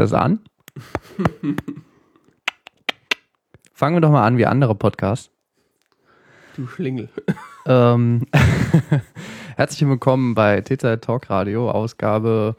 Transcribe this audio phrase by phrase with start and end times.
[0.00, 0.40] das an?
[3.74, 5.30] Fangen wir doch mal an wie andere Podcasts.
[6.56, 7.10] Du Schlingel.
[7.66, 8.26] Ähm,
[9.56, 12.56] herzlich willkommen bei TZ Talk Radio, Ausgabe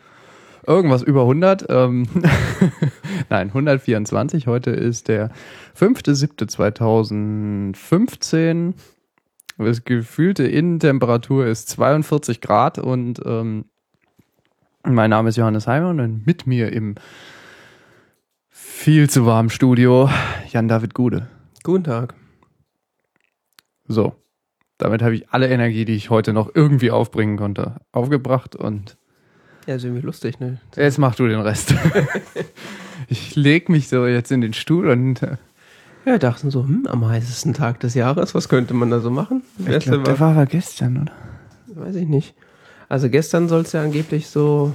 [0.68, 1.66] irgendwas über 100.
[1.70, 2.06] Ähm,
[3.30, 4.46] Nein, 124.
[4.48, 5.32] Heute ist der
[5.76, 8.74] 5.7.2015.
[9.58, 13.66] Das gefühlte Innentemperatur ist 42 Grad und ähm,
[14.84, 16.96] mein Name ist Johannes Heimann und mit mir im
[18.50, 20.10] viel zu warmen Studio
[20.52, 21.28] Jan-David Gude.
[21.64, 22.14] Guten Tag.
[23.88, 24.16] So,
[24.78, 28.98] damit habe ich alle Energie, die ich heute noch irgendwie aufbringen konnte, aufgebracht und
[29.68, 30.60] Ja, ist irgendwie lustig, ne?
[30.76, 31.76] jetzt mach du den Rest.
[33.08, 35.38] ich leg mich so jetzt in den Stuhl und äh,
[36.06, 39.44] Ja, dachten so, hm, am heißesten Tag des Jahres, was könnte man da so machen?
[39.60, 41.12] ich glaub, der war aber gestern, oder?
[41.84, 42.34] Weiß ich nicht.
[42.92, 44.74] Also gestern soll es ja angeblich so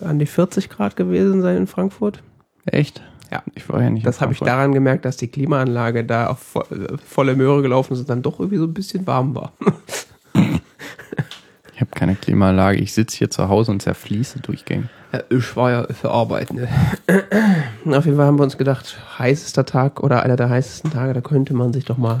[0.00, 2.22] an die 40 Grad gewesen sein in Frankfurt.
[2.64, 3.02] Echt?
[3.30, 3.42] Ja.
[3.54, 4.06] Ich war ja nicht.
[4.06, 8.00] Das habe ich daran gemerkt, dass die Klimaanlage da auf vo- volle Möhre gelaufen ist
[8.00, 9.52] und dann doch irgendwie so ein bisschen warm war.
[11.74, 12.78] Ich habe keine Klimaanlage.
[12.78, 14.86] Ich sitze hier zu Hause und zerfließe durchgängig.
[15.30, 16.68] Ich war ja für Arbeit, ne?
[17.86, 21.20] Auf jeden Fall haben wir uns gedacht, heißester Tag oder einer der heißesten Tage, da
[21.20, 22.18] könnte man sich doch mal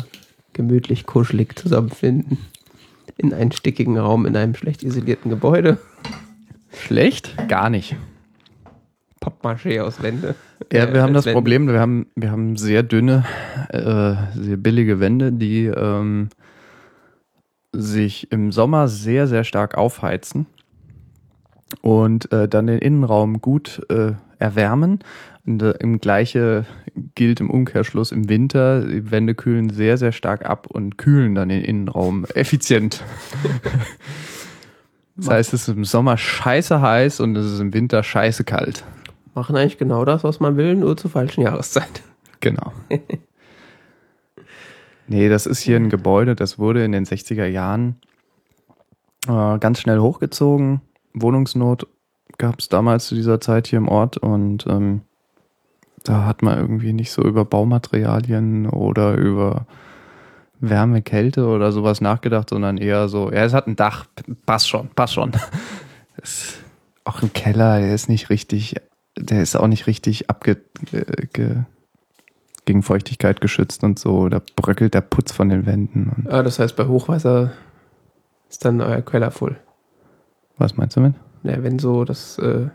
[0.52, 2.38] gemütlich, kuschelig zusammenfinden.
[3.16, 5.78] In einen stickigen Raum, in einem schlecht isolierten Gebäude.
[6.72, 7.36] Schlecht?
[7.48, 7.96] Gar nicht.
[9.20, 10.34] Pappmaché aus Wände.
[10.72, 11.36] Ja, Äh, wir haben das Wände.
[11.36, 13.24] Problem, wir haben, wir haben sehr dünne,
[13.68, 16.28] äh, sehr billige Wände, die ähm,
[17.72, 20.46] sich im Sommer sehr, sehr stark aufheizen
[21.80, 25.00] und äh, dann den Innenraum gut äh, erwärmen.
[25.44, 26.66] Und im gleiche
[27.14, 31.48] gilt im Umkehrschluss im Winter, die Wände kühlen sehr, sehr stark ab und kühlen dann
[31.48, 33.02] den Innenraum effizient.
[35.16, 38.84] Das heißt, es ist im Sommer scheiße heiß und es ist im Winter scheiße kalt.
[39.34, 42.02] Machen eigentlich genau das, was man will, nur zur falschen Jahreszeit.
[42.40, 42.72] Genau.
[45.08, 47.96] nee, das ist hier ein Gebäude, das wurde in den 60er Jahren
[49.26, 50.82] äh, ganz schnell hochgezogen.
[51.14, 51.86] Wohnungsnot
[52.38, 55.02] gab es damals zu dieser Zeit hier im Ort und ähm,
[56.02, 59.66] da hat man irgendwie nicht so über Baumaterialien oder über
[60.60, 64.06] Wärme, Kälte oder sowas nachgedacht, sondern eher so, ja, es hat ein Dach,
[64.46, 65.32] passt schon, passt schon.
[66.22, 66.58] Es,
[67.04, 68.76] auch im Keller, der ist nicht richtig,
[69.18, 70.58] der ist auch nicht richtig abge,
[70.92, 71.56] äh, ge,
[72.66, 74.28] gegen Feuchtigkeit geschützt und so.
[74.28, 76.12] Da bröckelt der Putz von den Wänden.
[76.14, 77.52] Und Ah, das heißt, bei Hochwasser
[78.48, 79.56] ist dann euer Keller voll.
[80.58, 81.14] was meinst du mit?
[81.42, 82.68] Ja, wenn so das, äh,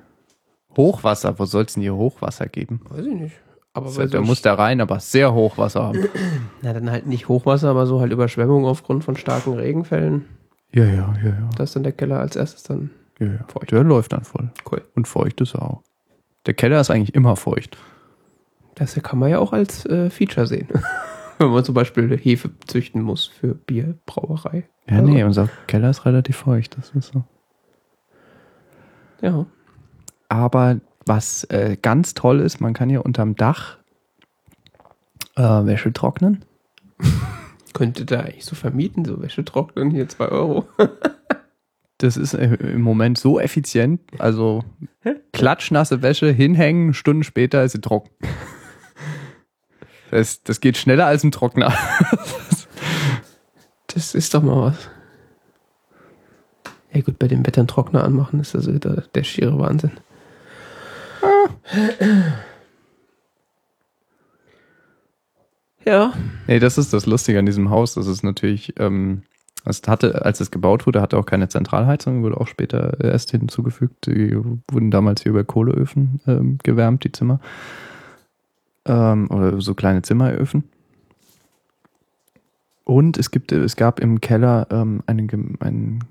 [0.78, 2.82] Hochwasser, wo soll es denn hier Hochwasser geben?
[2.90, 3.36] weiß ich nicht.
[3.74, 6.06] Aber So, da muss der Rhein aber sehr Hochwasser haben.
[6.62, 10.26] Na, dann halt nicht Hochwasser, aber so halt Überschwemmung aufgrund von starken Regenfällen.
[10.72, 11.50] ja, ja, ja, ja.
[11.56, 12.90] Da ist dann der Keller als erstes dann
[13.20, 13.46] ja, ja.
[13.48, 13.72] Feucht.
[13.72, 14.50] Der läuft dann voll.
[14.72, 14.84] cool.
[14.96, 15.82] Und feucht ist er auch.
[16.46, 17.78] Der Keller ist eigentlich immer feucht.
[18.76, 20.68] Das kann man ja auch als äh, Feature sehen.
[21.40, 24.68] Wenn man zum Beispiel Hefe züchten muss für Bierbrauerei.
[24.90, 26.78] Ja, Also- nee, unser Keller ist relativ feucht.
[26.78, 27.24] Das ist so.
[29.22, 29.46] Ja.
[30.30, 33.78] Aber was äh, ganz toll ist, man kann hier unterm Dach
[35.36, 36.44] äh, Wäsche trocknen.
[37.74, 40.68] Könnte da eigentlich so vermieten, so Wäsche trocknen, hier 2 Euro.
[42.00, 44.02] Das ist äh, im Moment so effizient.
[44.20, 44.64] Also
[45.34, 48.12] klatschnasse Wäsche hinhängen, Stunden später ist sie trocken.
[50.12, 51.74] Das, das geht schneller als ein Trockner.
[53.94, 54.90] Das ist doch mal was.
[56.94, 59.92] Ja gut, bei dem Wetter einen Trockner anmachen ist das wieder der schiere Wahnsinn.
[65.86, 66.14] Ja,
[66.48, 67.94] Nee, das ist das Lustige an diesem Haus.
[67.94, 69.24] Das ist natürlich, ähm,
[69.66, 74.06] es hatte, als es gebaut wurde, hatte auch keine Zentralheizung, wurde auch später erst hinzugefügt.
[74.08, 74.36] Die
[74.72, 77.40] wurden damals hier über Kohleöfen ähm, gewärmt, die Zimmer.
[78.86, 80.64] Ähm, oder so kleine Zimmeröfen.
[82.84, 86.04] Und es gibt, es gab im Keller ähm, eine, gem- ein,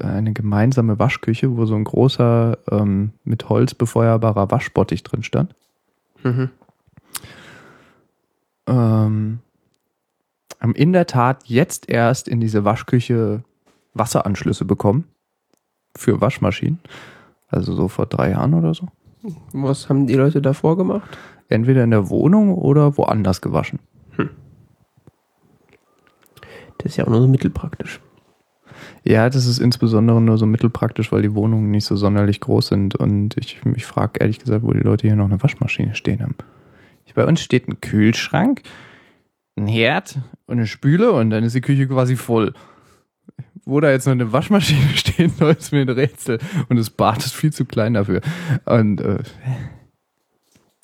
[0.00, 5.54] eine gemeinsame Waschküche, wo so ein großer ähm, mit Holz befeuerbarer Waschbottich drin stand.
[6.22, 6.50] mhm.
[8.66, 9.38] ähm,
[10.60, 13.44] haben in der Tat jetzt erst in diese Waschküche
[13.94, 15.04] Wasseranschlüsse bekommen
[15.96, 16.80] für Waschmaschinen.
[17.48, 18.88] Also so vor drei Jahren oder so.
[19.52, 21.16] was haben die Leute davor gemacht?
[21.48, 23.78] Entweder in der Wohnung oder woanders gewaschen.
[26.78, 28.00] Das ist ja auch nur so mittelpraktisch.
[29.08, 32.94] Ja, das ist insbesondere nur so mittelpraktisch, weil die Wohnungen nicht so sonderlich groß sind.
[32.94, 36.34] Und ich mich frage ehrlich gesagt, wo die Leute hier noch eine Waschmaschine stehen haben.
[37.14, 38.60] Bei uns steht ein Kühlschrank,
[39.56, 42.52] ein Herd und eine Spüle und dann ist die Küche quasi voll.
[43.64, 46.38] Wo da jetzt noch eine Waschmaschine stehen soll, ist mir ein Rätsel.
[46.68, 48.20] Und das Bad ist viel zu klein dafür.
[48.66, 49.22] Und äh,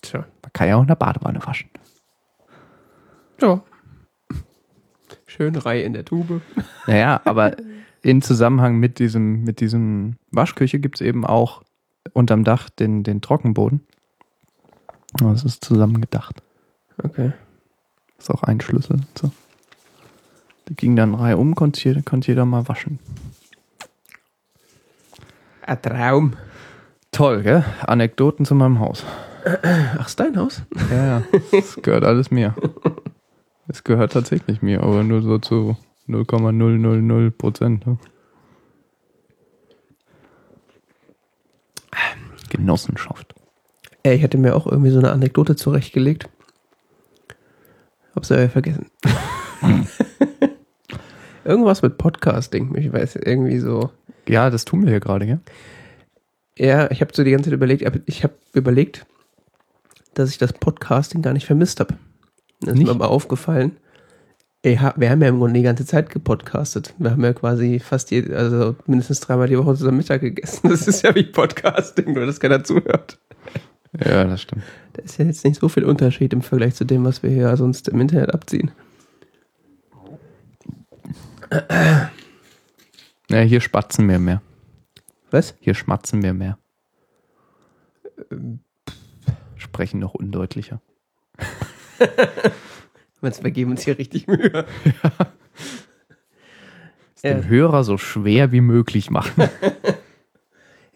[0.00, 0.20] Tja.
[0.42, 1.68] Man kann ja auch in der Badewanne waschen.
[3.42, 3.62] Ja.
[5.26, 6.40] Schön Reihe in der Tube.
[6.86, 7.54] Naja, aber
[8.04, 11.62] in Zusammenhang mit diesem, mit diesem Waschküche gibt es eben auch
[12.12, 13.80] unterm Dach den, den Trockenboden.
[15.14, 16.42] Das ist zusammengedacht.
[17.02, 17.32] Okay.
[18.18, 19.00] Ist auch ein Schlüssel.
[19.18, 19.32] So.
[20.66, 22.98] Da ging dann Reihe um, konnte jeder, konnte jeder mal waschen.
[25.62, 26.34] Ein Traum.
[27.10, 27.64] Toll, gell?
[27.80, 29.02] Anekdoten zu meinem Haus.
[29.98, 30.62] Ach, ist dein Haus?
[30.90, 31.22] Ja, ja.
[31.52, 32.54] Das gehört alles mir.
[33.66, 35.76] Es gehört tatsächlich mir, aber nur so zu
[36.08, 37.86] 0,000 Prozent.
[37.86, 37.98] Ne?
[42.50, 43.34] Genossenschaft.
[44.02, 46.28] Ey, ich hätte mir auch irgendwie so eine Anekdote zurechtgelegt.
[48.14, 48.90] Hab's aber vergessen.
[51.44, 52.74] Irgendwas mit Podcasting.
[52.76, 53.90] Ich weiß irgendwie so.
[54.28, 55.40] Ja, das tun wir hier gerade, gell?
[56.56, 59.04] Ja, ich habe so die ganze Zeit überlegt, ich habe überlegt,
[60.14, 61.94] dass ich das Podcasting gar nicht vermisst habe.
[62.60, 62.86] Das ist Nicht?
[62.86, 63.76] mir aber aufgefallen.
[64.64, 66.94] Ey, wir haben ja im Grunde die ganze Zeit gepodcastet.
[66.96, 70.70] Wir haben ja quasi fast je, also mindestens dreimal die Woche zusammen Mittag gegessen.
[70.70, 73.18] Das ist ja wie Podcasting, nur dass keiner zuhört.
[74.02, 74.62] Ja, das stimmt.
[74.94, 77.54] Da ist ja jetzt nicht so viel Unterschied im Vergleich zu dem, was wir hier
[77.58, 78.70] sonst im Internet abziehen.
[83.28, 84.40] Ja, hier spatzen wir mehr.
[85.30, 85.56] Was?
[85.60, 86.56] Hier schmatzen wir mehr.
[89.56, 90.80] Sprechen noch undeutlicher.
[93.24, 94.66] Wir geben uns hier richtig Mühe?
[97.14, 99.48] Es dem Hörer so schwer wie möglich machen.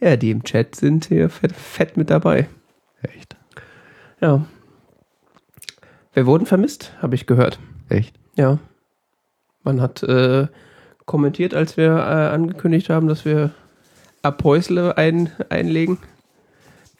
[0.00, 2.46] Ja, die im Chat sind hier fett, fett mit dabei.
[3.02, 3.36] Echt?
[4.20, 4.46] Ja.
[6.12, 7.58] Wir wurden vermisst, habe ich gehört.
[7.88, 8.14] Echt?
[8.36, 8.58] Ja.
[9.64, 10.46] Man hat äh,
[11.04, 13.50] kommentiert, als wir äh, angekündigt haben, dass wir
[14.22, 15.98] Apäusle ein, einlegen.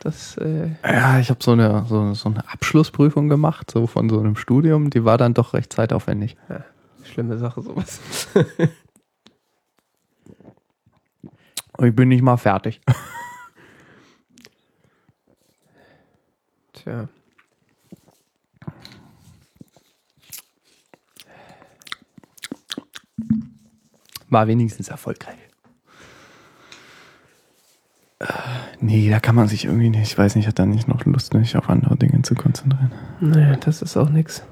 [0.01, 4.21] Das, äh, Ja, ich habe so eine, so, so eine Abschlussprüfung gemacht, so von so
[4.21, 4.91] einem Studium.
[4.91, 6.37] Die war dann doch recht zeitaufwendig.
[7.03, 8.01] schlimme Sache, sowas.
[11.77, 12.81] Und ich bin nicht mal fertig.
[16.73, 17.09] Tja.
[24.31, 25.48] War wenigstens erfolgreich.
[28.21, 28.27] Äh,
[28.81, 31.35] Nee, da kann man sich irgendwie nicht, ich weiß nicht, hat da nicht noch Lust,
[31.35, 32.93] mich auf andere Dinge zu konzentrieren.
[33.21, 34.45] Naja, das ist auch nix.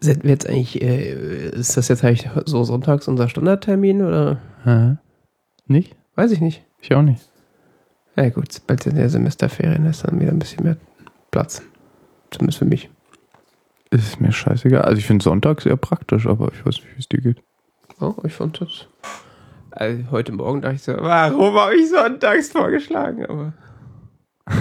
[0.00, 4.40] Sind wir jetzt eigentlich, äh, ist das jetzt eigentlich so sonntags unser Standardtermin oder?
[4.62, 4.96] Hä?
[5.66, 5.96] Nicht?
[6.14, 6.64] Weiß ich nicht.
[6.80, 7.28] Ich auch nicht.
[8.16, 10.76] Ja gut, bald sind ja Semesterferien, ist dann wieder ein bisschen mehr
[11.32, 11.62] Platz.
[12.30, 12.90] Zumindest für mich.
[13.90, 14.82] Ist mir scheißegal.
[14.82, 17.42] Also ich finde Sonntag sehr praktisch, aber ich weiß nicht, wie es dir geht.
[18.00, 18.86] Oh, ich fand das.
[19.76, 23.26] Also heute Morgen dachte ich so, warum habe ich sonntags vorgeschlagen?
[23.26, 23.52] Aber.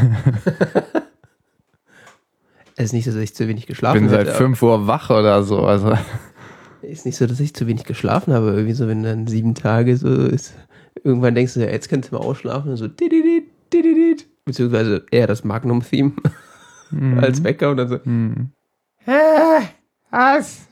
[2.76, 4.88] es ist nicht so, dass ich zu wenig Ich geschlafen bin seit hätte, 5 Uhr
[4.88, 5.60] wach oder so.
[5.60, 5.96] Also
[6.82, 8.54] Ist nicht so, dass ich zu wenig geschlafen habe.
[8.54, 10.56] Irgendwie so, wenn dann sieben Tage so ist.
[11.04, 12.88] Irgendwann denkst du, ja, jetzt kannst du mal ausschlafen und so.
[12.88, 14.26] dididid, dididid.
[14.46, 16.14] Beziehungsweise eher das Magnum-Theme
[17.22, 18.04] als Wecker und dann so.
[18.04, 18.50] hm.
[18.98, 19.70] Hä?
[20.10, 20.68] Was?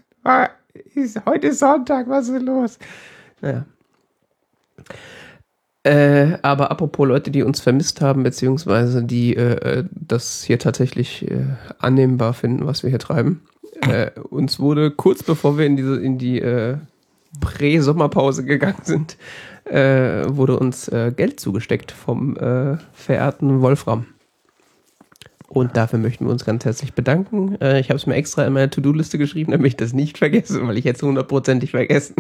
[1.28, 2.80] Heute ist Sonntag, was ist los?
[3.42, 3.66] Naja.
[5.84, 11.30] Äh, aber apropos Leute, die uns vermisst haben, beziehungsweise die äh, äh, das hier tatsächlich
[11.30, 11.46] äh,
[11.80, 13.42] annehmbar finden, was wir hier treiben.
[13.82, 16.78] Äh, uns wurde kurz bevor wir in diese in die äh,
[17.40, 19.16] Prä-Sommerpause gegangen sind,
[19.64, 22.36] wurde uns Geld zugesteckt vom
[22.92, 24.08] verehrten Wolfram.
[25.48, 27.54] Und dafür möchten wir uns ganz herzlich bedanken.
[27.78, 30.78] Ich habe es mir extra in meine To-Do-Liste geschrieben, damit ich das nicht vergesse, weil
[30.78, 32.16] ich jetzt hundertprozentig vergessen.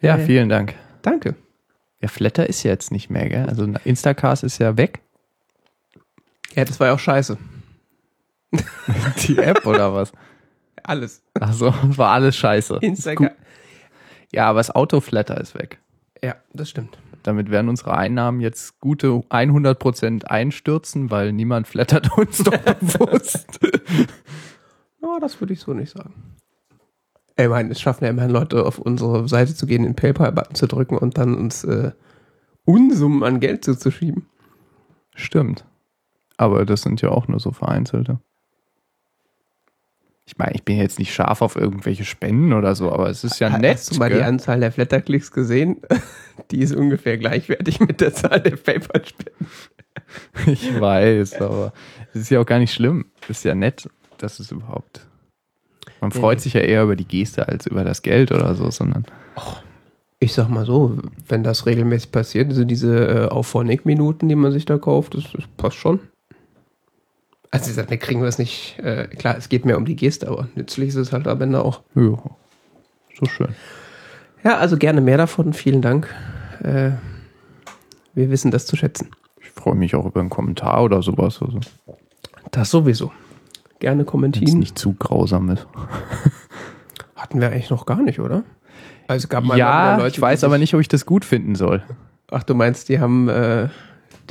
[0.00, 0.24] Ja, Äh.
[0.26, 0.74] vielen Dank.
[1.02, 1.34] Danke.
[2.00, 3.46] Ja, Flatter ist ja jetzt nicht mehr, gell?
[3.46, 5.00] Also Instacast ist ja weg.
[6.54, 7.36] Ja, das war ja auch scheiße.
[9.26, 10.12] Die App oder was?
[10.82, 11.22] Alles.
[11.38, 12.78] Ach so, war alles scheiße.
[12.80, 13.30] Instagram.
[14.32, 15.78] Ja, aber das Autoflatter ist weg.
[16.22, 16.98] Ja, das stimmt.
[17.22, 23.60] Damit werden unsere Einnahmen jetzt gute 100% einstürzen, weil niemand flattert uns doch bewusst.
[25.02, 26.14] Ja, das würde ich so nicht sagen.
[27.44, 30.66] Ich meine, es schaffen ja immerhin Leute, auf unsere Seite zu gehen, den PayPal-Button zu
[30.66, 31.92] drücken und dann uns äh,
[32.64, 34.26] Unsummen an Geld zuzuschieben.
[35.14, 35.64] Stimmt.
[36.36, 38.20] Aber das sind ja auch nur so vereinzelte.
[40.24, 43.40] Ich meine, ich bin jetzt nicht scharf auf irgendwelche Spenden oder so, aber es ist
[43.40, 43.78] ja nett.
[43.78, 44.24] Hast du mal die gell?
[44.24, 45.82] Anzahl der Flatterklicks gesehen?
[46.50, 49.46] Die ist ungefähr gleichwertig mit der Zahl der PayPal-Spenden.
[50.46, 51.72] Ich weiß, aber
[52.14, 53.06] es ist ja auch gar nicht schlimm.
[53.24, 55.06] Es ist ja nett, dass es überhaupt.
[56.00, 56.42] Man freut Ja.
[56.42, 59.04] sich ja eher über die Geste als über das Geld oder so, sondern
[60.18, 64.64] Ich sag mal so, wenn das regelmäßig passiert, also diese äh, Auphonic-Minuten, die man sich
[64.66, 66.00] da kauft, das, das passt schon.
[67.50, 69.96] Also wie gesagt, wir kriegen wir es nicht, äh, klar, es geht mehr um die
[69.96, 71.80] Geste, aber nützlich ist es halt am Ende auch.
[71.94, 72.16] Ja,
[73.18, 73.48] so schön.
[74.44, 76.14] Ja, also gerne mehr davon, vielen Dank.
[76.62, 76.92] Äh,
[78.14, 79.08] wir wissen das zu schätzen.
[79.42, 81.40] Ich freue mich auch über einen Kommentar oder sowas.
[81.42, 81.60] Also,
[82.52, 83.10] Das sowieso.
[83.80, 84.58] Gerne kommentieren.
[84.58, 85.66] nicht zu grausam ist.
[87.16, 88.44] Hatten wir eigentlich noch gar nicht, oder?
[89.08, 91.82] Also gab mal Ja, mal ich weiß aber nicht, ob ich das gut finden soll.
[92.30, 93.68] Ach, du meinst, die haben äh,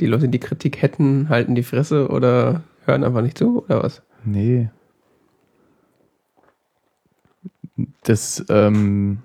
[0.00, 4.02] die Leute, die Kritik hätten, halten die Fresse oder hören einfach nicht zu oder was?
[4.24, 4.70] Nee.
[8.02, 9.18] Das, ähm,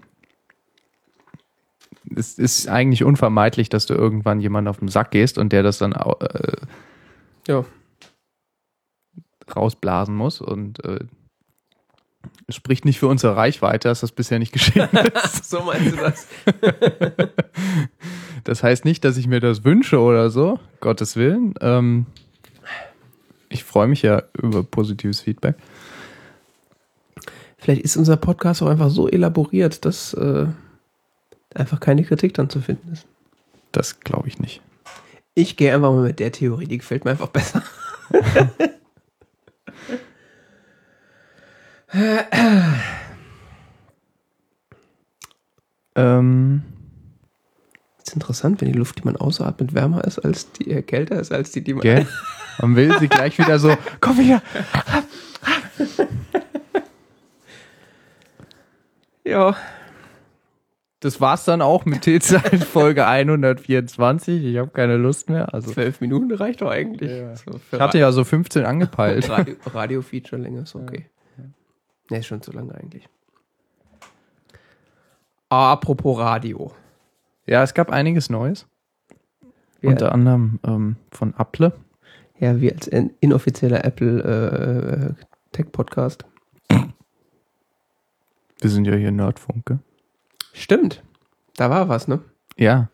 [2.16, 5.78] es ist eigentlich unvermeidlich, dass du irgendwann jemanden auf den Sack gehst und der das
[5.78, 6.58] dann äh,
[7.48, 7.64] Ja.
[9.54, 11.00] Rausblasen muss und äh,
[12.48, 14.90] es spricht nicht für unsere Reichweite, dass das bisher nicht geschehen
[15.24, 15.50] ist.
[15.50, 16.28] So meinst du das?
[18.46, 21.56] Das heißt nicht, dass ich mir das wünsche oder so, Gottes Willen.
[21.62, 22.06] Ähm,
[23.50, 25.56] ich freue mich ja über positives Feedback.
[27.58, 30.46] Vielleicht ist unser Podcast auch einfach so elaboriert, dass äh,
[31.56, 33.08] einfach keine Kritik dann zu finden ist.
[33.72, 34.62] Das glaube ich nicht.
[35.34, 37.64] Ich gehe einfach mal mit der Theorie, die gefällt mir einfach besser.
[45.96, 46.64] Ähm,
[48.04, 51.32] ist interessant, wenn die Luft, die man ausatmet, wärmer ist als die, äh, kälter ist
[51.32, 51.82] als die, die man.
[51.82, 52.08] gell?
[52.58, 54.42] Man will sie gleich wieder so, komm hier.
[59.28, 59.56] Ja.
[61.02, 64.44] Das war's dann auch mit T-Zeit Folge 124.
[64.46, 65.54] Ich habe keine Lust mehr.
[65.54, 67.12] Also Zwölf Minuten reicht doch eigentlich.
[67.12, 67.36] Ja.
[67.36, 69.30] So ich hatte ja so 15 angepeilt.
[69.30, 71.10] Radio, Radio-Feature-Länge ist okay.
[72.10, 73.08] Ne, ist schon zu lange eigentlich.
[75.50, 76.72] Apropos Radio.
[77.48, 78.68] Ja, es gab einiges Neues.
[79.82, 81.74] Wir, Unter anderem ähm, von Apple.
[82.40, 86.26] ja, wir als in, inoffizieller Apple äh, Tech-Podcast.
[88.62, 89.80] Wir sind ja hier Nerdfunk, gell?
[90.54, 91.04] Stimmt.
[91.58, 92.20] Da war was, ne?
[92.58, 92.90] Ja.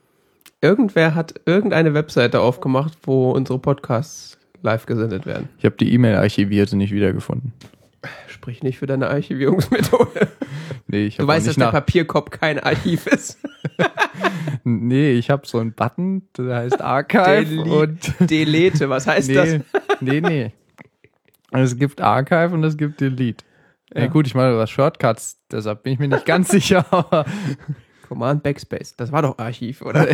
[0.60, 5.50] Irgendwer hat irgendeine Webseite aufgemacht, wo unsere Podcasts live gesendet werden.
[5.58, 7.54] Ich habe die E-Mail archiviert und nicht wiedergefunden.
[8.28, 10.28] Sprich nicht für deine Archivierungsmethode.
[10.88, 11.72] Nee, ich Du weißt, dass der.
[11.72, 13.40] Papierkorb kein Archiv ist.
[14.64, 17.72] Nee, ich habe so einen Button, der heißt Archive Delete.
[17.72, 19.60] und Delete, was heißt nee, das?
[20.02, 20.52] nee, nee.
[21.52, 23.44] Es gibt Archive und es gibt Delete.
[23.94, 24.02] Ja.
[24.02, 24.08] Ja.
[24.08, 27.26] gut, ich meine, was Shortcuts, deshalb bin ich mir nicht ganz sicher, aber
[28.08, 28.96] Command Backspace.
[28.96, 30.08] Das war doch Archiv, oder?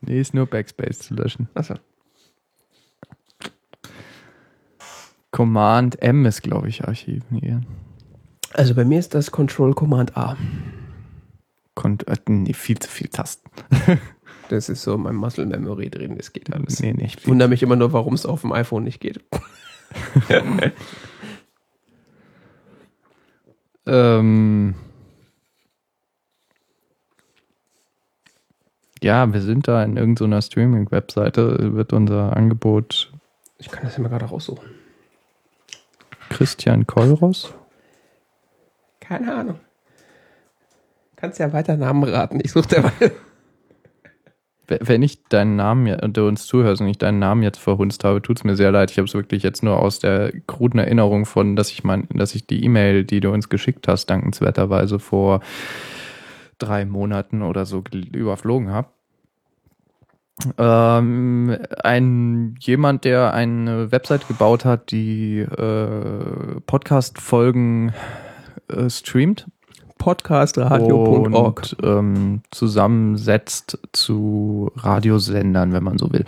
[0.00, 1.48] nee, ist nur Backspace zu löschen.
[1.54, 1.74] Achso.
[5.30, 7.66] Command M ist, glaube ich, archivieren.
[8.52, 10.36] Also bei mir ist das Control Command A.
[11.74, 13.50] Kont äh, nee, viel zu viel Tasten.
[14.48, 16.80] Das ist so mein Muscle Memory drin, das geht alles.
[16.80, 19.20] Nee, nicht Ich wundere mich immer nur, warum es auf dem iPhone nicht geht.
[23.86, 24.74] Ähm,
[29.02, 33.12] ja, wir sind da in irgendeiner Streaming-Webseite, wird unser Angebot
[33.58, 34.79] Ich kann das ja mal gerade raussuchen.
[36.30, 37.52] Christian Kolros.
[39.00, 39.60] Keine Ahnung.
[41.16, 42.40] Kannst ja weiter Namen raten.
[42.42, 43.12] Ich suche derweil.
[44.66, 48.22] Wenn ich deinen Namen, und du uns zuhörst und ich deinen Namen jetzt verhunzt habe,
[48.22, 48.92] tut's mir sehr leid.
[48.92, 52.36] Ich habe es wirklich jetzt nur aus der kruden Erinnerung von, dass ich mein, dass
[52.36, 55.40] ich die E-Mail, die du uns geschickt hast, dankenswerterweise vor
[56.58, 58.88] drei Monaten oder so überflogen habe.
[60.58, 67.92] Ähm, ein jemand, der eine Website gebaut hat, die äh, Podcast-Folgen
[68.68, 69.46] äh, streamt
[69.98, 71.32] Podcastradio.org.
[71.34, 76.24] und ähm, zusammensetzt zu Radiosendern, wenn man so will.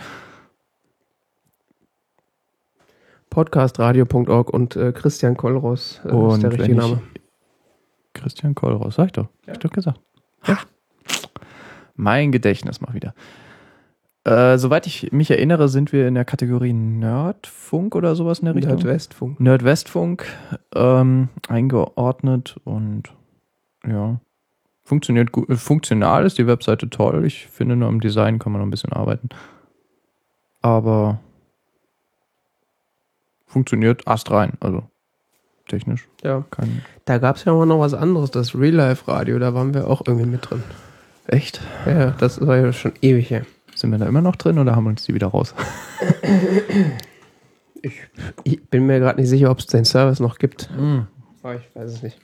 [3.31, 7.01] Podcastradio.org und äh, Christian Kollros äh, Und ist der richtige Name.
[8.13, 9.27] Christian Kollross, sag ich doch.
[9.47, 9.99] Hab ich doch gesagt.
[10.45, 10.59] Ja.
[11.95, 13.15] Mein Gedächtnis mal wieder.
[14.25, 18.55] Äh, soweit ich mich erinnere, sind wir in der Kategorie Nerdfunk oder sowas in der
[18.55, 18.75] Richtung.
[18.75, 19.39] Nordwestfunk.
[19.39, 20.25] Nerdwestfunk
[20.75, 23.03] ähm, eingeordnet und
[23.85, 24.21] ja,
[24.85, 25.49] funktioniert gut.
[25.49, 27.25] äh, Funktional ist die Webseite toll.
[27.25, 29.27] Ich finde nur im Design kann man noch ein bisschen arbeiten.
[30.61, 31.19] Aber
[33.45, 34.83] funktioniert astrein, also
[35.67, 36.45] technisch Ja.
[36.49, 36.81] kein.
[37.03, 39.87] Da gab es ja auch noch was anderes, das Real Life Radio, da waren wir
[39.89, 40.63] auch irgendwie mit drin.
[41.27, 41.61] Echt?
[41.85, 43.45] Ja, ja, das war ja schon ewig her.
[43.83, 45.53] Sind wir da immer noch drin oder haben wir uns die wieder raus?
[47.81, 47.99] Ich,
[48.45, 50.69] ich bin mir gerade nicht sicher, ob es den Service noch gibt.
[51.41, 52.17] Aber ich weiß es nicht.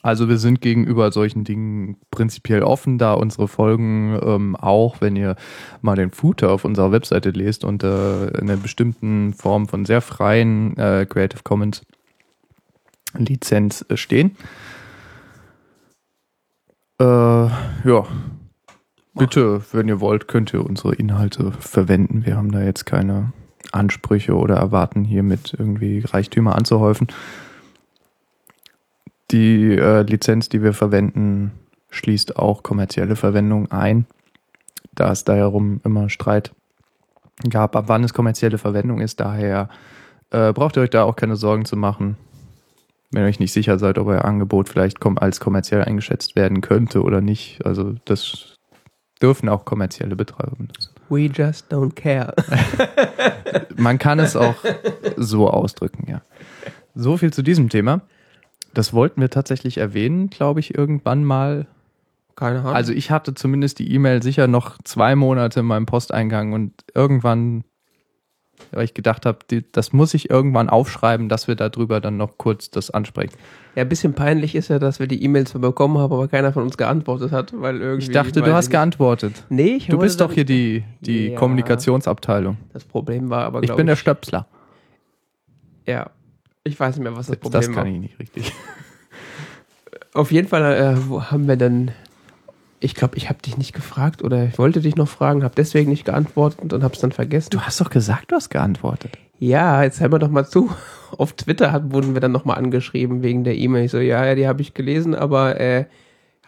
[0.00, 5.36] Also wir sind gegenüber solchen Dingen prinzipiell offen, da unsere Folgen ähm, auch, wenn ihr
[5.82, 11.04] mal den Footer auf unserer Webseite lest, unter einer bestimmten Form von sehr freien äh,
[11.06, 11.82] Creative Commons
[13.12, 14.34] Lizenz äh, stehen.
[16.98, 18.06] Äh, ja,
[19.14, 22.24] bitte, wenn ihr wollt, könnt ihr unsere Inhalte verwenden.
[22.26, 23.32] Wir haben da jetzt keine
[23.70, 27.08] Ansprüche oder erwarten hiermit irgendwie Reichtümer anzuhäufen.
[29.30, 31.52] Die äh, Lizenz, die wir verwenden,
[31.90, 34.06] schließt auch kommerzielle Verwendung ein.
[34.94, 36.52] Da es daherum immer Streit
[37.48, 39.20] gab, ab wann es kommerzielle Verwendung ist.
[39.20, 39.68] Daher
[40.30, 42.16] äh, braucht ihr euch da auch keine Sorgen zu machen.
[43.10, 46.60] Wenn ihr euch nicht sicher seid, ob euer Angebot vielleicht kom als kommerziell eingeschätzt werden
[46.60, 47.64] könnte oder nicht.
[47.64, 48.58] Also das
[49.22, 50.90] dürfen auch kommerzielle Betreiber benutzen.
[51.08, 52.34] We just don't care.
[53.76, 54.56] Man kann es auch
[55.16, 56.22] so ausdrücken, ja.
[56.94, 58.02] So viel zu diesem Thema.
[58.74, 61.66] Das wollten wir tatsächlich erwähnen, glaube ich, irgendwann mal.
[62.36, 62.74] Keine Ahnung.
[62.74, 67.64] Also ich hatte zumindest die E-Mail sicher noch zwei Monate in meinem Posteingang und irgendwann,
[68.70, 69.38] weil ich gedacht habe,
[69.72, 73.32] das muss ich irgendwann aufschreiben, dass wir darüber dann noch kurz das ansprechen.
[73.74, 76.62] ja, ein bisschen peinlich ist ja, dass wir die E-Mails bekommen haben, aber keiner von
[76.62, 78.06] uns geantwortet hat, weil irgendwie.
[78.06, 78.72] Ich dachte, du hast ich nicht.
[78.72, 79.44] geantwortet.
[79.48, 81.38] Nee, ich Du bist doch hier die, die Ja.
[81.38, 82.56] Kommunikationsabteilung.
[82.72, 84.46] Das Problem war aber, Ich bin der Stöpsler.
[85.86, 86.10] Ja.
[86.64, 87.82] Ich weiß nicht mehr, was das Selbst Problem das war.
[87.84, 88.52] kann ich nicht richtig.
[90.14, 91.90] Auf jeden Fall äh, wo haben wir dann.
[92.82, 95.90] Ich glaube, ich habe dich nicht gefragt oder ich wollte dich noch fragen, habe deswegen
[95.90, 97.50] nicht geantwortet und habe es dann vergessen.
[97.50, 99.12] Du hast doch gesagt, du hast geantwortet.
[99.38, 100.70] Ja, jetzt hör mal doch mal zu.
[101.16, 103.84] Auf Twitter hat, wurden wir dann nochmal angeschrieben wegen der E-Mail.
[103.84, 105.84] Ich so, ja, ja, die habe ich gelesen, aber äh,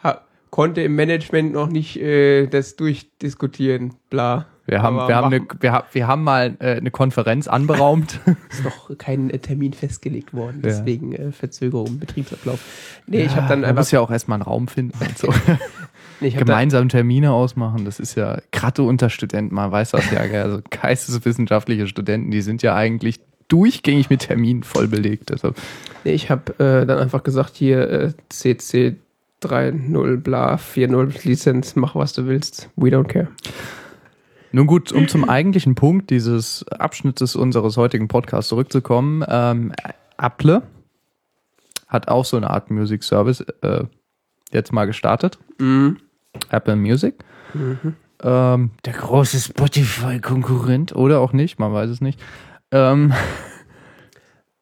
[0.03, 3.95] ha, konnte im Management noch nicht äh, das durchdiskutieren.
[4.11, 4.47] Bla.
[4.67, 8.19] Wir haben, Aber wir haben, eine, wir, wir haben mal äh, eine Konferenz anberaumt.
[8.51, 10.71] ist noch kein äh, Termin festgelegt worden, Ja.
[10.71, 12.61] deswegen äh, Verzögerung im Betriebsablauf.
[13.07, 13.83] Nee, ich habe dann Man einfach.
[13.83, 15.29] muss ja auch erstmal einen Raum finden und so.
[16.21, 21.87] Gemeinsam Termine ausmachen, das ist ja gerade unter Studenten, man weiß das ja, also geisteswissenschaftliche
[21.87, 25.31] Studenten, die sind ja eigentlich durchgängig mit Terminen voll belegt.
[25.31, 25.57] Deshalb.
[26.05, 28.97] nee, ich hab, äh, dann einfach gesagt, hier äh, CC
[29.43, 32.71] 3.0 bla 4.0 Lizenz, mach was du willst.
[32.77, 33.29] We don't care.
[34.53, 39.25] Nun gut, um zum eigentlichen Punkt dieses Abschnittes unseres heutigen Podcasts zurückzukommen.
[39.29, 39.73] Ähm,
[40.17, 40.63] Apple
[41.89, 43.85] hat auch so eine Art Music Service äh,
[44.55, 45.39] jetzt mal gestartet.
[45.59, 45.99] Mhm.
[46.51, 47.17] Apple Music.
[48.23, 52.21] Ähm, der große Spotify-Konkurrent oder auch nicht, man weiß es nicht.
[52.71, 53.13] Ähm,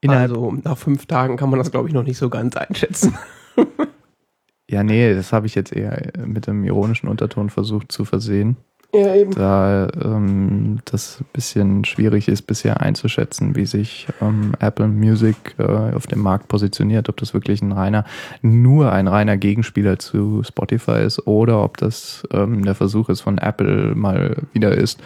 [0.09, 3.17] Also nach fünf Tagen kann man das, glaube ich, noch nicht so ganz einschätzen.
[4.69, 8.57] ja, nee, das habe ich jetzt eher mit einem ironischen Unterton versucht zu versehen.
[8.95, 9.35] Ja, eben.
[9.35, 15.63] da ähm, das ein bisschen schwierig ist bisher einzuschätzen, wie sich ähm, Apple Music äh,
[15.63, 18.05] auf dem Markt positioniert, ob das wirklich ein reiner,
[18.43, 23.39] nur ein reiner Gegenspieler zu Spotify ist oder ob das ähm, der Versuch ist von
[23.39, 25.01] Apple mal wieder ist,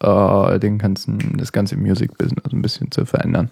[0.00, 3.50] äh, den ganzen, das ganze Music Business ein bisschen zu verändern.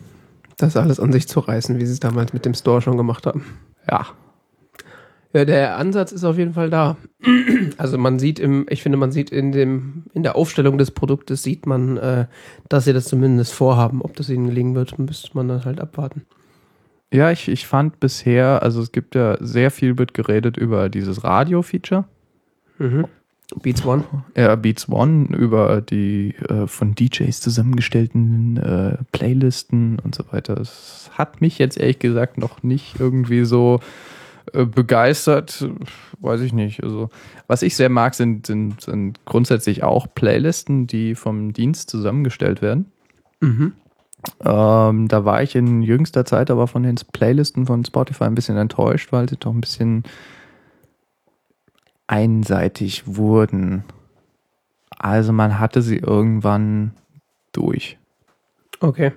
[0.56, 3.26] Das alles an sich zu reißen, wie sie es damals mit dem Store schon gemacht
[3.26, 3.44] haben.
[3.90, 4.06] Ja,
[5.44, 6.96] der Ansatz ist auf jeden Fall da.
[7.78, 11.42] Also man sieht im, ich finde, man sieht in dem, in der Aufstellung des Produktes
[11.42, 12.26] sieht man, äh,
[12.68, 14.00] dass sie das zumindest vorhaben.
[14.00, 16.22] Ob das ihnen gelingen wird, müsste man dann halt abwarten.
[17.12, 21.22] Ja, ich, ich fand bisher, also es gibt ja sehr viel wird geredet über dieses
[21.22, 22.04] Radio-Feature.
[22.78, 23.06] Mhm.
[23.62, 24.04] Beats One.
[24.36, 30.54] Ja, Beats One über die äh, von DJs zusammengestellten äh, Playlisten und so weiter.
[30.54, 34.15] Das hat mich jetzt ehrlich gesagt noch nicht irgendwie so äh,
[34.52, 35.68] begeistert.
[36.18, 36.82] Weiß ich nicht.
[36.82, 37.10] Also,
[37.46, 42.92] was ich sehr mag, sind, sind, sind grundsätzlich auch Playlisten, die vom Dienst zusammengestellt werden.
[43.40, 43.72] Mhm.
[44.44, 48.56] Ähm, da war ich in jüngster Zeit aber von den Playlisten von Spotify ein bisschen
[48.56, 50.04] enttäuscht, weil sie doch ein bisschen
[52.06, 53.84] einseitig wurden.
[54.90, 56.92] Also man hatte sie irgendwann
[57.52, 57.98] durch.
[58.80, 59.12] Okay.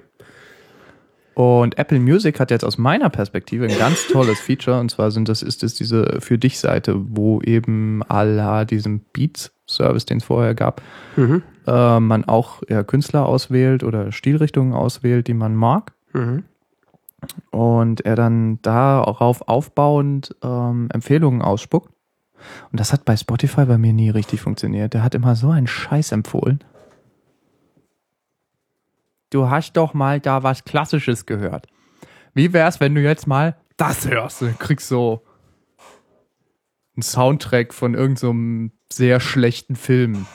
[1.40, 5.30] Und Apple Music hat jetzt aus meiner Perspektive ein ganz tolles Feature und zwar sind
[5.30, 10.26] das ist es diese für dich Seite, wo eben la diesem Beats Service, den es
[10.26, 10.82] vorher gab,
[11.16, 11.42] Mhm.
[11.66, 15.94] äh, man auch ja, Künstler auswählt oder Stilrichtungen auswählt, die man mag.
[16.12, 16.44] Mhm.
[17.52, 21.90] und er dann darauf aufbauend ähm, Empfehlungen ausspuckt.
[22.72, 24.94] Und das hat bei Spotify bei mir nie richtig funktioniert.
[24.94, 26.60] Der hat immer so einen Scheiß empfohlen.
[29.30, 31.68] Du hast doch mal da was Klassisches gehört.
[32.34, 34.42] Wie wär's, wenn du jetzt mal das hörst?
[34.42, 35.24] Du kriegst so
[36.96, 40.26] einen Soundtrack von irgendeinem sehr schlechten Film,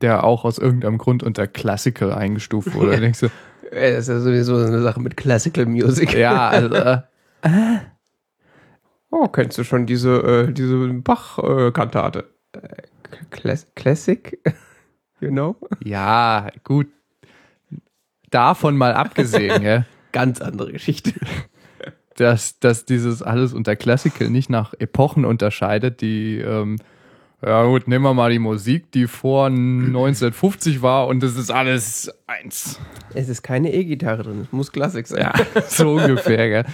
[0.00, 2.90] der auch aus irgendeinem Grund unter Klassiker eingestuft wurde.
[2.94, 3.28] Da denkst du,
[3.70, 6.14] Das ist ja sowieso eine Sache mit Classical Music.
[6.14, 6.74] Ja, also.
[6.74, 7.00] Äh,
[9.10, 10.16] Oh, kennst du schon diese,
[10.48, 12.24] äh, diese Bach-Kantate?
[12.52, 12.58] Äh,
[13.30, 14.38] Class Classic?
[15.20, 15.56] you know?
[15.82, 16.88] Ja, gut.
[18.30, 19.84] Davon mal abgesehen, ja.
[20.12, 21.12] Ganz andere Geschichte.
[22.16, 26.76] dass, dass dieses alles unter Classical nicht nach Epochen unterscheidet, die, ähm,
[27.44, 32.10] ja gut, nehmen wir mal die Musik, die vor 1950 war und das ist alles
[32.26, 32.80] eins.
[33.14, 35.20] Es ist keine E-Gitarre drin, es muss Klassik sein.
[35.20, 35.34] Ja,
[35.68, 36.64] so ungefähr, gell.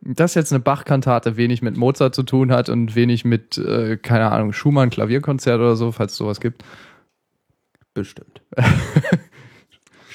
[0.00, 4.30] Dass jetzt eine Bach-Kantate wenig mit Mozart zu tun hat und wenig mit, äh, keine
[4.30, 6.62] Ahnung, Schumann, Klavierkonzert oder so, falls es sowas gibt.
[7.92, 8.40] Bestimmt.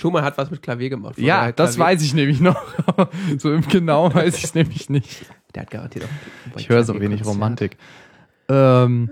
[0.02, 1.20] Schumann hat was mit Klavier gemacht.
[1.20, 2.60] Ja, Vorher das Klavier- weiß ich nämlich noch.
[3.38, 5.26] so im Genau weiß ich es nämlich nicht.
[5.54, 6.60] Der hat garantiert auch.
[6.60, 7.78] Ich höre so wenig Romantik.
[8.50, 9.12] Ähm,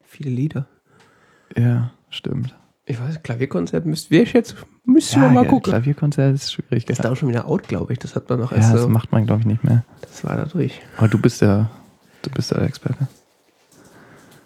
[0.00, 0.66] Viele Lieder.
[1.56, 2.54] ja, stimmt.
[2.86, 5.72] Ich weiß, Klavierkonzert müsst wir jetzt, müssen wir mal ja, gucken.
[5.72, 6.84] Klavierkonzert ist schwierig.
[6.84, 7.98] Das ist ja, auch schon wieder out, glaube ich.
[7.98, 8.88] Das hat man noch ja, erst das so.
[8.88, 9.84] macht man, glaube ich, nicht mehr.
[10.02, 10.80] Das war da durch.
[10.96, 11.70] Aber du bist der,
[12.22, 13.08] du bist der Experte.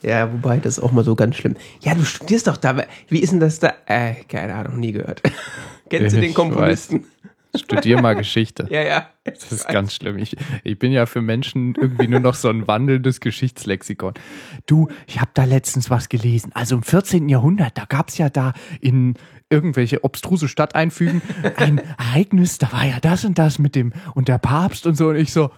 [0.02, 1.56] Ja, wobei, das ist auch mal so ganz schlimm.
[1.80, 2.84] Ja, du studierst doch da.
[3.08, 3.74] Wie ist denn das da?
[3.87, 5.22] Äh, keine Ahnung, nie gehört.
[5.90, 7.06] Kennst du den Komponisten?
[7.54, 8.66] Studier mal Geschichte.
[8.70, 9.08] Ja, ja.
[9.24, 10.18] Das ist ganz schlimm.
[10.18, 14.14] Ich, ich bin ja für Menschen irgendwie nur noch so ein wandelndes Geschichtslexikon.
[14.66, 16.52] Du, ich habe da letztens was gelesen.
[16.54, 17.28] Also im 14.
[17.28, 19.14] Jahrhundert, da gab's ja da in
[19.50, 21.22] irgendwelche obstruse Stadt einfügen
[21.56, 25.08] ein Ereignis, da war ja das und das mit dem und der Papst und so
[25.08, 25.50] und ich so.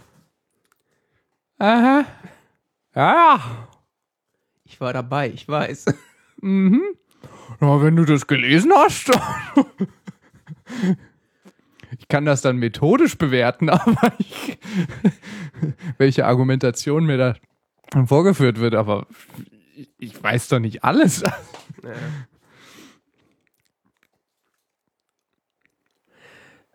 [1.59, 2.05] Aha.
[2.95, 3.41] Ja.
[4.71, 5.87] Ich war dabei, ich weiß.
[6.43, 6.81] Mhm.
[7.59, 9.11] Na, wenn du das gelesen hast.
[11.99, 14.59] Ich kann das dann methodisch bewerten, aber ich,
[15.99, 17.35] welche Argumentation mir da
[18.07, 19.09] vorgeführt wird, aber
[19.99, 21.25] ich, weiß doch nicht alles.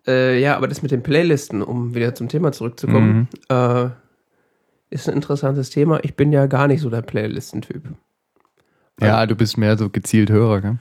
[0.05, 3.89] Äh, ja, aber das mit den Playlisten, um wieder zum Thema zurückzukommen, äh,
[4.95, 5.99] ist ein interessantes Thema.
[6.03, 7.83] Ich bin ja gar nicht so der Playlistentyp.
[9.01, 10.77] Ja, du bist mehr so gezielt Hörer, gell?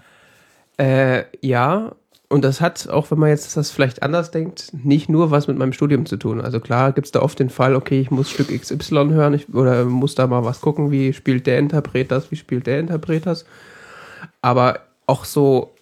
[0.77, 1.97] Äh, ja,
[2.29, 5.59] und das hat, auch wenn man jetzt das vielleicht anders denkt, nicht nur was mit
[5.59, 6.41] meinem Studium zu tun.
[6.41, 9.53] Also klar gibt es da oft den Fall, okay, ich muss Stück XY hören ich,
[9.53, 13.27] oder muss da mal was gucken, wie spielt der Interpret das, wie spielt der Interpret
[13.27, 13.45] das.
[14.43, 15.75] Aber auch so,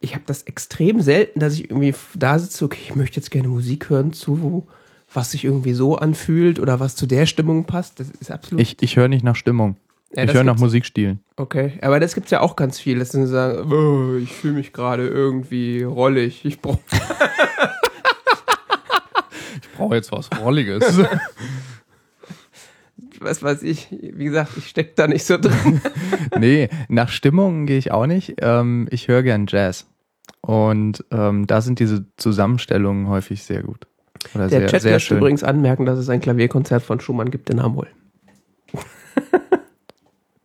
[0.00, 3.48] ich habe das extrem selten, dass ich irgendwie da sitze, okay, ich möchte jetzt gerne
[3.48, 4.66] Musik hören zu,
[5.12, 8.00] was sich irgendwie so anfühlt oder was zu der Stimmung passt.
[8.00, 8.60] Das ist absolut.
[8.60, 9.76] Ich, ich höre nicht nach Stimmung.
[10.14, 10.58] Ja, ich höre nach.
[10.58, 11.20] Musikstilen.
[11.36, 14.72] Okay, aber das gibt's ja auch ganz viel, dass sie sagen, oh, ich fühle mich
[14.72, 16.80] gerade irgendwie rollig, ich brauche
[19.62, 21.00] Ich brauche jetzt was Rolliges.
[23.20, 25.80] was weiß ich, wie gesagt, ich steck da nicht so drin.
[26.38, 28.36] nee, nach Stimmung gehe ich auch nicht.
[28.40, 29.86] Ähm, ich höre gern Jazz.
[30.40, 33.86] Und ähm, da sind diese Zusammenstellungen häufig sehr gut.
[34.34, 35.18] Oder Der sehr, Chat sehr lässt schön.
[35.18, 37.88] übrigens anmerken, dass es ein Klavierkonzert von Schumann gibt in Hamburg.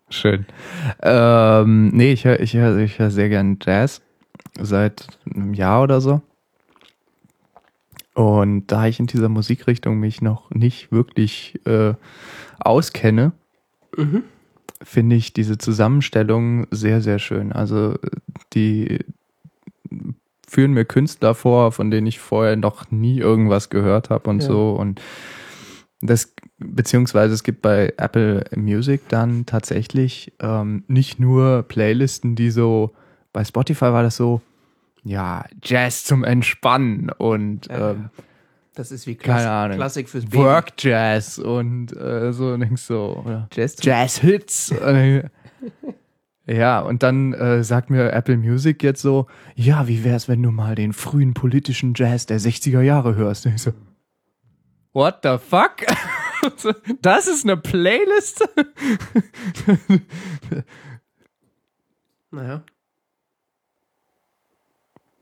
[0.09, 0.45] Schön.
[1.01, 4.01] Ähm, nee, ich höre ich hör, ich hör sehr gern Jazz.
[4.59, 6.21] Seit einem Jahr oder so.
[8.13, 11.95] Und da ich in dieser Musikrichtung mich noch nicht wirklich äh,
[12.59, 13.31] auskenne,
[14.83, 17.51] finde ich diese Zusammenstellung sehr, sehr schön.
[17.51, 17.97] Also
[18.53, 18.99] die
[20.53, 24.47] führen mir Künstler vor, von denen ich vorher noch nie irgendwas gehört habe und Ja.
[24.47, 24.71] so.
[24.73, 25.01] Und
[26.01, 32.91] das, beziehungsweise es gibt bei Apple Music dann tatsächlich ähm, nicht nur Playlisten, die so,
[33.31, 34.41] bei Spotify war das so,
[35.03, 38.09] ja, Jazz zum Entspannen und Ja, ähm,
[38.75, 39.77] Das ist wie keine Klass Ahnung.
[39.77, 40.37] Klassik fürs Baby.
[40.37, 43.75] Work Jazz und äh, so denkst so, oder Jazz.
[43.81, 44.73] Jazz Hits.
[46.45, 50.51] Ja, und dann äh, sagt mir Apple Music jetzt so, ja, wie wär's, wenn du
[50.51, 53.45] mal den frühen politischen Jazz der 60er Jahre hörst?
[53.45, 53.71] Und ich so,
[54.93, 55.77] what the fuck?
[57.01, 58.45] Das ist eine Playlist?
[62.31, 62.63] Naja.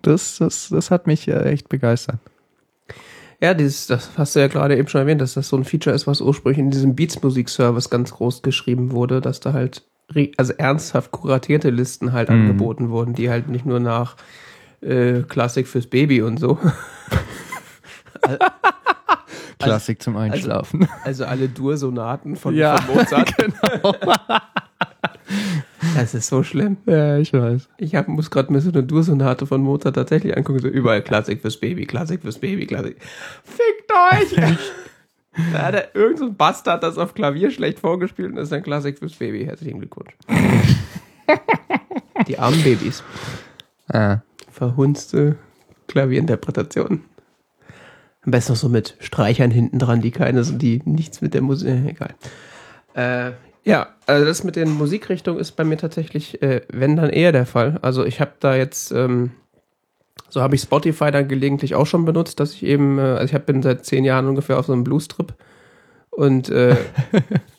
[0.02, 2.18] Das, das, das hat mich äh, echt begeistert.
[3.42, 5.96] Ja, dieses, das hast du ja gerade eben schon erwähnt, dass das so ein Feature
[5.96, 9.84] ist, was ursprünglich in diesem Beats-Musik-Service ganz groß geschrieben wurde, dass da halt,
[10.38, 12.36] also ernsthaft kuratierte Listen halt Mhm.
[12.36, 14.16] angeboten wurden, die halt nicht nur nach
[14.82, 16.58] äh, Klassik fürs Baby und so.
[19.60, 20.88] Klassik zum Einschlafen.
[21.04, 23.36] Also alle Dur-Sonaten von, Ja, von Mozart.
[23.38, 23.96] genau.
[25.96, 26.78] Das ist so schlimm.
[26.86, 27.70] ja, ich weiß.
[27.78, 30.60] Ich hab, muss gerade mir so eine Dur-Sonate von Mozart tatsächlich angucken.
[30.60, 32.98] So überall Klassik fürs Baby, Klassik fürs Baby, Klassik.
[33.44, 33.92] Fickt
[34.42, 34.58] euch!
[35.54, 38.52] Da hat er irgend so ein Bastard das auf Klavier schlecht vorgespielt und das ist
[38.52, 39.46] dann Klassik fürs Baby.
[39.46, 40.14] Herzlichen Glückwunsch.
[42.28, 43.04] Die armen Babys.
[43.88, 44.20] Ah.
[44.50, 45.38] Verhunzte
[45.88, 47.04] Klavierinterpretation.
[48.24, 51.42] Am besten noch so mit Streichern hinten dran, die keine sind, die nichts mit der
[51.42, 51.70] Musik.
[51.70, 52.16] Äh, egal.
[52.94, 53.32] Äh,
[53.64, 57.46] ja, also das mit den Musikrichtungen ist bei mir tatsächlich, äh, wenn dann eher der
[57.46, 57.80] Fall.
[57.82, 59.32] Also ich habe da jetzt, ähm,
[60.32, 63.34] so habe ich Spotify dann gelegentlich auch schon benutzt, dass ich eben, äh, also ich
[63.34, 65.34] hab, bin seit zehn Jahren ungefähr auf so einem Blues-Trip
[66.10, 66.76] und äh,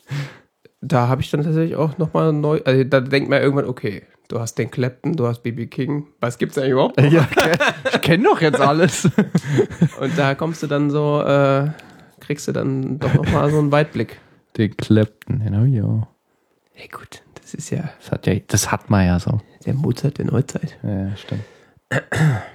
[0.81, 4.39] da habe ich dann tatsächlich auch nochmal neu, also da denkt man irgendwann, okay, du
[4.39, 6.99] hast den Clapton, du hast BB King, was gibt's eigentlich überhaupt?
[6.99, 7.11] noch?
[7.11, 7.27] Ja,
[7.93, 9.05] ich kenne doch jetzt alles.
[9.99, 11.69] Und da kommst du dann so, äh,
[12.19, 14.19] kriegst du dann doch nochmal so einen Weitblick.
[14.57, 16.07] Den Clapton, genau, ja.
[16.73, 19.41] Hey gut, das ist ja Das hat, ja, das hat man ja so.
[19.65, 20.77] der Mozart der Neuzeit.
[20.81, 21.43] Ja, stimmt.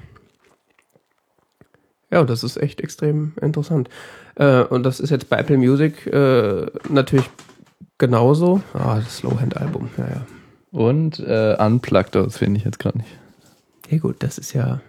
[2.11, 3.89] Ja, das ist echt extrem interessant.
[4.37, 7.29] Äh, und das ist jetzt bei Apple Music äh, natürlich
[7.99, 8.63] genauso.
[8.73, 10.27] Ah, das Slowhand-Album, ja, ja.
[10.71, 13.11] Und äh, Unplugged, das finde ich jetzt gerade nicht.
[13.91, 14.81] Ja gut, das ist ja,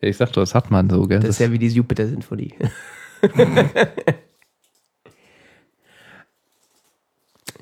[0.00, 1.20] Ja, ich sag doch, das hat man so, gell?
[1.20, 2.54] das ist ja wie die Jupiter-Sinfonie.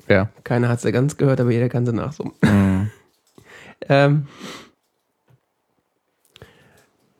[0.07, 0.29] ja.
[0.43, 2.33] Keiner hat sie ganz gehört, aber jeder kann sie nachsummen.
[2.41, 2.91] Mhm.
[3.89, 4.27] Ähm,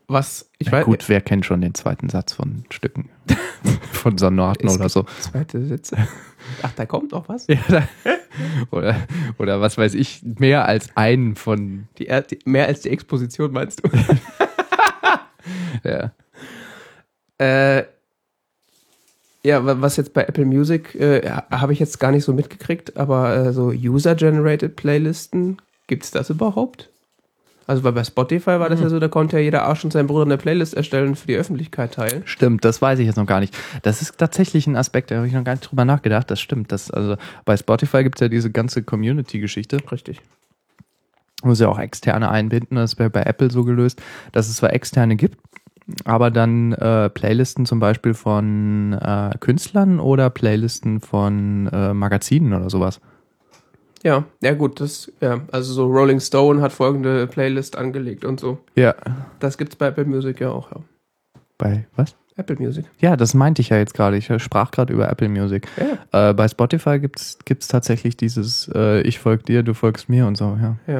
[0.07, 3.09] was, ich weiß, Gut, wer kennt schon den zweiten Satz von Stücken?
[3.91, 5.05] von Sonaten oder so.
[5.21, 5.97] zweite Sitze.
[6.61, 7.47] Ach, da kommt noch was?
[7.47, 7.87] Ja, da-
[8.71, 8.95] oder,
[9.37, 11.87] oder was weiß ich, mehr als einen von.
[11.97, 13.89] Die, die, mehr als die Exposition meinst du?
[15.83, 16.11] Ja.
[17.37, 17.83] Äh,
[19.43, 22.31] ja, wa- was jetzt bei Apple Music äh, ha- habe ich jetzt gar nicht so
[22.33, 26.89] mitgekriegt, aber äh, so User-Generated Playlisten, gibt es das überhaupt?
[27.65, 30.07] Also weil bei Spotify war das ja so, da konnte ja jeder Arsch und sein
[30.07, 32.23] Bruder eine Playlist erstellen und für die Öffentlichkeit teilen.
[32.25, 33.55] Stimmt, das weiß ich jetzt noch gar nicht.
[33.83, 36.29] Das ist tatsächlich ein Aspekt, da habe ich noch gar nicht drüber nachgedacht.
[36.29, 36.71] Das stimmt.
[36.71, 39.77] Das, also bei Spotify gibt es ja diese ganze Community-Geschichte.
[39.91, 40.19] Richtig.
[41.43, 42.75] muss ja auch externe einbinden.
[42.75, 44.01] Das wäre bei Apple so gelöst,
[44.33, 45.37] dass es zwar externe gibt,
[46.05, 52.69] aber dann äh, Playlisten zum Beispiel von äh, Künstlern oder Playlisten von äh, Magazinen oder
[52.69, 52.99] sowas.
[54.03, 58.59] Ja, ja gut, das, ja, also so Rolling Stone hat folgende Playlist angelegt und so.
[58.75, 58.95] Ja.
[59.39, 60.81] Das gibt's bei Apple Music ja auch, ja.
[61.57, 62.15] Bei was?
[62.35, 62.85] Apple Music.
[62.99, 64.17] Ja, das meinte ich ja jetzt gerade.
[64.17, 65.67] Ich sprach gerade über Apple Music.
[65.77, 70.25] Ja, Äh, bei Spotify gibt's gibt's tatsächlich dieses äh, Ich folg dir, du folgst mir
[70.25, 70.77] und so, ja.
[70.87, 70.99] ja.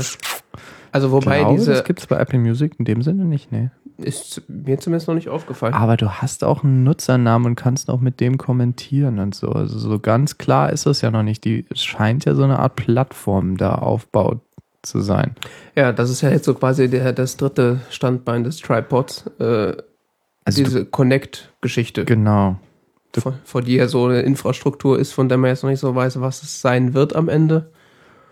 [0.91, 3.71] Also wobei Glaube, diese das gibt's bei Apple Music in dem Sinne nicht, nee.
[4.03, 5.73] Ist mir zumindest noch nicht aufgefallen.
[5.73, 9.49] Aber du hast auch einen Nutzernamen und kannst auch mit dem kommentieren und so.
[9.49, 11.43] Also so ganz klar ist es ja noch nicht.
[11.45, 14.41] Die es scheint ja so eine Art Plattform da aufbaut
[14.81, 15.35] zu sein.
[15.75, 19.25] Ja, das ist ja jetzt so quasi der, das dritte Standbein des Tripods.
[19.39, 19.77] Äh,
[20.45, 22.59] Also diese Connect-Geschichte, Genau.
[23.17, 25.95] vor, vor die ja so eine Infrastruktur ist, von der man jetzt noch nicht so
[25.95, 27.71] weiß, was es sein wird am Ende.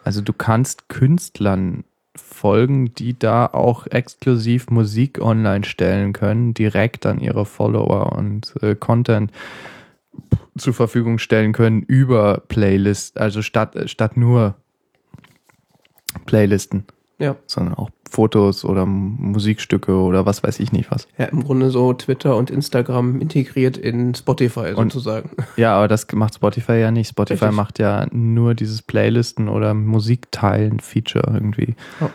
[0.03, 1.83] Also du kannst Künstlern
[2.21, 8.75] folgen, die da auch exklusiv Musik online stellen können, direkt an ihre Follower und äh,
[8.75, 9.31] Content
[10.57, 14.55] zur Verfügung stellen können über Playlist, also statt, statt nur
[16.25, 16.85] Playlisten,
[17.19, 17.35] Ja.
[17.45, 21.07] sondern auch Fotos oder Musikstücke oder was weiß ich nicht was.
[21.17, 25.31] Ja, im Grunde so Twitter und Instagram integriert in Spotify Und- sozusagen.
[25.55, 27.09] Ja, aber das macht Spotify ja nicht.
[27.09, 27.55] Spotify Richtig.
[27.57, 31.75] macht ja nur dieses Playlisten oder Musikteilen-Feature irgendwie.
[31.99, 32.09] Ja.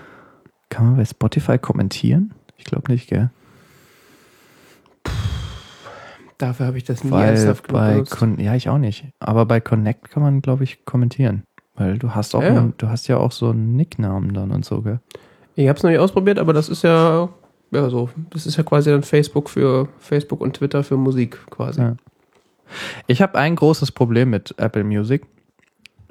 [0.68, 2.32] Kann man bei Spotify kommentieren?
[2.58, 3.30] Ich glaube nicht, gell?
[6.38, 8.02] Dafür habe ich das nie Weil ernsthaft bei.
[8.10, 9.06] Con ja, ich auch nicht.
[9.20, 11.44] Aber bei Connect kann man, glaube ich, kommentieren.
[11.74, 12.48] Weil du hast auch, ja.
[12.48, 15.00] einen- du hast ja auch so einen Nicknamen dann und so, gell?
[15.56, 17.28] Ich habe es noch nicht ausprobiert, aber das ist ja,
[17.70, 21.80] ja so, das ist ja quasi dann Facebook für Facebook und Twitter für Musik quasi.
[21.80, 21.96] Ja.
[23.06, 25.22] Ich habe ein großes Problem mit Apple Music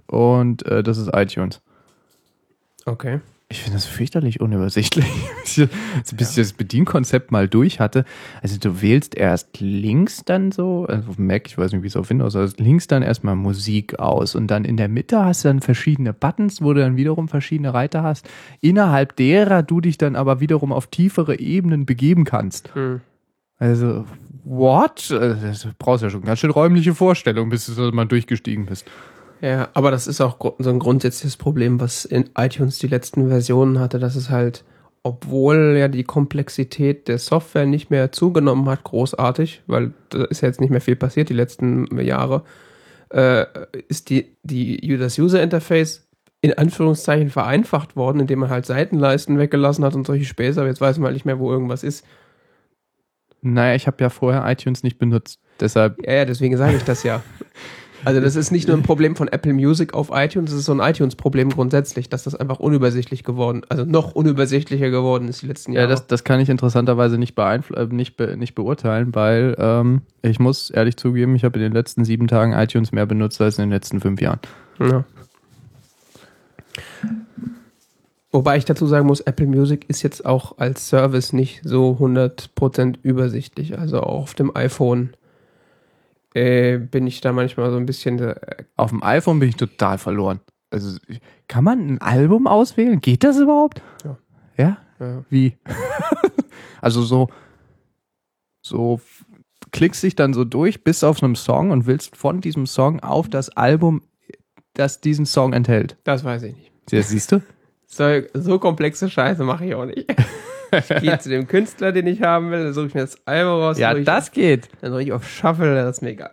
[0.08, 1.62] und äh, das ist iTunes.
[2.86, 3.20] Okay.
[3.48, 5.06] Ich finde das fürchterlich unübersichtlich.
[5.46, 5.68] so
[6.16, 8.04] bis ich das Bedienkonzept mal durch hatte.
[8.42, 11.96] Also du wählst erst links dann so, also auf Mac, ich weiß nicht, wie es
[11.96, 15.50] auf Windows ist, links dann erstmal Musik aus und dann in der Mitte hast du
[15.50, 18.28] dann verschiedene Buttons, wo du dann wiederum verschiedene Reiter hast,
[18.62, 22.74] innerhalb derer du dich dann aber wiederum auf tiefere Ebenen begeben kannst.
[22.74, 23.02] Hm.
[23.58, 24.06] Also,
[24.44, 25.12] what?
[25.12, 28.86] Also, Du brauchst ja schon ganz schön räumliche Vorstellung, bis du mal durchgestiegen bist.
[29.46, 33.80] Ja, aber das ist auch so ein grundsätzliches Problem, was in iTunes die letzten Versionen
[33.80, 34.64] hatte, dass es halt,
[35.04, 40.48] obwohl ja die Komplexität der Software nicht mehr zugenommen hat, großartig, weil da ist ja
[40.48, 42.44] jetzt nicht mehr viel passiert die letzten Jahre,
[43.10, 43.46] äh,
[43.88, 46.08] ist die, die, das User-Interface
[46.42, 50.82] in Anführungszeichen vereinfacht worden, indem man halt Seitenleisten weggelassen hat und solche Späße, aber jetzt
[50.82, 52.04] weiß man halt nicht mehr, wo irgendwas ist.
[53.44, 55.40] Naja, ich habe ja vorher iTunes nicht benutzt.
[55.60, 57.22] Deshalb, Ja, ja, deswegen sage ich das ja.
[58.06, 60.74] Also das ist nicht nur ein Problem von Apple Music auf iTunes, es ist so
[60.74, 65.74] ein iTunes-Problem grundsätzlich, dass das einfach unübersichtlich geworden, also noch unübersichtlicher geworden ist die letzten
[65.74, 65.88] Jahre.
[65.88, 70.02] Ja, das, das kann ich interessanterweise nicht, beeinfl äh, nicht, be nicht beurteilen, weil ähm,
[70.22, 73.58] ich muss ehrlich zugeben, ich habe in den letzten sieben Tagen iTunes mehr benutzt als
[73.58, 74.40] in den letzten fünf Jahren.
[74.80, 75.04] Ja.
[78.32, 82.98] Wobei ich dazu sagen muss, Apple Music ist jetzt auch als Service nicht so 100%
[83.02, 83.80] übersichtlich.
[83.80, 85.12] Also auch auf dem iPhone
[86.36, 88.20] äh, bin ich da manchmal so ein bisschen.
[88.20, 90.42] Äh, Auf dem iPhone bin ich total verloren.
[90.70, 90.98] Also
[91.48, 93.00] kann man ein Album auswählen?
[93.00, 93.82] Geht das überhaupt?
[94.04, 94.18] Ja.
[94.58, 94.78] Ja?
[95.00, 95.26] ja.
[95.30, 95.58] Wie?
[96.82, 97.30] also so,
[98.62, 99.00] so
[99.72, 103.30] klickst dich dann so durch bis auf einem Song und willst von diesem Song auf
[103.30, 104.02] das Album,
[104.74, 105.98] das diesen Song enthält.
[106.04, 106.72] Das weiß ich nicht.
[106.92, 107.42] Ja, siehst du?
[107.88, 110.08] So, so komplexe Scheiße mache ich auch nicht.
[110.72, 113.62] Ich gehe zu dem Künstler, den ich haben will, dann suche ich mir das Album
[113.62, 114.70] raus, Ja, das geht.
[114.82, 116.32] dann drücke ich auf Shuffle, das ist mir egal.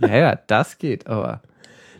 [0.00, 1.42] Ja, ja, das geht, aber.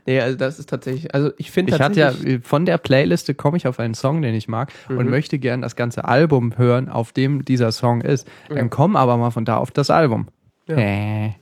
[0.07, 3.59] Nee, also das ist tatsächlich, also ich finde Ich hatte ja, von der Playliste komme
[3.59, 7.13] ich auf einen Song, den ich mag und möchte gern das ganze Album hören, auf
[7.13, 8.27] dem dieser Song ist.
[8.49, 10.29] Dann komm aber mal von da auf das Album.
[10.67, 10.77] Ja.
[10.77, 11.33] Äh.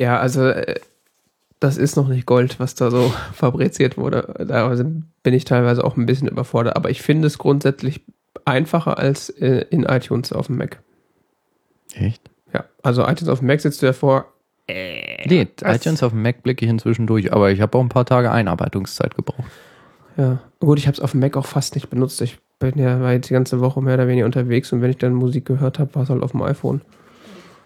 [0.00, 0.76] ja, also äh,
[1.60, 4.34] das ist noch nicht Gold, was da so fabriziert wurde.
[4.46, 4.72] Da
[5.22, 8.02] bin ich teilweise auch ein bisschen überfordert, aber ich finde es grundsätzlich
[8.44, 10.80] einfacher als äh, in iTunes auf dem Mac.
[11.94, 12.22] Echt?
[12.52, 14.26] Ja, also iTunes auf dem Mac sitzt du davor.
[14.68, 15.76] Nee, Was?
[15.76, 18.30] iTunes auf dem Mac blicke ich inzwischen durch, aber ich habe auch ein paar Tage
[18.30, 19.50] Einarbeitungszeit gebraucht.
[20.18, 22.20] Ja, gut, ich habe es auf dem Mac auch fast nicht benutzt.
[22.20, 24.98] Ich bin ja war jetzt die ganze Woche mehr oder weniger unterwegs und wenn ich
[24.98, 26.82] dann Musik gehört habe, war es halt auf dem iPhone.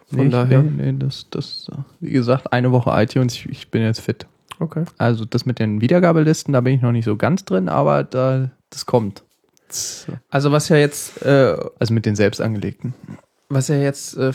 [0.09, 0.63] Von nee, daher.
[0.63, 4.27] Nee, nee, das, das, wie gesagt, eine Woche iTunes, ich, ich bin jetzt fit.
[4.59, 4.85] Okay.
[4.99, 8.51] Also das mit den Wiedergabelisten, da bin ich noch nicht so ganz drin, aber da,
[8.71, 9.25] das kommt.
[10.31, 12.95] Also was ja jetzt, äh, Also mit den selbst angelegten.
[13.49, 14.33] was ja jetzt äh,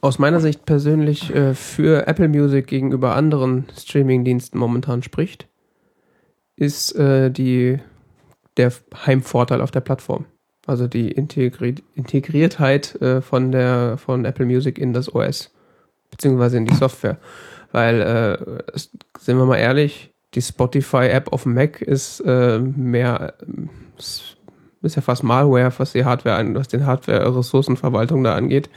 [0.00, 5.48] aus meiner Sicht persönlich äh, für Apple Music gegenüber anderen Streaming-Diensten momentan spricht,
[6.56, 7.78] ist äh, die
[8.56, 8.72] der
[9.06, 10.26] Heimvorteil auf der Plattform.
[10.66, 15.52] Also die Integri Integriertheit äh, von der von Apple Music in das OS
[16.10, 17.18] beziehungsweise in die Software,
[17.72, 18.78] weil äh,
[19.18, 24.02] sind wir mal ehrlich, die Spotify-App auf dem Mac ist äh, mehr äh,
[24.82, 28.70] ist ist ja fast Malware, was die Hardware was den Hardware-Ressourcenverwaltung da angeht.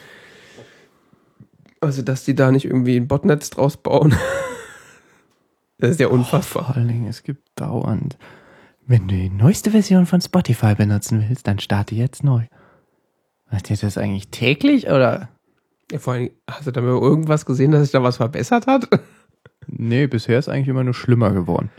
[1.80, 4.16] Also, dass die da nicht irgendwie ein Botnetz draus bauen.
[5.78, 6.66] das ist ja unfassbar.
[6.66, 8.18] Vor allen Dingen, es gibt dauernd.
[8.86, 12.44] Wenn du die neueste Version von Spotify benutzen willst, dann starte jetzt neu.
[13.50, 15.30] Macht ihr das eigentlich täglich oder?
[15.92, 18.88] Ja, vor allem, hast du da mal irgendwas gesehen, dass sich da was verbessert hat?
[19.68, 21.70] Nee, bisher ist eigentlich immer nur schlimmer geworden.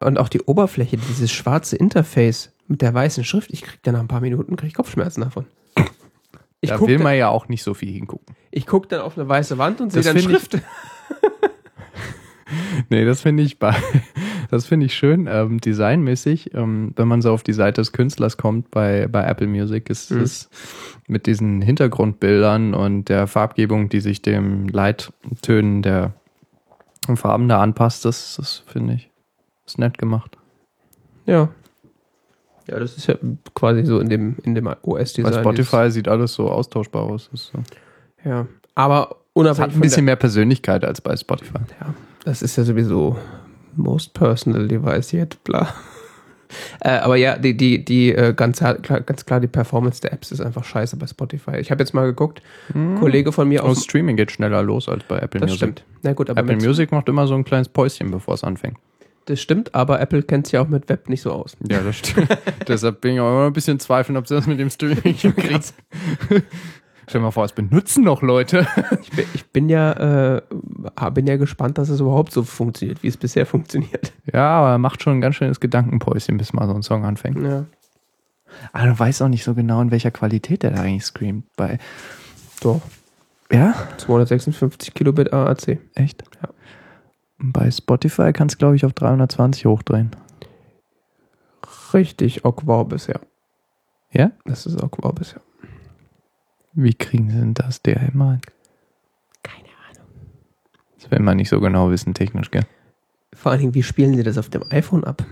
[0.00, 4.00] Und auch die Oberfläche, dieses schwarze Interface mit der weißen Schrift, ich krieg da nach
[4.00, 5.46] ein paar Minuten krieg ich Kopfschmerzen davon.
[6.60, 8.34] Ich da will dann, man ja auch nicht so viel hingucken.
[8.50, 10.58] ich guck dann auf eine weiße Wand und sehe dann find ich- Schrift.
[12.88, 13.74] Nee, das finde ich bei,
[14.50, 18.38] das finde ich schön, ähm, designmäßig, ähm, wenn man so auf die Seite des Künstlers
[18.38, 20.20] kommt bei, bei Apple Music, ist Mhm.
[20.22, 20.48] es
[21.06, 26.14] mit diesen Hintergrundbildern und der Farbgebung, die sich dem Leittönen der
[27.14, 29.10] Farben da anpasst, das, das finde ich,
[29.66, 30.38] ist nett gemacht.
[31.26, 31.50] Ja.
[32.68, 33.14] Ja, das ist ja
[33.54, 35.32] quasi so in dem, in dem Bei OS-Design.
[35.40, 37.30] Spotify sieht alles so austauschbar aus.
[37.32, 37.58] Ist so.
[38.28, 38.46] Ja.
[38.74, 41.58] Aber unabhängig hat ein bisschen mehr Persönlichkeit als bei Spotify.
[41.80, 43.16] ja, das ist ja sowieso
[43.76, 45.68] most personal device yet, bla.
[46.80, 50.32] äh, aber ja, die, die, die äh, ganz, klar, ganz klar, die Performance der Apps
[50.32, 51.56] ist einfach scheiße bei Spotify.
[51.58, 52.42] Ich habe jetzt mal geguckt,
[52.74, 53.84] ein Kollege von mir aus.
[53.84, 55.58] Streaming geht schneller los als bei Apple Das Music.
[55.58, 55.84] stimmt.
[56.02, 58.76] Na gut, aber Apple Music macht immer so ein kleines Päuschen, bevor es anfängt.
[59.28, 61.56] Das stimmt, aber Apple kennt sich ja auch mit Web nicht so aus.
[61.68, 62.28] Ja, das stimmt.
[62.68, 65.62] Deshalb bin ich auch immer ein bisschen zweifeln, ob sie das mit dem Streaming hinkriegen.
[67.08, 68.66] Stell dir mal vor, es benutzen noch Leute.
[69.02, 70.42] Ich bin, ich bin ja, äh,
[71.12, 74.12] bin ja gespannt, dass es überhaupt so funktioniert, wie es bisher funktioniert.
[74.32, 77.42] Ja, aber er macht schon ein ganz schönes Gedankenpäuschen, bis mal so ein Song anfängt.
[77.42, 77.64] Ja.
[78.72, 81.44] Aber du weißt auch nicht so genau, in welcher Qualität der da eigentlich screamt.
[81.56, 81.78] Bei,
[82.60, 82.82] Doch.
[83.50, 83.74] ja?
[83.98, 85.78] 256 Kilobit AAC.
[85.94, 86.22] Echt?
[86.42, 86.48] Ja.
[87.38, 90.10] Bei Spotify kannst du, glaube ich, auf 320 hochdrehen.
[91.94, 93.20] Richtig awkward bisher.
[94.10, 94.32] Ja?
[94.44, 95.40] Das ist awkward bisher.
[96.72, 98.40] Wie kriegen sie denn das der immer hin?
[99.42, 100.10] Keine Ahnung.
[100.98, 102.66] Das will man nicht so genau wissen, technisch, gell?
[103.32, 105.24] Vor allen Dingen, wie spielen sie das auf dem iPhone ab?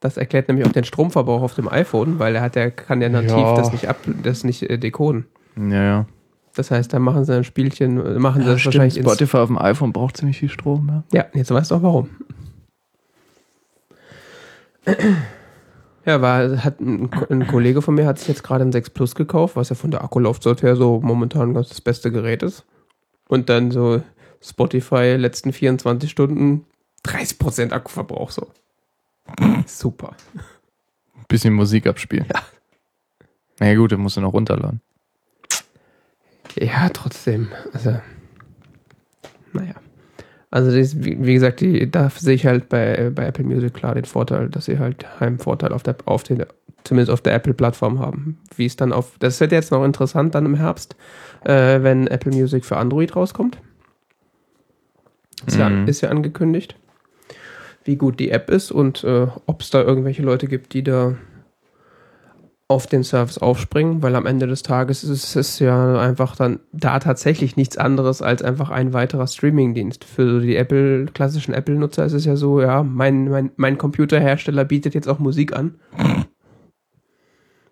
[0.00, 3.08] Das erklärt nämlich auch den Stromverbrauch auf dem iPhone, weil er hat ja, kann ja
[3.08, 3.54] nativ Ja.
[3.54, 5.26] das nicht ab, das nicht äh, decoden.
[5.56, 6.06] Ja, ja.
[6.54, 9.48] Das heißt, da machen sie ein Spielchen, machen sie ja das stimmt, wahrscheinlich Spotify auf
[9.48, 11.02] dem iPhone braucht ziemlich viel Strom, ja.
[11.12, 12.10] Ja, jetzt weißt du auch warum.
[16.06, 19.14] Ja, war, hat ein, ein Kollege von mir hat sich jetzt gerade ein 6 Plus
[19.14, 22.64] gekauft, was ja von der Akkulaufzeit her so momentan ganz das beste Gerät ist.
[23.26, 24.02] Und dann so
[24.42, 26.66] Spotify letzten 24 Stunden
[27.06, 28.48] 30% Akkuverbrauch so.
[29.66, 30.14] Super.
[31.28, 32.26] Bisschen Musik abspielen.
[32.32, 32.42] Ja.
[33.60, 34.82] Na ja, gut, dann musst du noch runterladen.
[36.56, 37.48] Ja, trotzdem.
[37.72, 37.96] Also,
[39.52, 39.74] naja.
[40.50, 43.94] Also, das, wie, wie gesagt, die, da sehe ich halt bei, bei Apple Music klar
[43.94, 46.44] den Vorteil, dass sie halt einen Vorteil auf der, auf den,
[46.84, 48.38] zumindest auf der Apple-Plattform haben.
[48.56, 50.94] Wie es dann auf, das wird jetzt noch interessant dann im Herbst,
[51.44, 53.58] äh, wenn Apple Music für Android rauskommt.
[55.46, 55.88] Ist, ja, Mhm.
[55.88, 56.76] ist ja angekündigt.
[57.82, 61.16] Wie gut die App ist und äh, ob es da irgendwelche Leute gibt, die da
[62.66, 66.98] auf den Service aufspringen, weil am Ende des Tages ist es ja einfach dann da
[66.98, 70.04] tatsächlich nichts anderes als einfach ein weiterer Streamingdienst.
[70.04, 74.94] Für die Apple, klassischen Apple-Nutzer ist es ja so, ja, mein, mein, mein Computerhersteller bietet
[74.94, 75.74] jetzt auch Musik an.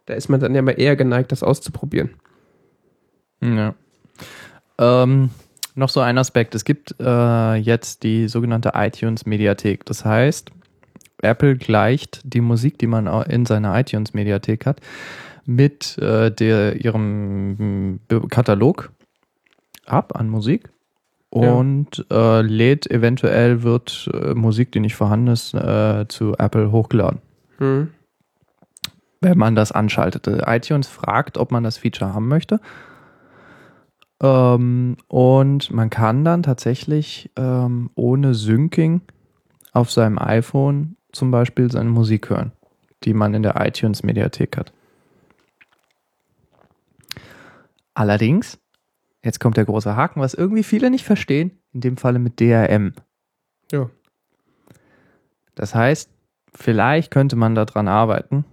[0.05, 2.11] Da ist man dann ja mal eher geneigt, das auszuprobieren.
[3.41, 3.75] Ja.
[4.79, 5.31] Ähm,
[5.75, 6.55] noch so ein Aspekt.
[6.55, 9.87] Es gibt äh, jetzt die sogenannte iTunes Mediathek.
[9.87, 10.51] Das heißt,
[11.23, 14.81] Apple gleicht die Musik, die man in seiner iTunes Mediathek hat,
[15.47, 18.91] mit äh, der, ihrem Katalog
[19.87, 20.69] ab an Musik
[21.35, 21.55] Ja.
[21.55, 27.21] und äh, lädt eventuell wird äh, Musik, die nicht vorhanden ist, äh, zu Apple hochgeladen
[27.59, 27.89] Hm.
[29.21, 30.27] wenn man das anschaltet.
[30.27, 32.61] Äh, iTunes fragt, ob man das Feature haben möchte.
[34.21, 39.01] Ähm, und man kann dann tatsächlich ähm, ohne Syncing
[39.73, 42.53] auf seinem iPhone zum Beispiel seine Musik hören,
[43.05, 44.73] die man in der iTunes Mediathek hat.
[47.95, 48.59] Allerdings,
[49.23, 52.95] jetzt kommt der große Haken, was irgendwie viele nicht verstehen, in dem Falle mit DRM.
[53.71, 53.91] Ja.
[55.55, 56.11] Das heißt,
[56.55, 58.45] vielleicht könnte man daran arbeiten,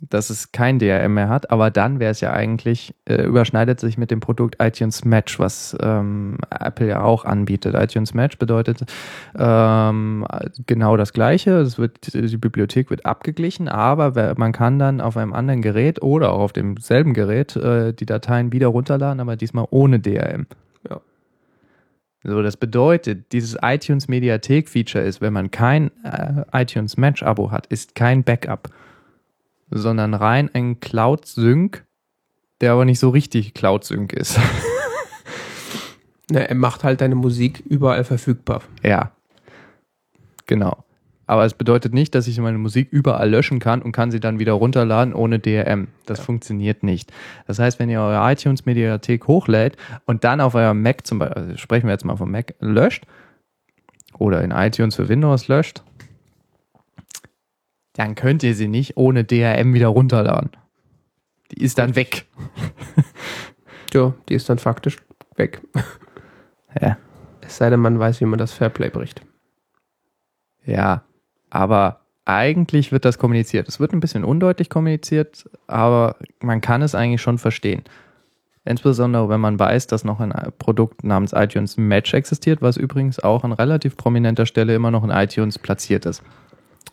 [0.00, 3.96] dass es kein DRM mehr hat, aber dann wäre es ja eigentlich, äh, überschneidet sich
[3.96, 7.74] mit dem Produkt iTunes Match, was ähm, Apple ja auch anbietet.
[7.74, 8.84] iTunes Match bedeutet
[9.38, 10.26] ähm,
[10.66, 11.58] genau das Gleiche.
[11.58, 16.32] Es wird, die Bibliothek wird abgeglichen, aber man kann dann auf einem anderen Gerät oder
[16.32, 20.46] auch auf demselben Gerät äh, die Dateien wieder runterladen, aber diesmal ohne DRM.
[20.88, 21.00] Ja.
[22.24, 27.52] So, das bedeutet, dieses iTunes Mediathek Feature ist, wenn man kein äh, iTunes Match Abo
[27.52, 28.70] hat, ist kein Backup,
[29.70, 31.84] sondern rein ein Cloud Sync,
[32.60, 34.38] der aber nicht so richtig Cloud Sync ist.
[36.30, 38.62] Na, er macht halt deine Musik überall verfügbar.
[38.82, 39.12] ja.
[40.46, 40.84] Genau.
[41.26, 44.38] Aber es bedeutet nicht, dass ich meine Musik überall löschen kann und kann sie dann
[44.38, 45.88] wieder runterladen ohne DRM.
[46.04, 47.12] Das funktioniert nicht.
[47.46, 51.42] Das heißt, wenn ihr eure iTunes Mediathek hochlädt und dann auf eurem Mac zum Beispiel,
[51.42, 53.06] also sprechen wir jetzt mal vom Mac, löscht
[54.18, 55.82] oder in iTunes für Windows löscht,
[57.94, 60.50] dann könnt ihr sie nicht ohne DRM wieder runterladen.
[61.52, 62.26] Die ist dann weg.
[63.92, 64.98] Ja, die ist dann faktisch
[65.36, 65.62] weg.
[66.80, 66.96] Ja.
[67.40, 69.22] Es sei denn, man weiß, wie man das Fairplay bricht.
[70.66, 71.04] Ja,
[71.48, 73.68] aber eigentlich wird das kommuniziert.
[73.68, 77.84] Es wird ein bisschen undeutlich kommuniziert, aber man kann es eigentlich schon verstehen.
[78.64, 83.44] Insbesondere, wenn man weiß, dass noch ein Produkt namens iTunes Match existiert, was übrigens auch
[83.44, 86.24] an relativ prominenter Stelle immer noch in iTunes platziert ist.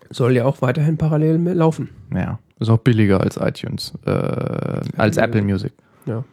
[0.10, 1.90] Soll ja auch weiterhin parallel laufen.
[2.14, 4.12] Ja, ist auch billiger als iTunes, äh,
[4.98, 5.18] als.
[5.18, 5.74] Apple Music.
[6.06, 6.24] Ja.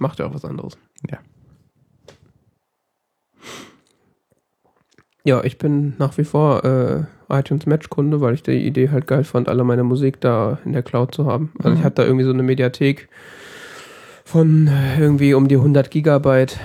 [0.00, 0.76] Macht ja auch was anderes.
[1.10, 1.18] Ja.
[5.26, 9.24] Ja, ich bin nach wie vor äh, iTunes Match-Kunde, weil ich die Idee halt geil
[9.24, 11.50] fand, alle meine Musik da in der Cloud zu haben.
[11.58, 11.84] Also ich Mhm.
[11.84, 13.08] hatte da irgendwie so eine Mediathek
[14.24, 16.58] von äh, irgendwie um die 100 Gigabyte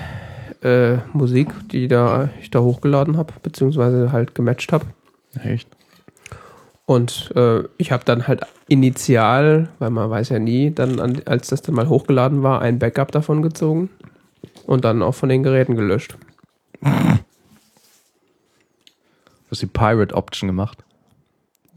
[0.62, 4.86] äh, Musik, die da ich da hochgeladen habe, beziehungsweise halt gematcht habe.
[5.42, 5.70] Echt?
[6.90, 11.50] Und äh, ich habe dann halt initial, weil man weiß ja nie, dann, an, als
[11.50, 13.92] das dann mal hochgeladen war, ein Backup davon gezogen
[14.66, 16.18] und dann auch von den Geräten gelöscht.
[16.82, 16.90] Du
[19.52, 20.80] hast die Pirate Option gemacht.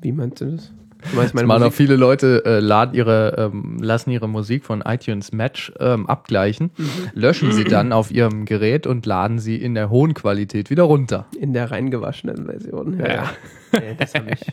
[0.00, 0.72] Wie meinst du das?
[1.10, 1.76] Du meinst Es meine machen auch Musik?
[1.76, 6.70] viele Leute, äh, laden ihre, ähm, lassen ihre Musik von iTunes Match ähm, abgleichen,
[7.12, 11.26] löschen sie dann auf ihrem Gerät und laden sie in der hohen Qualität wieder runter.
[11.38, 12.98] In der reingewaschenen Version.
[12.98, 13.06] Ja.
[13.08, 13.30] Ja.
[13.72, 14.40] nee, das habe ich,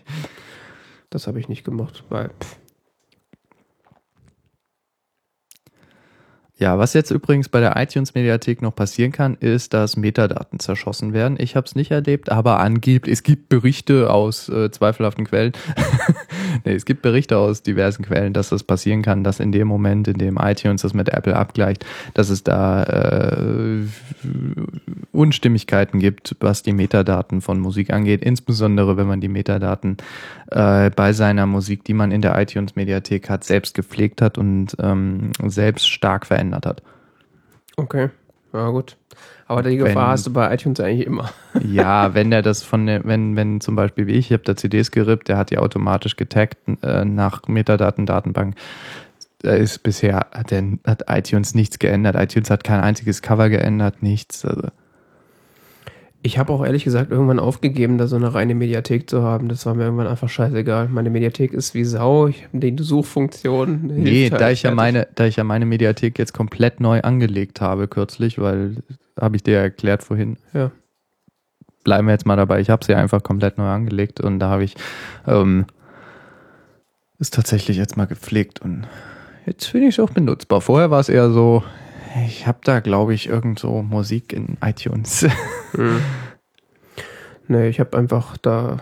[1.10, 2.58] das hab ich nicht gemacht, weil pff,
[6.60, 11.14] Ja, was jetzt übrigens bei der iTunes Mediathek noch passieren kann, ist, dass Metadaten zerschossen
[11.14, 11.38] werden.
[11.40, 15.54] Ich habe es nicht erlebt, aber angeblich, es gibt Berichte aus äh, zweifelhaften Quellen.
[16.66, 20.08] nee, es gibt Berichte aus diversen Quellen, dass das passieren kann, dass in dem Moment,
[20.08, 23.82] in dem iTunes das mit Apple abgleicht, dass es da äh,
[25.12, 29.98] Unstimmigkeiten gibt, was die Metadaten von Musik angeht, insbesondere wenn man die Metadaten
[30.52, 34.76] äh, bei seiner Musik, die man in der iTunes Mediathek hat, selbst gepflegt hat und
[34.80, 36.82] ähm, selbst stark verändert hat.
[37.78, 38.10] okay.
[38.54, 38.98] Ja, gut.
[39.48, 41.30] Aber die Gefahr Wenn- hast du bei iTunes eigentlich immer.
[41.64, 44.56] Ja, wenn der das von der, wenn, wenn zum Beispiel wie ich, ich habe da
[44.56, 48.56] CDs gerippt, der hat die automatisch getaggt äh, nach Metadaten, Datenbank.
[49.42, 52.16] Da ist bisher, hat, der, hat iTunes nichts geändert.
[52.16, 54.46] iTunes hat kein einziges Cover geändert, nichts.
[54.46, 54.68] Also,
[56.22, 59.48] Ich habe auch ehrlich gesagt irgendwann aufgegeben, da so eine reine Mediathek zu haben.
[59.48, 60.90] Das war mir irgendwann einfach scheißegal.
[60.90, 62.28] Meine Mediathek ist wie Sau.
[62.28, 63.88] Ich habe die Suchfunktion.
[63.88, 64.76] nee, halt da ich ja fertig.
[64.76, 68.76] meine, da ich ja meine Mediathek jetzt komplett neu angelegt habe kürzlich, weil
[69.20, 70.38] habe ich dir ja erklärt vorhin.
[70.54, 70.72] Ja.
[71.86, 72.60] Bleiben wir jetzt mal dabei.
[72.60, 74.76] Ich habe sie einfach komplett neu angelegt und da habe ich
[75.26, 75.66] ähm,
[77.20, 78.88] ist tatsächlich jetzt mal gepflegt und
[79.46, 80.62] jetzt finde ich es auch benutzbar.
[80.62, 81.64] Vorher war es eher so,
[82.26, 85.26] ich habe da glaube ich irgend so Musik in iTunes.
[85.74, 86.02] Hm.
[87.48, 88.78] Nee, ich habe einfach da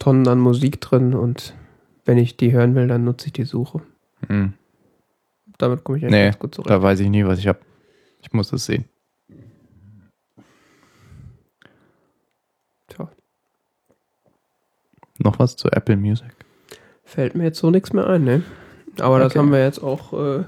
[0.00, 1.54] Tonnen an Musik drin und
[2.04, 3.80] wenn ich die hören will, dann nutze ich die Suche.
[4.26, 4.54] hm,
[5.58, 6.70] Damit komme ich eigentlich Nee, ganz gut zurecht.
[6.70, 7.60] da weiß ich nie, was ich habe.
[8.22, 8.86] Ich muss es sehen.
[12.88, 13.08] Tja,
[15.18, 16.32] Noch was zu Apple Music?
[17.04, 18.42] fällt mir jetzt so nichts mehr ein, ne?
[19.00, 19.38] Aber das Okay.
[19.38, 20.44] haben wir jetzt auch äh,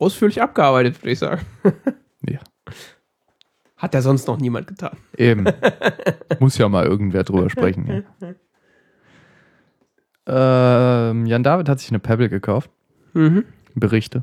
[0.00, 1.42] ausführlich abgearbeitet, würde ich sagen.
[2.28, 2.40] Ja.
[3.78, 4.94] Hat ja sonst noch niemand getan.
[5.16, 5.46] Eben.
[6.38, 8.04] Muss ja mal irgendwer drüber sprechen.
[8.20, 8.34] Ja.
[10.26, 12.70] Ähm, Jan David hat sich eine Pebble gekauft.
[13.14, 13.44] Mhm.
[13.74, 14.22] Berichte.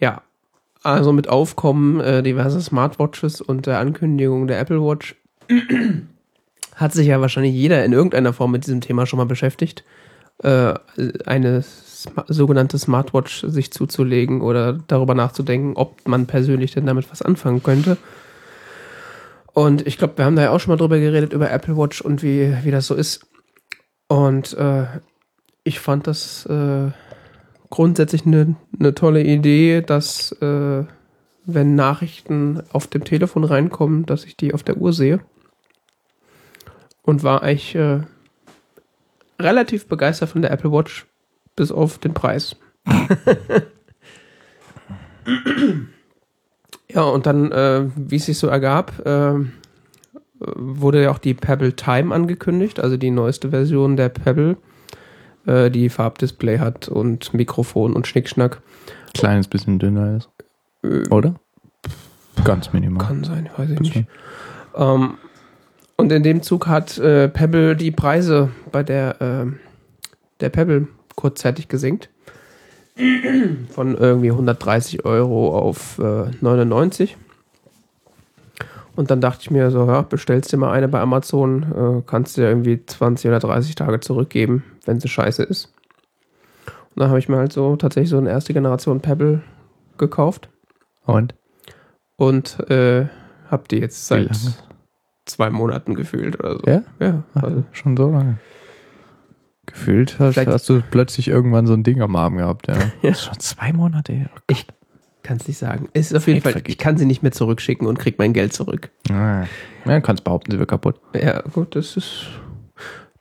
[0.00, 0.22] Ja,
[0.82, 5.14] also mit Aufkommen äh, diverser Smartwatches und der Ankündigung der Apple Watch
[6.74, 9.84] hat sich ja wahrscheinlich jeder in irgendeiner Form mit diesem Thema schon mal beschäftigt,
[10.42, 10.74] äh,
[11.26, 11.62] eine
[12.28, 17.96] sogenannte Smartwatch sich zuzulegen oder darüber nachzudenken, ob man persönlich denn damit was anfangen könnte.
[19.52, 22.00] Und ich glaube, wir haben da ja auch schon mal drüber geredet, über Apple Watch
[22.00, 23.26] und wie, wie das so ist.
[24.06, 24.86] Und äh,
[25.64, 26.90] ich fand das äh,
[27.70, 30.84] grundsätzlich eine ne tolle Idee, dass äh,
[31.44, 35.20] wenn Nachrichten auf dem Telefon reinkommen, dass ich die auf der Uhr sehe.
[37.02, 38.02] Und war eigentlich äh,
[39.40, 41.06] relativ begeistert von der Apple Watch,
[41.58, 42.56] bis auf den Preis.
[46.88, 49.34] ja, und dann, äh, wie es sich so ergab, äh,
[50.38, 54.56] wurde ja auch die Pebble Time angekündigt, also die neueste Version der Pebble,
[55.46, 58.62] äh, die Farbdisplay hat und Mikrofon und Schnickschnack.
[59.14, 60.28] Kleines bisschen dünner ist.
[60.84, 61.34] Äh, Oder?
[62.44, 63.04] Ganz minimal.
[63.04, 64.06] Kann sein, weiß ich Kann nicht.
[64.76, 65.18] Ähm,
[65.96, 69.58] und in dem Zug hat äh, Pebble die Preise bei der, ähm,
[70.38, 70.86] der Pebble
[71.18, 72.10] kurzzeitig gesenkt.
[73.70, 77.16] Von irgendwie 130 Euro auf äh, 99.
[78.94, 81.62] Und dann dachte ich mir so, ja, bestellst dir mal eine bei Amazon,
[81.98, 85.72] äh, kannst dir irgendwie 20 oder 30 Tage zurückgeben, wenn sie scheiße ist.
[86.66, 89.42] Und dann habe ich mir halt so tatsächlich so eine erste Generation Pebble
[89.98, 90.48] gekauft
[91.04, 91.34] Und?
[92.16, 93.06] und äh,
[93.50, 94.36] habe die jetzt seit
[95.26, 96.62] zwei Monaten gefühlt oder so.
[96.66, 96.82] Ja?
[97.00, 98.38] Ja, also, Schon so lange.
[99.78, 102.74] Gefühlt hast, Vielleicht- hast du plötzlich irgendwann so ein Ding am Arm gehabt, ja.
[103.02, 103.10] Ja.
[103.10, 104.30] Das ist schon zwei Monate her.
[104.48, 104.66] ich
[105.22, 105.88] kann es nicht sagen.
[105.92, 106.70] Es ist auf jeden Fall, vergeht.
[106.70, 108.88] ich kann sie nicht mehr zurückschicken und krieg mein Geld zurück.
[109.10, 109.44] Ah.
[109.84, 110.96] Ja, kannst behaupten, sie wird kaputt.
[111.14, 112.28] Ja, gut, das ist.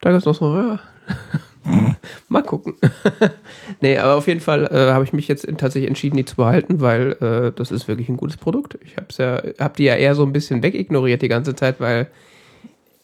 [0.01, 0.79] Da gibt es noch so, ja.
[2.29, 2.75] Mal gucken.
[3.81, 6.79] nee, aber auf jeden Fall äh, habe ich mich jetzt tatsächlich entschieden, die zu behalten,
[6.79, 8.77] weil äh, das ist wirklich ein gutes Produkt.
[8.85, 12.07] Ich habe ja, hab die ja eher so ein bisschen wegignoriert die ganze Zeit, weil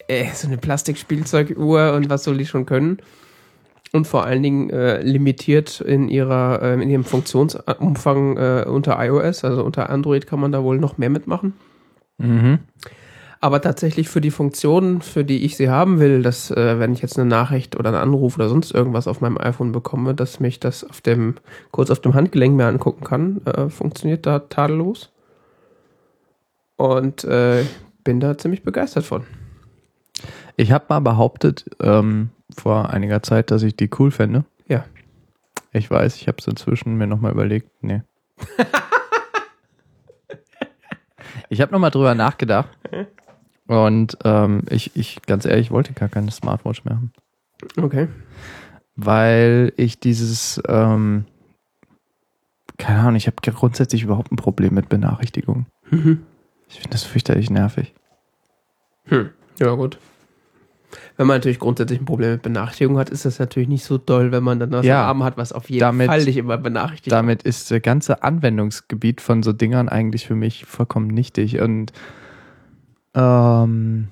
[0.08, 2.98] äh, so eine Plastikspielzeuguhr und was soll die schon können?
[3.94, 9.44] Und vor allen Dingen äh, limitiert in ihrer äh, in ihrem Funktionsumfang äh, unter iOS,
[9.44, 11.52] also unter Android kann man da wohl noch mehr mitmachen.
[12.18, 12.58] Mhm.
[13.40, 17.02] Aber tatsächlich für die Funktionen, für die ich sie haben will, dass äh, wenn ich
[17.02, 20.58] jetzt eine Nachricht oder einen Anruf oder sonst irgendwas auf meinem iPhone bekomme, dass mich
[20.58, 21.36] das auf dem
[21.70, 25.12] kurz auf dem Handgelenk mehr angucken kann, äh, funktioniert da tadellos.
[26.74, 27.64] Und äh,
[28.02, 29.22] bin da ziemlich begeistert von.
[30.56, 34.44] Ich habe mal behauptet, ähm, vor einiger Zeit, dass ich die cool fände.
[34.66, 34.84] Ja.
[35.72, 37.70] Ich weiß, ich habe es inzwischen mir nochmal überlegt.
[37.82, 38.02] Nee.
[41.48, 42.70] ich habe nochmal drüber nachgedacht.
[43.66, 47.12] Und ähm, ich, ich, ganz ehrlich, wollte gar keine Smartwatch mehr haben.
[47.76, 48.08] Okay.
[48.96, 51.24] Weil ich dieses, ähm,
[52.78, 55.66] keine Ahnung, ich habe grundsätzlich überhaupt ein Problem mit Benachrichtigungen.
[55.90, 56.24] Mhm.
[56.68, 57.94] Ich finde das fürchterlich nervig.
[59.06, 59.30] Hm.
[59.58, 59.98] Ja, gut.
[61.16, 64.32] Wenn man natürlich grundsätzlich ein Problem mit Benachrichtigung hat, ist das natürlich nicht so doll,
[64.32, 65.02] wenn man dann was Ja.
[65.04, 67.12] am Arm hat, was auf jeden Damit- Fall dich immer benachrichtigt.
[67.12, 71.60] Damit ist das ganze Anwendungsgebiet von so Dingern eigentlich für mich vollkommen nichtig.
[71.60, 71.92] Und
[73.14, 74.08] ähm,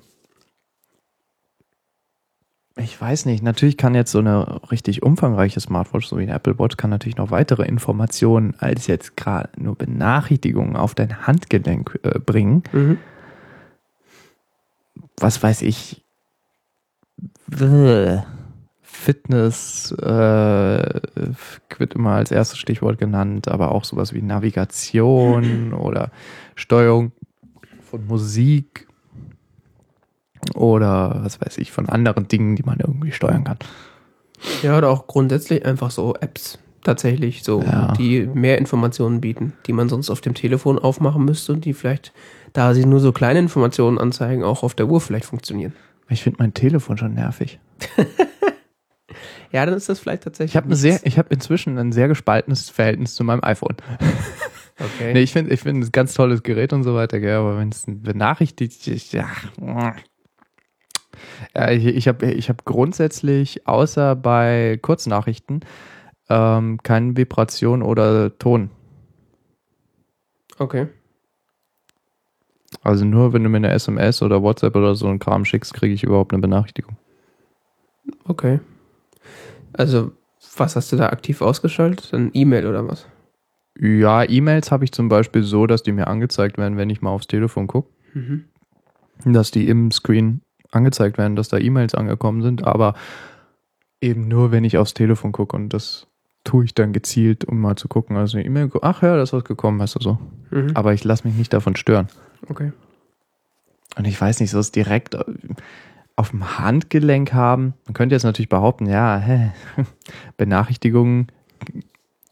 [2.77, 6.57] ich weiß nicht, natürlich kann jetzt so eine richtig umfangreiche Smartwatch, so wie eine Apple
[6.57, 12.17] Watch, kann natürlich noch weitere Informationen als jetzt gerade nur Benachrichtigungen auf dein Handgelenk äh,
[12.19, 12.63] bringen.
[12.71, 12.97] Mhm.
[15.19, 16.02] Was weiß ich.
[18.81, 21.01] Fitness äh,
[21.77, 26.11] wird immer als erstes Stichwort genannt, aber auch sowas wie Navigation oder
[26.55, 27.11] Steuerung
[27.81, 28.87] von Musik
[30.55, 33.57] oder was weiß ich, von anderen Dingen, die man irgendwie steuern kann.
[34.61, 37.93] Ja, oder auch grundsätzlich einfach so Apps tatsächlich, so, Ja.
[37.93, 42.13] die mehr Informationen bieten, die man sonst auf dem Telefon aufmachen müsste und die vielleicht,
[42.51, 45.73] da sie nur so kleine Informationen anzeigen, auch auf der Uhr vielleicht funktionieren.
[46.09, 47.59] Ich finde mein Telefon schon nervig.
[49.51, 50.53] Ja, dann ist das vielleicht tatsächlich.
[50.53, 53.77] Ich habe sehr, ich habe inzwischen ein sehr gespaltenes Verhältnis zu meinem iPhone.
[54.79, 55.13] Okay.
[55.13, 57.59] Nee, ich finde, ich finde es ein ganz tolles Gerät und so weiter, gell, aber
[57.59, 59.29] wenn es benachrichtigt, ich, ja,
[61.55, 65.63] ja, ich, ich habe ich hab grundsätzlich außer bei Kurznachrichten
[66.27, 68.71] ähm, keine Vibration oder Ton.
[70.57, 70.87] Okay.
[72.81, 75.93] Also nur wenn du mir eine SMS oder WhatsApp oder so einen Kram schickst, kriege
[75.93, 76.97] ich überhaupt eine Benachrichtigung.
[78.25, 78.59] Okay.
[79.73, 80.11] Also,
[80.55, 82.13] was hast du da aktiv ausgeschaltet?
[82.13, 83.07] Ein E-Mail oder was?
[83.79, 87.09] Ja, E-Mails habe ich zum Beispiel so, dass die mir angezeigt werden, wenn ich mal
[87.09, 87.89] aufs Telefon gucke.
[88.13, 88.45] Mhm.
[89.25, 92.93] dass die im Screen angezeigt werden, dass da E-Mails angekommen sind, aber
[94.01, 96.07] eben nur, wenn ich aufs Telefon gucke und das
[96.43, 98.17] tue ich dann gezielt, um mal zu gucken.
[98.17, 100.19] Also eine E-Mail, ach ja, da ist was gekommen, weißt du so.
[100.51, 100.71] Mhm.
[100.75, 102.07] Aber ich lasse mich nicht davon stören.
[102.49, 102.71] Okay.
[103.97, 105.15] Und ich weiß nicht, so es direkt
[106.15, 107.73] auf dem Handgelenk haben.
[107.85, 109.51] Man könnte jetzt natürlich behaupten, ja, hä,
[110.37, 111.27] Benachrichtigungen,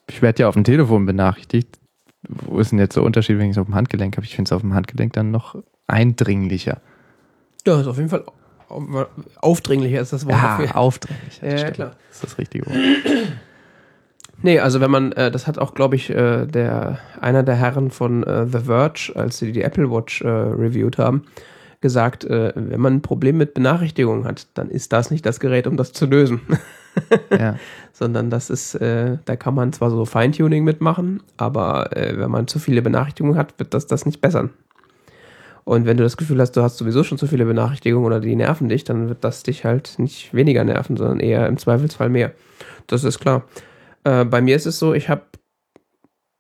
[0.08, 1.80] ich werde ja auf dem Telefon benachrichtigt.
[2.28, 4.26] Wo ist denn jetzt der Unterschied, wenn ich es auf dem Handgelenk habe?
[4.26, 5.56] Ich finde es auf dem Handgelenk dann noch
[5.88, 6.82] eindringlicher.
[7.66, 8.24] Ja, ist auf jeden Fall
[8.70, 9.06] au-
[9.38, 10.78] aufdringlicher ist das Wort Ja, dafür.
[10.78, 11.42] aufdringlich.
[11.42, 11.74] Ja, stimmt.
[11.76, 11.92] klar.
[12.10, 12.76] Das ist das richtige Wort.
[14.44, 17.92] Nee, also wenn man, äh, das hat auch, glaube ich, äh, der einer der Herren
[17.92, 21.24] von äh, The Verge, als sie die Apple Watch äh, reviewed haben,
[21.82, 25.68] gesagt, äh, wenn man ein Problem mit Benachrichtigungen hat, dann ist das nicht das Gerät,
[25.68, 26.42] um das zu lösen.
[27.30, 27.56] Ja.
[27.94, 32.48] Sondern das ist, äh, da kann man zwar so Feintuning mitmachen, aber äh, wenn man
[32.48, 34.50] zu viele Benachrichtigungen hat, wird das das nicht bessern.
[35.64, 38.36] Und wenn du das Gefühl hast, du hast sowieso schon zu viele Benachrichtigungen oder die
[38.36, 42.34] nerven dich, dann wird das dich halt nicht weniger nerven, sondern eher im Zweifelsfall mehr.
[42.88, 43.44] Das ist klar.
[44.04, 45.24] Äh, bei mir ist es so, ich habe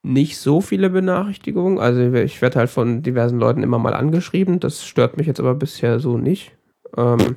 [0.03, 1.77] nicht so viele Benachrichtigungen.
[1.79, 4.59] Also ich werde halt von diversen Leuten immer mal angeschrieben.
[4.59, 6.53] Das stört mich jetzt aber bisher so nicht.
[6.97, 7.35] Ähm,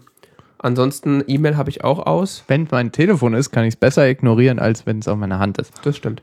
[0.58, 2.44] ansonsten E-Mail habe ich auch aus.
[2.48, 5.58] Wenn mein Telefon ist, kann ich es besser ignorieren, als wenn es auf meiner Hand
[5.58, 5.72] ist.
[5.84, 6.22] Das stimmt.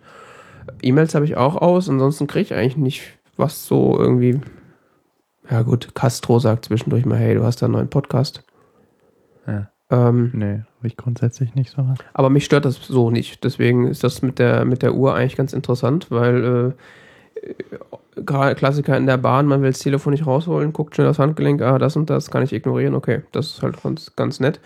[0.82, 1.90] E-Mails habe ich auch aus.
[1.90, 3.04] Ansonsten kriege ich eigentlich nicht
[3.38, 4.42] was so irgendwie.
[5.50, 8.44] Ja gut, Castro sagt zwischendurch mal, hey, du hast da einen neuen Podcast.
[9.46, 9.70] Ja.
[9.90, 11.86] Ähm, Nee, habe ich grundsätzlich nicht so.
[12.12, 13.44] Aber mich stört das so nicht.
[13.44, 16.74] Deswegen ist das mit der, mit der Uhr eigentlich ganz interessant, weil
[18.18, 18.24] äh,
[18.56, 21.78] Klassiker in der Bahn, man will das Telefon nicht rausholen, guckt schnell aufs Handgelenk, ah,
[21.78, 24.60] das und das kann ich ignorieren, okay, das ist halt ganz, ganz nett.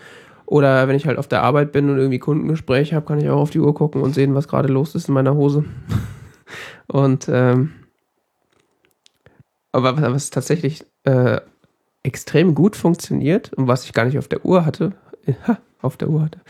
[0.46, 3.40] Oder wenn ich halt auf der Arbeit bin und irgendwie Kundengespräch habe, kann ich auch
[3.40, 5.66] auf die Uhr gucken und sehen, was gerade los ist in meiner Hose.
[6.86, 7.74] und ähm,
[9.70, 11.42] aber was, was tatsächlich äh,
[12.04, 14.92] extrem gut funktioniert und was ich gar nicht auf der Uhr hatte,
[15.46, 16.40] ha, auf der Uhr hatte,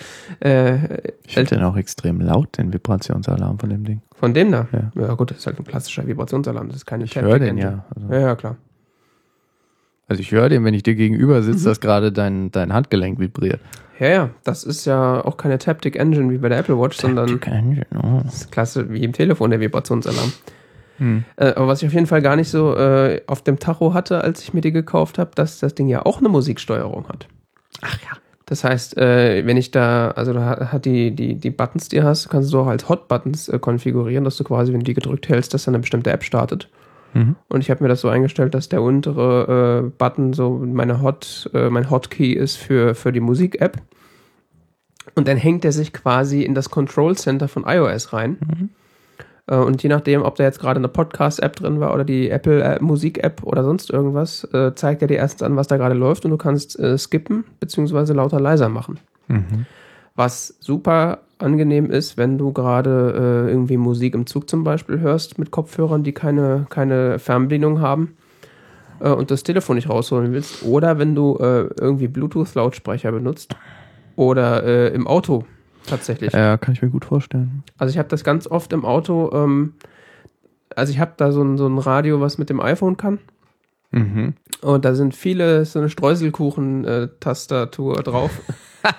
[0.41, 4.01] äh, Ich finde den auch extrem laut, den Vibrationsalarm von dem Ding.
[4.14, 4.68] von dem da?
[4.72, 4.91] Ja.
[5.09, 7.49] Ja, gut, das ist halt ein klassischer Vibrationsalarm, das ist keine Ich Taptic höre den
[7.59, 7.70] Engine.
[7.70, 7.85] ja.
[7.95, 8.57] Also, Ja, ja, klar.
[10.09, 11.64] also ich höre den, wenn ich dir gegenüber sitze, Mhm.
[11.70, 13.61] dass gerade dein, dein Handgelenk vibriert.
[13.99, 17.41] Ja, ja, das ist ja auch keine Taptic Engine wie bei der Apple Watch, sondern
[17.97, 18.20] Oh.
[18.24, 20.33] das ist klasse wie im Telefon der Vibrationsalarm.
[20.99, 21.24] Hm.
[21.37, 24.22] Äh, aber was ich auf jeden Fall gar nicht so äh, auf dem Tacho hatte,
[24.22, 27.27] als ich mir die gekauft habe, dass das Ding ja auch eine Musiksteuerung hat.
[27.83, 28.16] Ach ja.
[28.47, 32.05] Das heißt, äh, wenn ich da, also da hat die, die, die Buttons, die du
[32.05, 35.28] hast, kannst du auch als Hot-Buttons äh, konfigurieren, dass du quasi, wenn du die gedrückt
[35.28, 36.68] hältst, dass dann eine bestimmte App startet.
[37.12, 37.34] Mhm.
[37.49, 41.51] Und ich habe mir das so eingestellt, dass der untere äh, Button so meine Hot,
[41.55, 43.82] äh, mein Hotkey ist für, für die Musik-App.
[45.16, 48.36] Und dann hängt er sich quasi in das Control Center von iOS rein.
[48.40, 48.68] Mhm.
[49.47, 52.62] Äh, und je nachdem, ob da jetzt gerade eine Podcast-App drin war oder die Apple
[52.62, 56.24] äh, Musik-App oder sonst irgendwas, äh, zeigt er dir erstens an, was da gerade läuft
[56.24, 58.99] und du kannst skippen beziehungsweise lauter leiser machen.
[59.28, 59.66] Mhm.
[60.14, 65.38] Was super angenehm ist, wenn du gerade äh, irgendwie Musik im Zug zum Beispiel hörst
[65.38, 68.16] mit Kopfhörern, die keine, keine Fernbedienung haben
[69.01, 70.64] äh, und das Telefon nicht rausholen willst.
[70.64, 73.55] Oder wenn du äh, irgendwie Bluetooth-Lautsprecher benutzt.
[74.18, 75.44] Oder im Auto
[75.87, 76.32] tatsächlich.
[76.32, 77.62] Ja, kann ich mir gut vorstellen.
[77.78, 79.30] Also ich habe das ganz oft im Auto.
[79.32, 79.74] Ähm,
[80.74, 83.18] also ich habe da so ein, so ein Radio, was mit dem iPhone kann.
[83.93, 84.34] Mhm.
[84.61, 88.30] Und da sind viele, so eine Streuselkuchen-Tastatur drauf.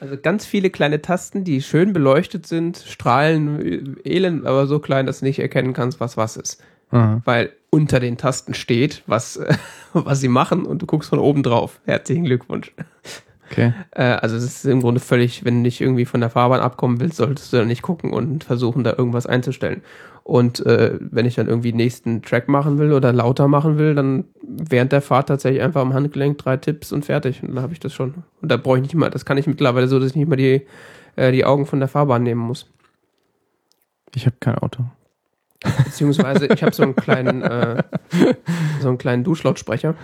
[0.00, 5.04] Also ganz viele kleine Tasten, die schön beleuchtet sind, strahlen äh, elend, aber so klein,
[5.04, 6.62] dass du nicht erkennen kannst, was was ist.
[6.90, 7.20] Aha.
[7.26, 9.54] Weil unter den Tasten steht, was, äh,
[9.92, 11.80] was sie machen und du guckst von oben drauf.
[11.84, 12.72] Herzlichen Glückwunsch.
[13.50, 13.72] Okay.
[13.90, 17.00] Äh, also es ist im Grunde völlig, wenn du nicht irgendwie von der Fahrbahn abkommen
[17.00, 19.82] willst, solltest du da nicht gucken und versuchen, da irgendwas einzustellen.
[20.22, 24.24] Und äh, wenn ich dann irgendwie nächsten Track machen will oder lauter machen will, dann
[24.42, 27.42] während der Fahrt tatsächlich einfach am Handgelenk drei Tipps und fertig.
[27.42, 28.14] Und dann habe ich das schon.
[28.40, 30.36] Und da brauche ich nicht mal, das kann ich mittlerweile so, dass ich nicht mal
[30.36, 30.66] die,
[31.16, 32.70] äh, die Augen von der Fahrbahn nehmen muss.
[34.14, 34.84] Ich habe kein Auto.
[35.84, 37.82] Beziehungsweise ich habe so einen kleinen, äh,
[38.80, 39.94] so einen kleinen Duschlautsprecher.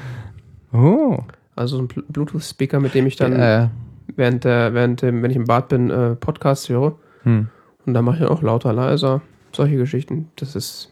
[0.72, 1.18] Oh.
[1.57, 3.68] Also Bl- Bluetooth-Speaker, mit dem ich dann äh,
[4.14, 6.96] während der, während dem, wenn ich im Bad bin, äh, Podcasts höre.
[7.24, 7.48] hm.
[7.84, 10.28] Und da mache ich auch lauter, leiser, solche Geschichten.
[10.36, 10.90] Das ist.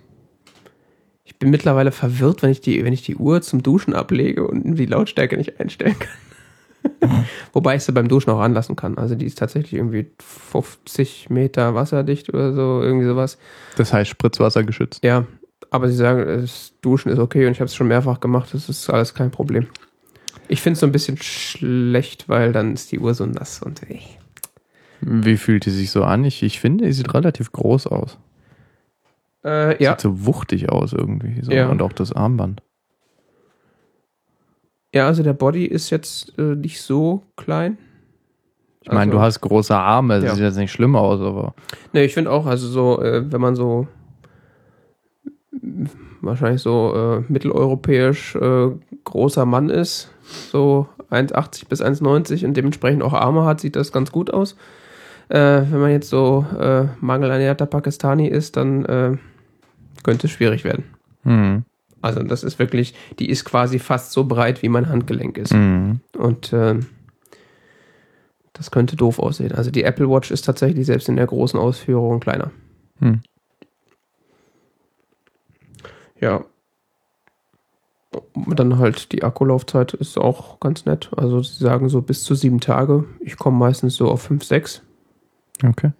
[1.24, 4.76] Ich bin mittlerweile verwirrt, wenn ich die, wenn ich die Uhr zum Duschen ablege und
[4.76, 7.24] die Lautstärke nicht einstellen kann.
[7.52, 8.96] Wobei ich sie beim Duschen auch anlassen kann.
[8.98, 13.38] Also die ist tatsächlich irgendwie 50 Meter wasserdicht oder so, irgendwie sowas.
[13.76, 15.02] Das heißt Spritzwasser geschützt.
[15.02, 15.24] Ja,
[15.70, 18.68] aber sie sagen, das Duschen ist okay und ich habe es schon mehrfach gemacht, das
[18.68, 19.66] ist alles kein Problem.
[20.48, 23.82] Ich finde es so ein bisschen schlecht, weil dann ist die Uhr so nass und
[23.90, 24.00] äh.
[25.00, 26.24] Wie fühlt die sich so an?
[26.24, 28.18] Ich, ich finde, die sieht relativ groß aus.
[29.44, 31.42] Äh, ja, Sieht so wuchtig aus irgendwie.
[31.42, 31.52] So.
[31.52, 31.68] Ja.
[31.68, 32.62] Und auch das Armband.
[34.94, 37.76] ja, also der Body ist jetzt äh, nicht so klein.
[38.82, 40.34] Ich meine, Also- du hast große Arme, das Ja.
[40.34, 41.54] sieht jetzt nicht schlimm aus, aber
[41.92, 43.88] Ne, ich finde auch, also so, äh, wenn man so
[46.20, 48.70] wahrscheinlich so äh, mitteleuropäisch äh,
[49.04, 50.10] großer Mann ist,
[50.50, 54.56] so 1,80 bis 1,90 und dementsprechend auch Arme hat, sieht das ganz gut aus.
[55.28, 59.16] Äh, wenn man jetzt so äh, mangelernährter Pakistani ist, dann äh,
[60.02, 60.84] könnte es schwierig werden.
[61.22, 61.64] hm.
[62.02, 65.54] Also das ist wirklich, die ist quasi fast so breit, wie mein Handgelenk ist.
[65.54, 66.00] Hm.
[66.18, 66.84] Und ähm,
[68.52, 69.52] das könnte doof aussehen.
[69.52, 72.50] Also die Apple Watch ist tatsächlich selbst in der großen Ausführung kleiner.
[72.98, 73.22] Hm.
[76.20, 76.44] Ja.
[78.46, 81.10] Dann halt die Akkulaufzeit ist auch ganz nett.
[81.16, 83.04] Also sie sagen so bis zu sieben Tage.
[83.20, 84.82] Ich komme meistens so auf fünf, sechs.
[85.64, 85.92] Okay.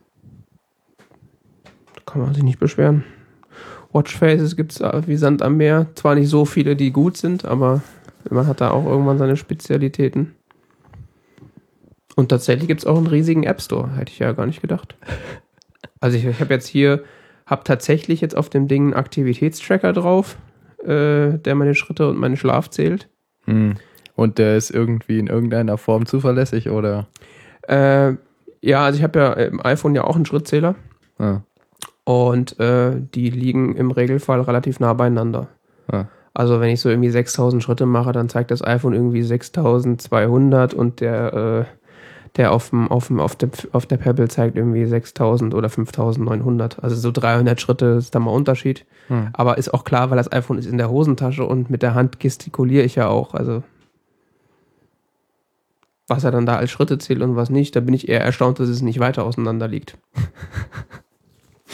[1.95, 3.05] Da kann man sich nicht beschweren.
[3.93, 5.87] Watchfaces gibt es wie Sand am Meer.
[5.95, 7.83] Zwar nicht so viele, die gut sind, aber
[8.29, 10.35] man hat da auch irgendwann seine Spezialitäten.
[12.17, 13.97] Und tatsächlich gibt es auch einen riesigen App Store.
[13.97, 14.97] Hätte ich ja gar nicht gedacht.
[16.01, 17.03] Also ich, ich habe jetzt hier,
[17.47, 20.37] habe tatsächlich jetzt auf dem Ding einen Aktivitätstracker drauf,
[20.85, 23.09] äh, der meine Schritte und meinen Schlaf zählt.
[23.47, 23.75] Hm.
[24.17, 27.09] Und der ist irgendwie in irgendeiner Form zuverlässig, oder?
[27.69, 28.15] Äh,
[28.61, 30.75] ja, also ich habe ja im iPhone ja auch einen Schrittzähler.
[31.19, 31.41] Ah.
[32.05, 35.49] Und äh, die liegen im Regelfall relativ nah beieinander.
[35.91, 36.05] Ah.
[36.33, 41.01] Also wenn ich so irgendwie 6000 Schritte mache, dann zeigt das iPhone irgendwie 6200 und
[41.01, 41.65] der, äh,
[42.37, 46.83] der auf, dem, auf, dem, auf, der, auf der Pebble zeigt irgendwie 6000 oder 5900.
[46.83, 48.85] Also so 300 Schritte ist da mal Unterschied.
[49.09, 49.29] Hm.
[49.33, 52.19] Aber ist auch klar, weil das iPhone ist in der Hosentasche und mit der Hand
[52.19, 53.35] gestikuliere ich ja auch.
[53.35, 53.63] Also
[56.09, 58.59] was er dann da als Schritte zählt und was nicht, da bin ich eher erstaunt,
[58.59, 59.97] dass es nicht weiter auseinander liegt.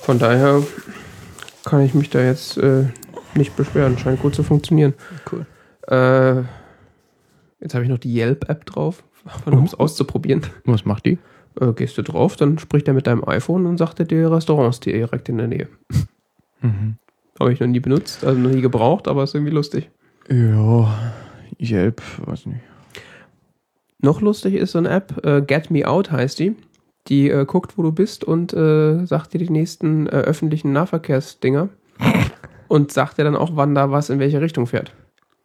[0.00, 0.62] Von daher
[1.64, 2.84] kann ich mich da jetzt äh,
[3.34, 3.96] nicht beschweren.
[3.98, 4.94] Scheint gut zu funktionieren.
[5.30, 5.46] Cool.
[5.86, 6.42] Äh,
[7.60, 9.04] jetzt habe ich noch die Yelp-App drauf,
[9.46, 10.42] nur um es auszuprobieren.
[10.64, 11.18] Was macht die?
[11.60, 14.80] Äh, gehst du drauf, dann spricht er mit deinem iPhone und sagt er dir Restaurants
[14.80, 15.68] direkt in der Nähe.
[16.62, 16.96] Mhm.
[17.38, 19.88] Habe ich noch nie benutzt, also noch nie gebraucht, aber ist irgendwie lustig.
[20.28, 20.94] Ja,
[21.58, 22.60] Yelp, weiß nicht.
[24.02, 26.54] Noch lustig ist so eine App, äh, Get Me Out heißt die.
[27.08, 31.70] Die äh, guckt, wo du bist und äh, sagt dir die nächsten äh, öffentlichen Nahverkehrsdinger
[32.68, 34.92] und sagt dir dann auch, wann da was in welche Richtung fährt.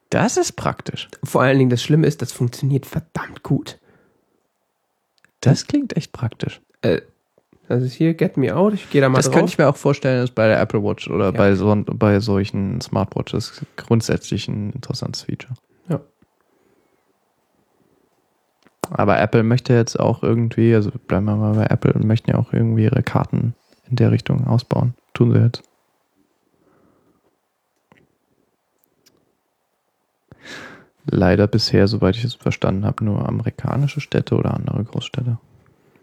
[0.09, 1.07] Das ist praktisch.
[1.23, 3.79] Vor allen Dingen das Schlimme ist, das funktioniert verdammt gut.
[5.41, 6.61] Das klingt echt praktisch.
[7.67, 9.33] Das ist hier Get Me Out, ich gehe da mal Das drauf.
[9.35, 11.31] könnte ich mir auch vorstellen, ist bei der Apple Watch oder Ja.
[11.31, 15.53] bei, so, bei solchen Smartwatches grundsätzlich ein interessantes Feature.
[15.89, 15.99] Ja.
[18.91, 22.53] Aber Apple möchte jetzt auch irgendwie, also bleiben wir mal bei Apple, möchten ja auch
[22.53, 23.55] irgendwie ihre Karten
[23.89, 24.93] in der Richtung ausbauen.
[25.15, 25.63] Tun sie jetzt.
[31.09, 35.37] Leider bisher, soweit ich es verstanden habe, nur amerikanische Städte oder andere Großstädte.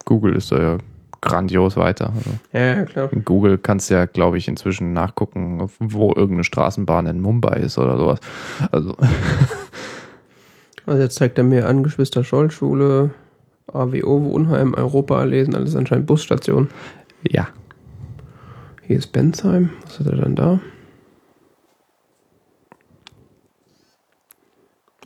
[0.04, 0.78] Google ist da ja
[1.20, 2.12] grandios weiter.
[2.16, 3.12] Also ja, ja, klar.
[3.12, 7.78] in Google kannst du ja, glaube ich, inzwischen nachgucken, wo irgendeine Straßenbahn in Mumbai ist
[7.78, 8.20] oder sowas.
[8.70, 8.96] Also,
[10.84, 13.10] Also jetzt zeigt er mir an, Geschwister Scholl Schule,
[13.72, 16.68] AWO, Wohnheim, Europa lesen, alles anscheinend Busstationen.
[17.22, 17.48] ja.
[18.84, 20.60] Hier ist Bensheim, was hat er dann da?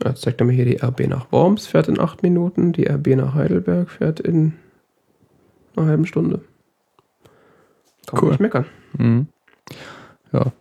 [0.03, 2.71] Jetzt zeigt er mir hier die RB nach Worms, fährt in acht Minuten.
[2.73, 4.53] Die RB nach Heidelberg fährt in
[5.75, 6.41] einer halben Stunde.
[8.05, 8.21] Kann Cool.
[8.21, 8.65] man nicht meckern.
[8.97, 9.27] Mhm.
[10.31, 10.51] Ja.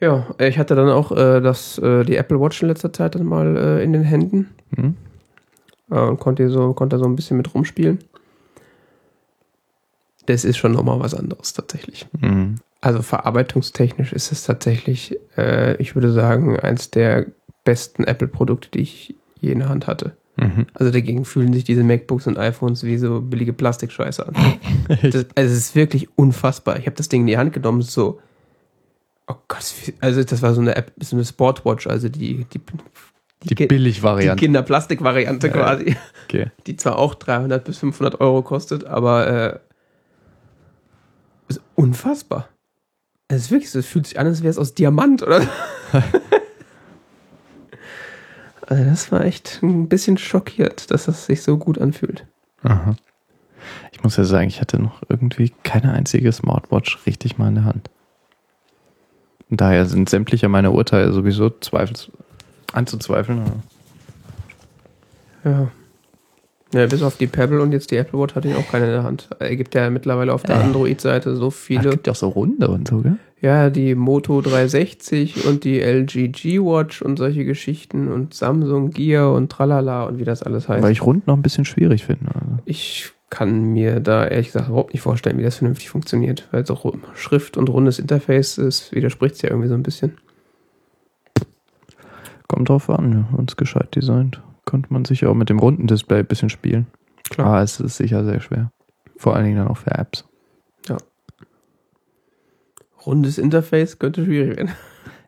[0.00, 3.24] Ja, ich hatte dann auch äh, das, äh, die Apple Watch in letzter Zeit dann
[3.24, 4.96] mal äh, in den Händen Mhm.
[5.90, 7.98] äh, und konnte so, konnte so ein bisschen mit rumspielen.
[10.26, 12.06] Das ist schon nochmal was anderes tatsächlich.
[12.20, 12.56] Mhm.
[12.80, 17.26] Also verarbeitungstechnisch ist es tatsächlich, äh, ich würde sagen, eins der
[17.66, 20.16] besten Apple-Produkte, die ich je in der Hand hatte.
[20.36, 20.66] Mhm.
[20.72, 24.34] Also dagegen fühlen sich diese MacBooks und iPhones wie so billige Plastikscheiße an.
[25.02, 26.78] Das, also es ist wirklich unfassbar.
[26.78, 28.20] Ich habe das Ding in die Hand genommen, so,
[29.26, 29.64] oh Gott,
[30.00, 32.60] also das war so eine App, so eine Sportwatch, also die, die,
[33.44, 34.40] Die die Billig-Variante.
[34.44, 35.52] Kinderplastik-Variante Ja.
[35.52, 35.96] quasi,
[36.28, 36.50] Okay.
[36.66, 39.58] die zwar auch 300 bis 500 Euro kostet, aber äh,
[41.48, 42.48] ist unfassbar.
[43.28, 45.40] Es ist wirklich so, es fühlt sich an, als wäre es aus Diamant, oder?
[48.66, 52.24] also das war echt ein bisschen schockiert, dass das sich so gut anfühlt.
[52.62, 52.96] Aha.
[53.92, 57.64] Ich muss ja sagen, ich hatte noch irgendwie keine einzige Smartwatch richtig mal in der
[57.64, 57.90] Hand.
[59.50, 62.10] Und daher sind sämtliche meiner Urteile sowieso zweifels
[62.72, 63.62] anzuzweifeln.
[65.44, 65.68] Ja.
[66.74, 68.90] Ja, bis auf die Pebble und jetzt die Apple Watch hatte ich auch keine in
[68.90, 69.28] der Hand.
[69.38, 70.62] Er gibt ja mittlerweile auf der Äh.
[70.64, 71.90] Android-Seite so Ah, Es viele.
[71.90, 73.18] gibt ja auch so Runde und so, gell?
[73.40, 79.52] Ja, die Moto 360 und die LG G-Watch und solche Geschichten und Samsung Gear und
[79.52, 80.82] tralala und wie das alles heißt.
[80.82, 82.26] Weil ich rund noch ein bisschen schwierig finde.
[82.34, 82.58] Also.
[82.64, 86.48] Ich kann mir da ehrlich gesagt überhaupt nicht vorstellen, wie das vernünftig funktioniert.
[86.50, 90.16] Weil so Schrift und rundes Interface ist, widerspricht es ja irgendwie so ein bisschen.
[92.48, 94.40] Kommt drauf an, wenn es gescheit designt.
[94.64, 96.86] Könnte man sicher auch mit dem runden Display ein bisschen spielen.
[97.28, 97.48] Klar.
[97.48, 98.70] Aber es ist sicher sehr schwer.
[99.16, 100.25] Vor allen Dingen dann auch für Apps.
[103.06, 104.72] Rundes Interface könnte schwierig werden.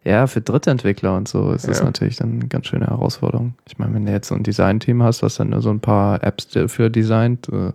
[0.04, 1.84] Ja, für Drittentwickler und so ist das Ja.
[1.84, 3.54] natürlich dann eine ganz schöne Herausforderung.
[3.66, 6.22] Ich meine, wenn du jetzt so ein Design-Team hast, was dann nur so ein paar
[6.22, 7.72] Apps dafür designt, äh,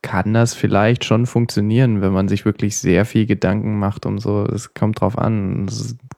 [0.00, 4.46] kann das vielleicht schon funktionieren, wenn man sich wirklich sehr viel Gedanken macht und so.
[4.46, 5.68] Es kommt drauf an.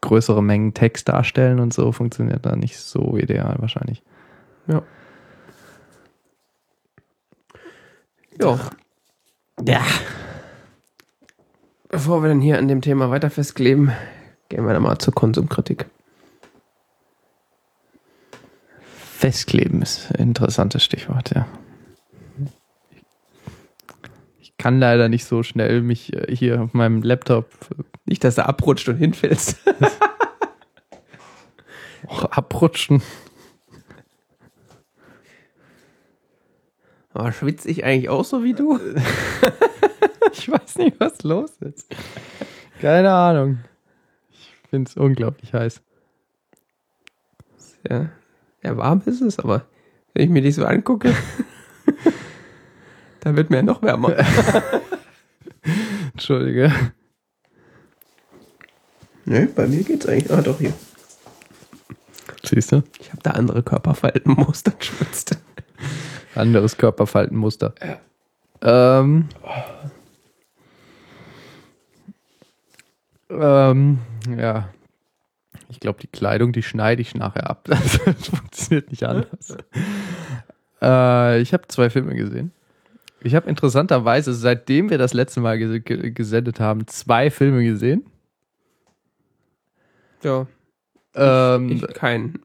[0.00, 4.02] Größere Mengen Text darstellen und so funktioniert da nicht so ideal wahrscheinlich.
[4.68, 4.82] Ja.
[9.66, 9.82] Ja.
[11.96, 13.90] Bevor wir dann hier an dem Thema weiter festkleben,
[14.50, 15.86] gehen wir dann mal zur Konsumkritik.
[19.14, 21.48] Festkleben ist ein interessantes Stichwort, ja.
[24.38, 27.48] Ich kann leider nicht so schnell mich äh, hier auf meinem Laptop
[28.04, 29.56] Nicht, dass du abrutscht und hinfällst.
[32.08, 33.00] auch abrutschen.
[37.14, 38.78] Aber schwitze ich eigentlich auch so wie du?
[40.32, 41.86] Ich weiß nicht, was los ist.
[42.80, 43.58] Keine Ahnung.
[44.30, 45.80] Ich finde es unglaublich heiß.
[47.88, 48.10] Ja.
[48.62, 49.66] ja, warm ist es, aber
[50.12, 51.14] wenn ich mir die so angucke,
[53.20, 54.16] dann wird mir ja noch wärmer.
[56.12, 56.72] Entschuldige.
[59.24, 60.32] Ne, bei mir geht's eigentlich.
[60.32, 60.72] Ah, doch, hier.
[62.42, 62.82] Siehst du?
[63.00, 65.38] Ich habe da andere Körperfaltenmuster schwitzt.
[66.34, 67.74] Anderes Körperfaltenmuster.
[68.62, 69.28] Ähm,
[73.40, 73.98] ähm,
[74.36, 74.68] ja.
[75.68, 77.64] Ich glaube, die Kleidung, die schneide ich nachher ab.
[77.68, 79.56] Das funktioniert nicht anders.
[80.82, 82.52] äh, ich habe zwei Filme gesehen.
[83.20, 88.04] Ich habe interessanterweise, seitdem wir das letzte Mal ges ge- gesendet haben, zwei Filme gesehen.
[90.22, 90.46] Ja,
[91.14, 92.38] Ähm, ich keinen.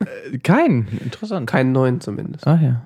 [0.43, 0.87] kein.
[1.03, 1.49] Interessant.
[1.49, 2.47] Keinen neuen zumindest.
[2.47, 2.85] Ah ja.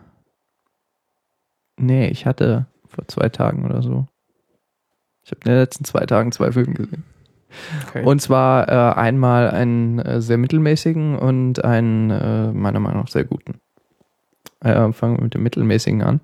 [1.78, 4.08] Nee, ich hatte vor zwei Tagen oder so.
[5.24, 7.04] Ich habe in den letzten zwei Tagen zwei Filme gesehen.
[7.88, 8.04] Okay.
[8.04, 13.24] Und zwar äh, einmal einen äh, sehr mittelmäßigen und einen äh, meiner Meinung nach sehr
[13.24, 13.60] guten.
[14.62, 16.20] Äh, fangen wir mit dem mittelmäßigen an.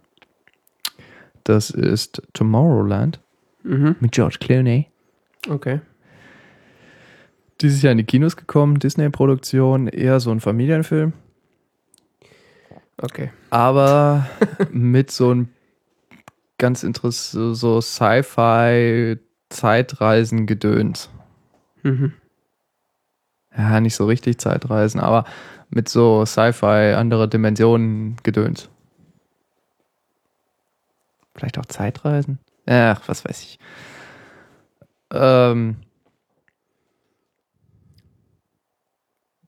[1.43, 3.19] Das ist Tomorrowland
[3.63, 3.95] mhm.
[3.99, 4.87] mit George Clooney.
[5.49, 5.81] Okay.
[7.61, 11.13] Dieses Jahr in die Kinos gekommen, Disney-Produktion, eher so ein Familienfilm.
[13.03, 13.31] Okay.
[13.49, 14.27] aber
[14.71, 15.49] mit so ein
[16.59, 19.17] ganz interessant, so Sci-Fi
[19.51, 21.09] Zeitreisen-Gedöns.
[21.83, 22.13] Mhm.
[23.55, 25.25] Ja, nicht so richtig Zeitreisen, aber
[25.69, 28.69] mit so Sci-Fi andere Dimensionen Gedöns.
[31.35, 32.39] Vielleicht auch Zeitreisen?
[32.65, 33.59] Ach, was weiß ich.
[35.13, 35.77] Ähm,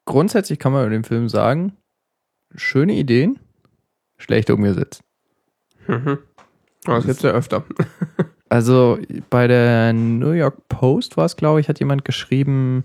[0.06, 1.78] grundsätzlich kann man über den Film sagen,
[2.56, 3.40] schöne Ideen,
[4.18, 5.04] schlecht umgesetzt.
[5.88, 6.20] Mhm.
[6.86, 7.64] Aber das gibt's ja öfter.
[8.54, 9.00] Also
[9.32, 12.84] bei der New York Post war es, glaube ich, hat jemand geschrieben,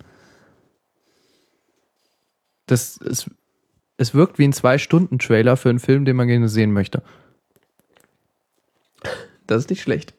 [2.65, 3.31] dass es
[3.99, 7.03] es wirkt wie ein Zwei-Stunden-Trailer für einen Film, den man gerne sehen möchte.
[9.47, 10.15] Das ist nicht schlecht.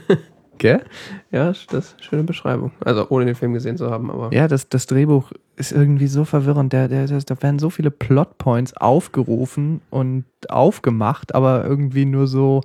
[0.58, 0.82] Gell?
[1.30, 2.72] Ja, das ist eine schöne Beschreibung.
[2.80, 4.32] Also ohne den Film gesehen zu haben, aber.
[4.32, 6.72] Ja, das, das Drehbuch ist irgendwie so verwirrend.
[6.72, 12.62] Der, der, der, da werden so viele Plotpoints aufgerufen und aufgemacht, aber irgendwie nur so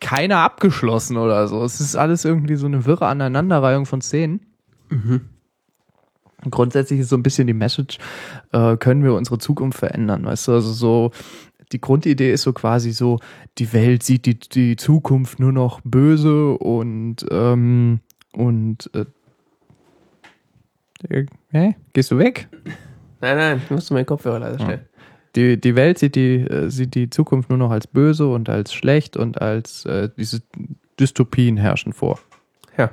[0.00, 1.64] keiner abgeschlossen oder so.
[1.64, 4.40] Es ist alles irgendwie so eine wirre Aneinanderreihung von Szenen.
[4.88, 5.22] Mhm.
[6.50, 7.98] Grundsätzlich ist so ein bisschen die Message,
[8.52, 10.52] äh, können wir unsere Zukunft verändern, weißt du?
[10.52, 11.10] Also so,
[11.72, 13.18] die Grundidee ist so quasi so,
[13.58, 18.00] die Welt sieht die, die Zukunft nur noch böse und, ähm,
[18.32, 19.04] und, äh,
[21.08, 21.76] äh, hä?
[21.92, 22.48] Gehst du weg?
[23.20, 24.86] Nein, nein, ich musste meinen Kopfhörer leider stellen.
[25.36, 28.72] Die, die Welt sieht die, äh, sieht die Zukunft nur noch als böse und als
[28.74, 30.42] schlecht und als äh, diese
[30.98, 32.18] Dystopien herrschen vor.
[32.76, 32.90] Ja.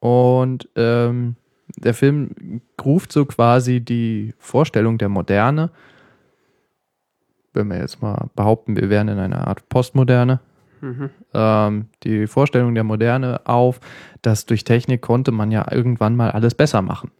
[0.00, 1.36] Und ähm,
[1.76, 5.70] der Film ruft so quasi die Vorstellung der Moderne,
[7.54, 10.40] wenn wir jetzt mal behaupten, wir wären in einer Art Postmoderne,
[10.80, 11.10] Mhm.
[11.34, 13.80] ähm, die Vorstellung der Moderne auf,
[14.22, 17.10] dass durch Technik konnte man ja irgendwann mal alles besser machen.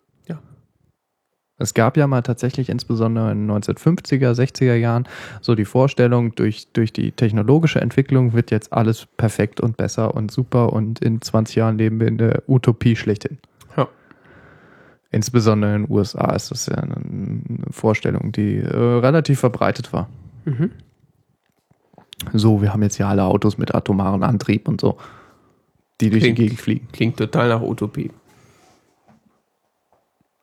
[1.61, 5.09] Es gab ja mal tatsächlich insbesondere in den 1950er, 60er Jahren
[5.41, 10.31] so die Vorstellung, durch, durch die technologische Entwicklung wird jetzt alles perfekt und besser und
[10.31, 13.39] super und in 20 Jahren leben wir in der Utopie schlechthin.
[13.77, 13.89] Ja.
[15.11, 20.09] Insbesondere in den USA ist das ja eine Vorstellung, die äh, relativ verbreitet war.
[20.45, 20.71] Mhm.
[22.35, 24.97] So, wir haben jetzt ja alle Autos mit atomaren Antrieb und so,
[26.01, 26.89] die durch Klingt- die Gegend fliegen.
[26.93, 28.13] Klingt total nach Utopie.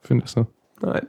[0.02, 0.46] Findest du?
[0.82, 1.08] Nein,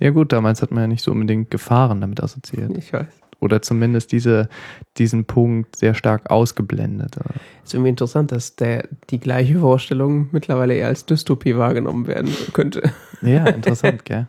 [0.00, 2.76] Ja gut, damals hat man ja nicht so unbedingt Gefahren damit assoziiert.
[2.76, 3.06] ich weiß.
[3.40, 4.48] Oder zumindest diese,
[4.96, 7.16] diesen Punkt sehr stark ausgeblendet.
[7.62, 12.82] Ist irgendwie interessant, dass der, die gleiche Vorstellung mittlerweile eher als Dystopie wahrgenommen werden könnte.
[13.20, 14.26] Ja, interessant, gell?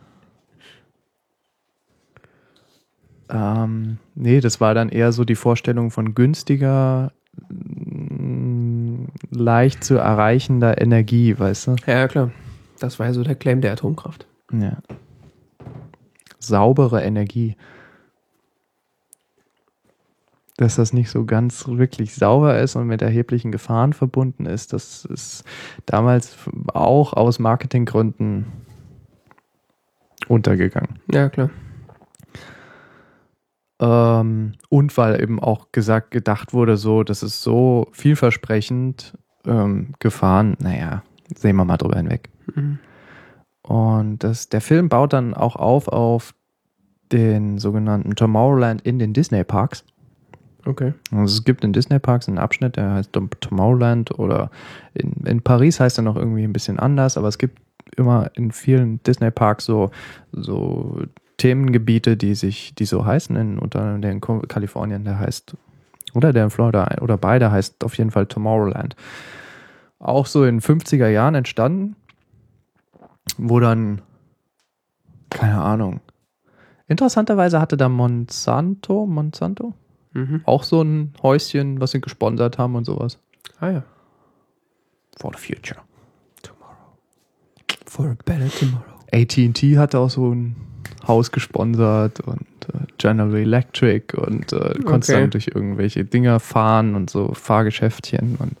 [3.30, 7.12] Ähm, nee, das war dann eher so die Vorstellung von günstiger,
[7.48, 11.76] mm, leicht zu erreichender Energie, weißt du?
[11.86, 12.30] Ja, klar.
[12.78, 14.26] Das war ja so der Claim der Atomkraft.
[14.52, 14.78] Ja.
[16.38, 17.56] Saubere Energie.
[20.56, 25.04] Dass das nicht so ganz wirklich sauber ist und mit erheblichen Gefahren verbunden ist, das
[25.04, 25.44] ist
[25.84, 26.36] damals
[26.72, 28.46] auch aus Marketinggründen
[30.28, 30.98] untergegangen.
[31.12, 31.50] Ja, klar.
[33.78, 40.56] Ähm, und weil eben auch gesagt, gedacht wurde, so, das ist so vielversprechend, ähm, Gefahren,
[40.58, 41.02] naja,
[41.34, 42.30] sehen wir mal drüber hinweg.
[42.54, 42.78] Mhm.
[43.66, 46.34] Und das, der Film baut dann auch auf auf
[47.12, 49.84] den sogenannten Tomorrowland in den Disney Parks.
[50.64, 50.94] Okay.
[51.12, 54.50] Also es gibt in Disney Parks einen Abschnitt, der heißt Tom- Tomorrowland oder
[54.94, 57.60] in, in Paris heißt er noch irgendwie ein bisschen anders, aber es gibt
[57.96, 59.90] immer in vielen Disney Parks so,
[60.32, 61.00] so
[61.36, 65.54] Themengebiete, die sich, die so heißen, in, unter der in Kalifornien, der heißt,
[66.14, 68.96] oder der in Florida, oder beide heißt auf jeden Fall Tomorrowland.
[69.98, 71.94] Auch so in 50er Jahren entstanden,
[73.38, 74.02] wo dann,
[75.30, 76.00] keine Ahnung,
[76.88, 79.74] interessanterweise hatte da Monsanto, Monsanto,
[80.12, 80.40] Mhm.
[80.44, 83.18] auch so ein Häuschen, was sie gesponsert haben und sowas.
[83.60, 83.82] Ah ja.
[85.18, 85.80] For the future.
[86.42, 86.74] Tomorrow.
[87.86, 88.84] For a better tomorrow.
[89.12, 90.56] AT&T hatte auch so ein
[91.06, 92.40] Haus gesponsert und
[92.72, 95.20] äh, General Electric und äh, du konntest Okay.
[95.20, 98.56] dann durch irgendwelche Dinger fahren und so Fahrgeschäftchen und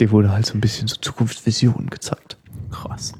[0.00, 2.36] dir wurde halt so ein bisschen so Zukunftsvisionen gezeigt.
[2.70, 3.12] Krass.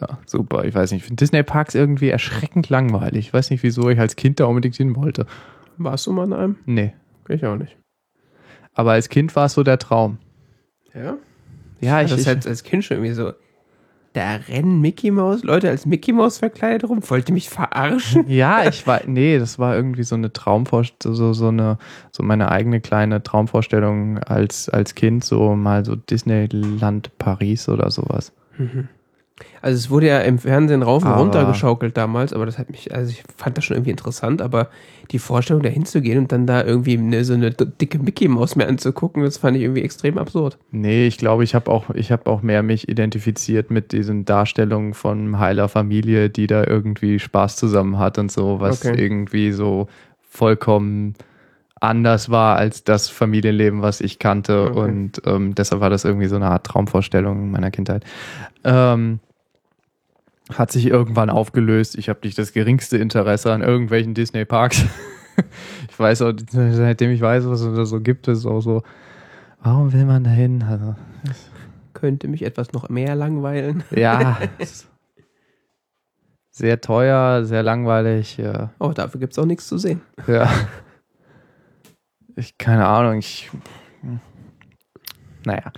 [0.00, 0.64] Ja, super.
[0.64, 3.26] Ich weiß nicht, ich finde Disney Parks irgendwie erschreckend langweilig.
[3.28, 5.26] Ich weiß nicht, wieso ich als Kind da unbedingt hin wollte.
[5.78, 6.56] Warst du mal in einem?
[6.66, 6.94] Nee.
[7.28, 7.76] Ich auch nicht.
[8.74, 10.18] Aber als Kind war es so der Traum.
[10.94, 11.16] Ja?
[11.80, 13.32] Ja, ich, das ich, als Kind schon irgendwie so.
[14.14, 17.00] Da rennen Mickey Mouse, Leute als Mickey Mouse verkleidet rum.
[17.08, 18.24] Wollt ihr mich verarschen?
[18.28, 21.78] Ja, ich war, nee, das war irgendwie so eine Traumvorstellung, so, so eine,
[22.10, 28.32] so meine eigene kleine Traumvorstellung als, als Kind, so mal so Disneyland Paris oder sowas.
[29.60, 32.70] Also es wurde ja im Fernsehen rauf und Aber- runter geschaukelt damals, aber das hat
[32.70, 34.68] mich, also ich fand das schon irgendwie interessant, aber
[35.10, 38.68] die Vorstellung da hinzugehen und dann da irgendwie eine, so eine dicke Mickey Maus mir
[38.68, 40.58] anzugucken, das fand ich irgendwie extrem absurd.
[40.70, 44.94] Nee, ich glaube, ich habe auch, ich habe auch mehr mich identifiziert mit diesen Darstellungen
[44.94, 49.00] von heiler Familie, die da irgendwie Spaß zusammen hat und so, was Okay.
[49.02, 49.88] irgendwie so
[50.30, 51.14] vollkommen
[51.80, 54.70] anders war als das Familienleben, was ich kannte.
[54.70, 54.78] Okay.
[54.78, 58.04] Und ähm, deshalb war das irgendwie so eine Art Traumvorstellung meiner Kindheit.
[58.64, 59.20] Ähm,
[60.54, 61.96] hat sich irgendwann aufgelöst.
[61.98, 64.84] Ich habe nicht das geringste Interesse an irgendwelchen Disney-Parks.
[65.90, 68.82] ich weiß auch, seitdem ich weiß, was es da so gibt, ist es auch so,
[69.62, 70.64] warum will man da hin?
[70.68, 70.94] Also,
[71.94, 73.84] Könnte mich etwas noch mehr langweilen.
[73.90, 74.38] ja.
[76.50, 78.36] Sehr teuer, sehr langweilig.
[78.36, 78.72] Ja.
[78.80, 80.00] Oh, dafür gibt es auch nichts zu sehen.
[80.26, 80.50] ja.
[82.34, 83.48] Ich, keine Ahnung, ich.
[85.44, 85.72] Naja.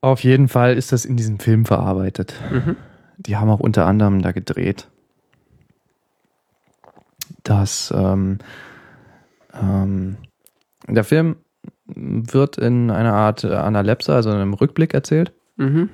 [0.00, 2.34] Auf jeden Fall ist das in diesem Film verarbeitet.
[2.50, 2.76] Mhm.
[3.18, 4.88] Die haben auch unter anderem da gedreht,
[7.42, 8.38] dass ähm,
[9.60, 10.16] ähm,
[10.86, 11.36] der Film
[11.86, 15.32] wird in einer Art Analepse, also in einem Rückblick erzählt.
[15.56, 15.88] Mhm.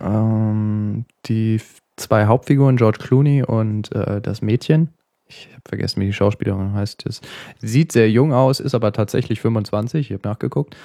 [0.00, 1.60] Ähm, die
[1.96, 4.90] zwei Hauptfiguren, George Clooney und äh, das Mädchen,
[5.26, 7.20] ich habe vergessen, wie die Schauspielerin heißt, das
[7.58, 10.76] sieht sehr jung aus, ist aber tatsächlich 25, ich habe nachgeguckt.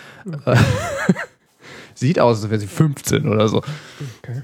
[0.46, 0.56] Äh,
[1.94, 3.58] sieht aus, als wäre sie 15 oder so.
[4.20, 4.44] Okay.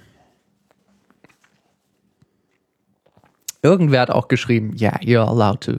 [3.61, 5.73] Irgendwer hat auch geschrieben, yeah, you're allowed to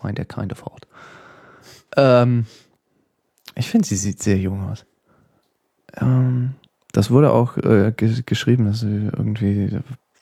[0.00, 0.86] find that kind of hot.
[1.96, 2.46] Ähm,
[3.54, 4.84] ich finde, sie sieht sehr jung aus.
[5.96, 6.54] Ähm,
[6.92, 9.78] das wurde auch äh, ge geschrieben, dass sie irgendwie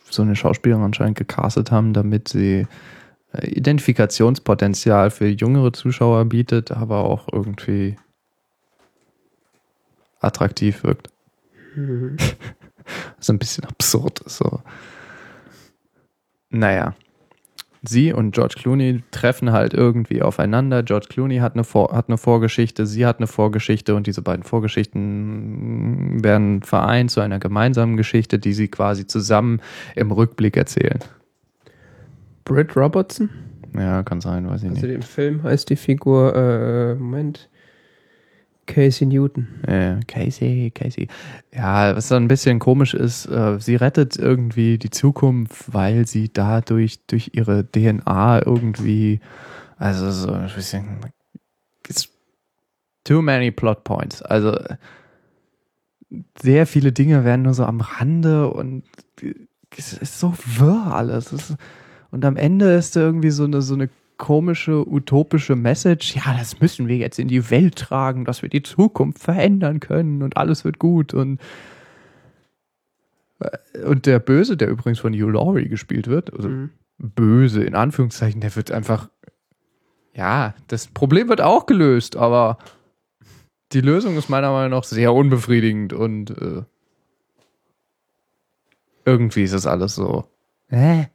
[0.08, 2.66] so eine Schauspielerin anscheinend gecastet haben, damit sie
[3.32, 7.96] äh, Identifikationspotenzial für jüngere Zuschauer bietet, aber auch irgendwie
[10.24, 11.08] attraktiv wirkt.
[11.74, 12.16] Mhm.
[13.18, 14.36] Was ein bisschen absurd ist.
[14.38, 14.60] So.
[16.50, 16.94] Naja.
[17.86, 20.82] Sie und George Clooney treffen halt irgendwie aufeinander.
[20.82, 24.42] George Clooney hat eine, Vor hat eine Vorgeschichte, sie hat eine Vorgeschichte und diese beiden
[24.42, 29.60] Vorgeschichten werden vereint zu einer gemeinsamen Geschichte, die sie quasi zusammen
[29.96, 30.98] im Rückblick erzählen.
[32.46, 33.28] Britt Robertson.
[33.76, 34.94] Ja, kann sein, weiß ich Also nicht.
[34.94, 37.50] im Film heißt die Figur, äh, Moment,
[38.66, 39.62] Casey Newton.
[39.66, 41.08] Äh, Casey, Casey.
[41.52, 46.32] Ja, was dann ein bisschen komisch ist, äh, sie rettet irgendwie die Zukunft, weil sie
[46.32, 49.20] dadurch durch ihre DNA irgendwie,
[49.76, 51.00] also so ein bisschen,
[51.88, 52.08] it's
[53.04, 54.22] too many plot points.
[54.22, 54.56] Also
[56.40, 58.84] sehr viele Dinge werden nur so am Rande und
[59.76, 61.32] es ist so wirr alles.
[61.32, 61.56] Es ist,
[62.10, 63.88] und am Ende ist da irgendwie so eine, so eine
[64.24, 66.16] komische, utopische Message.
[66.16, 70.22] Ja, das müssen wir jetzt in die Welt tragen, dass wir die Zukunft verändern können
[70.22, 71.12] und alles wird gut.
[71.12, 71.40] Und,
[73.84, 76.70] und der Böse, der übrigens von Hugh Laurie gespielt wird, also Mhm.
[76.98, 79.10] böse in Anführungszeichen, der wird einfach,
[80.14, 82.56] ja, das Problem wird auch gelöst, aber
[83.72, 86.62] die Lösung ist meiner Meinung nach sehr unbefriedigend und äh,
[89.04, 90.24] irgendwie ist es alles so.
[90.68, 91.08] Hä?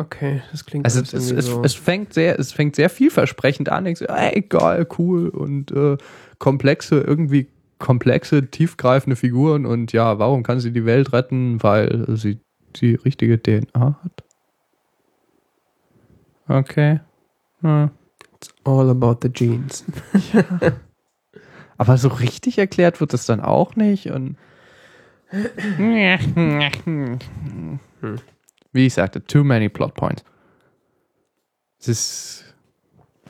[0.00, 1.62] Okay, das klingt Also es, es, so.
[1.62, 3.84] es fängt sehr, es fängt sehr vielversprechend an.
[3.84, 5.98] Ich so, ey, geil, cool und äh,
[6.38, 7.48] komplexe, irgendwie
[7.78, 11.62] komplexe, tiefgreifende Figuren und ja, warum kann sie die Welt retten?
[11.62, 12.40] Weil sie
[12.76, 14.24] die richtige DNA hat.
[16.48, 17.00] Okay.
[17.60, 17.90] Hm.
[18.36, 19.84] It's all about the genes.
[21.76, 24.38] Aber so richtig erklärt wird es dann auch nicht und
[28.72, 30.24] wie ich sagte, too many plot points.
[31.80, 32.44] Es ist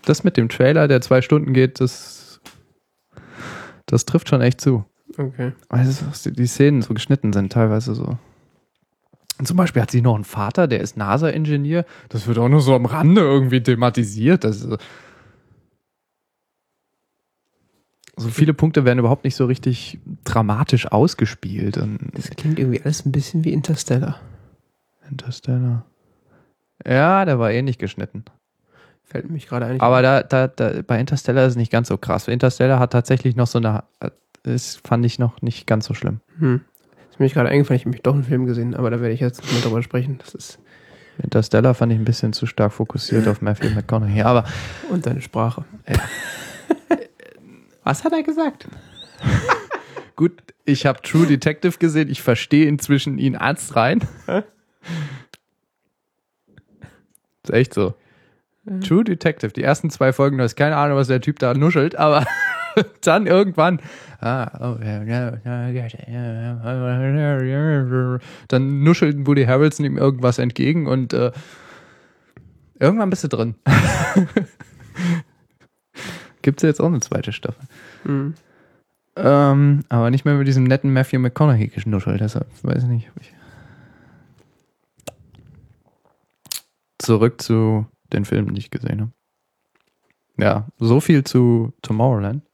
[0.04, 2.40] das mit dem Trailer, der zwei Stunden geht, das
[3.86, 4.84] das trifft schon echt zu.
[5.18, 5.52] Okay.
[5.68, 8.16] Also die, Szenen so geschnitten sind, teilweise so.
[9.38, 11.84] Und zum Beispiel hat sie noch einen Vater, der ist NASA-Ingenieur.
[12.08, 14.44] Das wird auch nur so am Rande irgendwie thematisiert.
[14.44, 14.68] Das
[18.16, 21.78] so viele Punkte werden überhaupt nicht so richtig dramatisch ausgespielt.
[21.78, 24.20] Und Das klingt irgendwie alles ein bisschen wie Interstellar.
[25.10, 25.84] Interstellar.
[26.86, 28.24] Ja, der war ähnlich geschnitten.
[29.04, 29.80] Fällt mich gerade ein.
[29.80, 32.28] Aber da, da, da, bei Interstellar ist es nicht ganz so krass.
[32.28, 33.82] Interstellar hat tatsächlich noch so eine,
[34.44, 36.20] das fand ich noch nicht ganz so schlimm.
[36.38, 36.60] Hm.
[37.10, 39.20] Ist mir gerade eingefallen, ich habe mich doch einen Film gesehen, aber da werde ich
[39.20, 40.18] jetzt nicht mehr drüber sprechen.
[40.18, 40.58] Das ist.
[41.22, 44.22] Interstellar fand ich ein bisschen zu stark fokussiert auf Matthew McConaughey.
[44.22, 44.44] Aber
[44.90, 45.64] Und deine Sprache.
[47.84, 48.68] Was hat er gesagt?
[50.16, 50.32] gut,
[50.64, 52.08] ich habe True Detective gesehen.
[52.08, 54.00] Ich verstehe inzwischen ihn Arzt rein.
[57.44, 57.94] ist echt so.
[58.86, 61.96] True Detective, die ersten zwei Folgen, du hast keine Ahnung, was der Typ da nuschelt,
[61.96, 62.26] aber
[63.00, 63.80] dann irgendwann,
[64.20, 64.76] ah, oh,
[68.48, 71.32] dann nuschelt Woody Harrelson ihm irgendwas entgegen und äh,
[72.78, 73.54] irgendwann bist du drin.
[76.42, 77.62] Gibt es jetzt auch eine zweite Staffel.
[78.04, 78.34] Hm.
[79.16, 83.10] Ähm, aber nicht mehr mit diesem netten Matthew McConaughey geschnuschelt, deshalb weiß ich nicht.
[83.14, 83.32] Ob ich
[87.10, 89.10] Zurück zu den Filmen, die ich gesehen habe.
[90.38, 92.44] Ja, so viel zu Tomorrowland.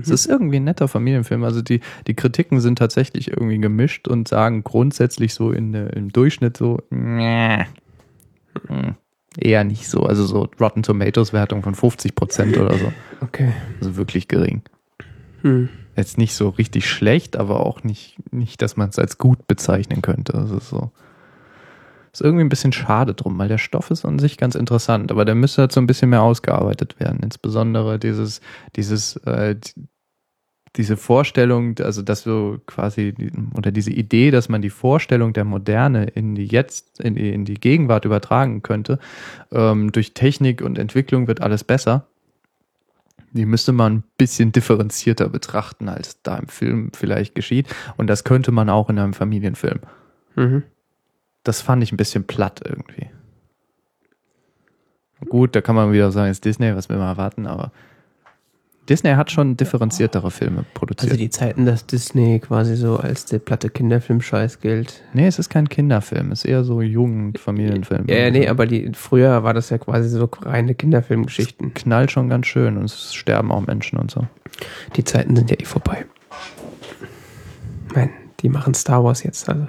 [0.00, 1.42] Es ist irgendwie ein netter Familienfilm.
[1.42, 6.56] Also die, die Kritiken sind tatsächlich irgendwie gemischt und sagen grundsätzlich so in, im Durchschnitt
[6.56, 7.64] so, "Mäh."
[8.68, 8.94] Hm,
[9.36, 10.04] eher nicht so.
[10.04, 12.92] Also so Rotten Tomatoes Wertung von 50 Prozent oder so.
[13.22, 13.52] Okay.
[13.80, 14.62] Also wirklich gering.
[15.42, 15.68] Hm.
[15.96, 20.00] jetzt nicht so richtig schlecht, aber auch nicht, nicht dass man es als gut bezeichnen
[20.00, 20.32] könnte.
[20.32, 20.92] Das ist so.
[22.16, 25.26] Ist irgendwie ein bisschen schade drum, weil der Stoff ist an sich ganz interessant, aber
[25.26, 27.20] der müsste halt so ein bisschen mehr ausgearbeitet werden.
[27.22, 28.40] Insbesondere dieses,
[28.74, 29.54] dieses, äh,
[30.76, 33.12] diese Vorstellung, also dass du quasi,
[33.54, 37.44] oder diese Idee, dass man die Vorstellung der Moderne in die Jetzt, in die, in
[37.44, 38.98] die Gegenwart übertragen könnte,
[39.52, 42.06] ähm, durch Technik und Entwicklung wird alles besser.
[43.32, 47.68] Die müsste man ein bisschen differenzierter betrachten, als da im Film vielleicht geschieht.
[47.98, 49.80] Und das könnte man auch in einem Familienfilm.
[50.34, 50.62] Mhm.
[51.46, 53.08] Das fand ich ein bisschen platt irgendwie.
[55.28, 57.70] Gut, da kann man wieder sagen, es ist Disney, was will man erwarten, aber
[58.88, 61.12] Disney hat schon differenziertere Filme produziert.
[61.12, 65.04] Also die Zeiten, dass Disney quasi so als der platte Kinderfilm-Scheiß gilt.
[65.12, 68.06] nee, es ist kein Kinderfilm, es ist eher so Jugendfamilienfilm.
[68.08, 71.74] Ja, ja, nee, aber die, früher war das ja quasi so reine Kinderfilmgeschichten.
[71.74, 74.26] Knallt schon ganz schön und es sterben auch Menschen und so.
[74.96, 76.06] Die Zeiten sind ja eh vorbei.
[77.94, 78.10] Meine,
[78.40, 79.66] die machen Star Wars jetzt, also.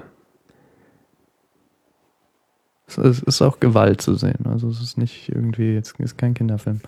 [2.88, 4.46] Es ist, auch Gewalt zu sehen.
[4.46, 6.80] Also es ist nicht irgendwie, jetzt ist kein Kinderfilm.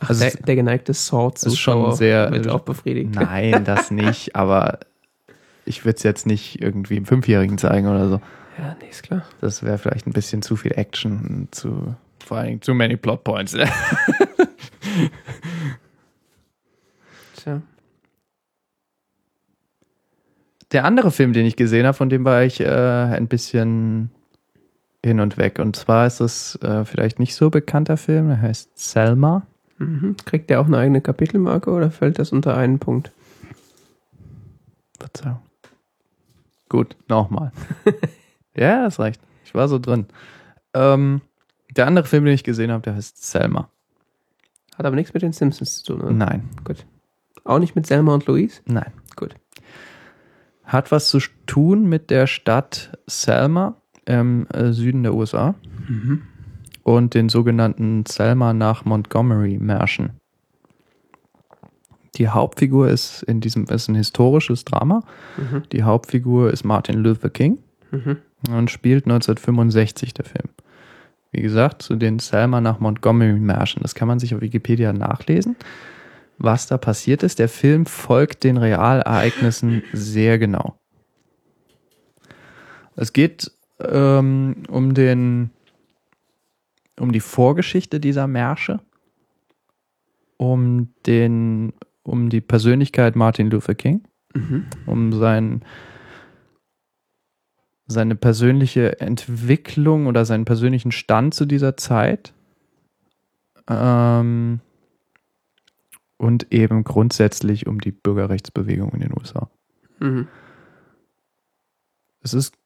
[0.00, 3.14] Ach, Also der, der geneigte sword ist schon sehr- wird auch befriedigt.
[3.14, 4.78] Nein, das nicht, aber
[5.66, 8.20] ich würde es jetzt nicht irgendwie einem Fünfjährigen zeigen oder so.
[8.58, 9.24] Ja, nee, ist klar.
[9.40, 11.94] Das wäre vielleicht ein bisschen zu viel Action zu,
[12.24, 13.54] vor allen Dingen too many plot points.
[17.36, 17.62] Tja.
[20.72, 24.10] Der andere Film, den ich gesehen habe, von dem war ich äh, ein bisschen
[25.04, 25.58] hin und weg.
[25.58, 29.46] Und zwar ist es äh, vielleicht nicht so bekannter Film, der heißt Selma.
[29.78, 30.16] Mhm.
[30.24, 33.10] Kriegt der auch eine eigene Kapitelmarke oder fällt das unter einen Punkt?
[34.98, 35.40] Verzeihung.
[36.68, 37.52] Gut, nochmal.
[38.56, 39.20] ja, das reicht.
[39.44, 40.06] Ich war so drin.
[40.74, 41.20] Ähm,
[41.76, 43.68] der andere Film, den ich gesehen habe, der heißt Selma.
[44.78, 46.12] Hat aber nichts mit den Simpsons zu tun, oder?
[46.12, 46.86] Nein, Gut.
[47.44, 48.60] Auch nicht mit Selma und Louise?
[48.66, 48.92] nein.
[49.16, 49.34] Gut.
[50.64, 55.54] Hat was zu tun mit der Stadt Selma im äh, Süden der USA
[55.88, 56.22] Mhm.
[56.82, 60.10] und den sogenannten Selma nach Montgomery Märschen.
[62.16, 65.02] Die Hauptfigur ist in diesem ist ein historisches Drama.
[65.36, 65.62] Mhm.
[65.72, 67.58] Die Hauptfigur ist Martin Luther King.
[67.90, 68.16] Mhm.
[68.50, 70.48] und spielt 1965 der Film.
[71.30, 73.82] Wie gesagt, zu den Selma nach Montgomery Märschen.
[73.82, 75.56] Das kann man sich auf Wikipedia nachlesen,
[76.38, 77.38] was da passiert ist.
[77.38, 80.76] Der Film folgt den Realereignissen sehr genau.
[82.96, 83.52] Es geht
[83.90, 85.50] ähm, um den
[87.00, 88.80] um die Vorgeschichte dieser Märsche,
[90.36, 91.72] um den
[92.02, 94.02] um die Persönlichkeit Martin Luther King
[94.34, 94.66] Mhm.
[94.86, 95.64] um sein,
[97.86, 102.32] seine persönliche Entwicklung oder seinen persönlichen Stand zu dieser Zeit.
[103.68, 104.60] Ähm,
[106.16, 109.50] und eben grundsätzlich um die Bürgerrechtsbewegung in den USA.
[109.98, 110.28] Mhm.
[112.20, 112.56] Es ist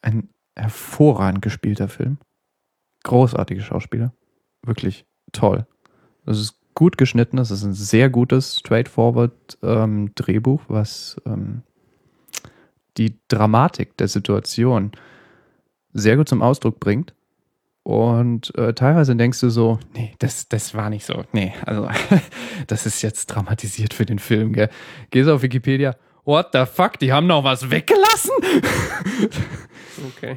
[0.00, 2.18] ein hervorragend gespielter Film.
[3.02, 4.12] Großartige Schauspieler.
[4.62, 5.66] Wirklich toll.
[6.26, 7.38] Es ist gut geschnitten.
[7.38, 11.62] Es ist ein sehr gutes, straightforward ähm, Drehbuch, was ähm,
[12.96, 14.92] die Dramatik der Situation
[15.92, 17.14] sehr gut zum Ausdruck bringt.
[17.82, 21.24] Und äh, teilweise denkst du so, nee, das, das war nicht so.
[21.32, 21.88] Nee, also
[22.66, 24.70] das ist jetzt dramatisiert für den Film, gell?
[25.10, 25.94] Gehst auf Wikipedia,
[26.24, 28.32] what the fuck, die haben noch was weggelassen?
[30.16, 30.36] Okay.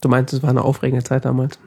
[0.00, 1.58] Du meinst, es war eine aufregende Zeit damals?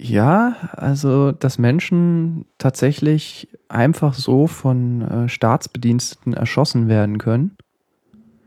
[0.00, 7.56] Ja, also dass Menschen tatsächlich einfach so von äh, Staatsbediensteten erschossen werden können.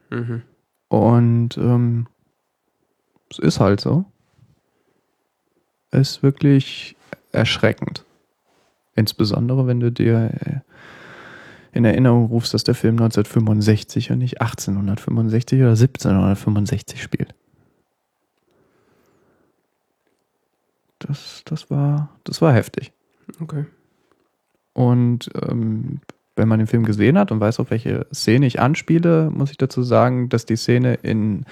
[0.09, 0.41] Mhm.
[0.87, 2.07] Und ähm,
[3.29, 4.05] es ist halt so.
[5.91, 6.95] Ist wirklich
[7.31, 8.04] erschreckend.
[8.95, 10.59] Insbesondere, wenn du dir äh,
[11.77, 17.35] in Erinnerung rufst, dass der Film 1965 und nicht 1865 oder 1765 spielt.
[20.99, 22.93] Das, das, war, das war heftig.
[23.41, 23.65] Okay.
[24.73, 25.99] Und ähm,
[26.37, 29.57] wenn man den Film gesehen hat und weiß, auf welche Szene ich anspiele, muss ich
[29.57, 31.45] dazu sagen, dass die Szene in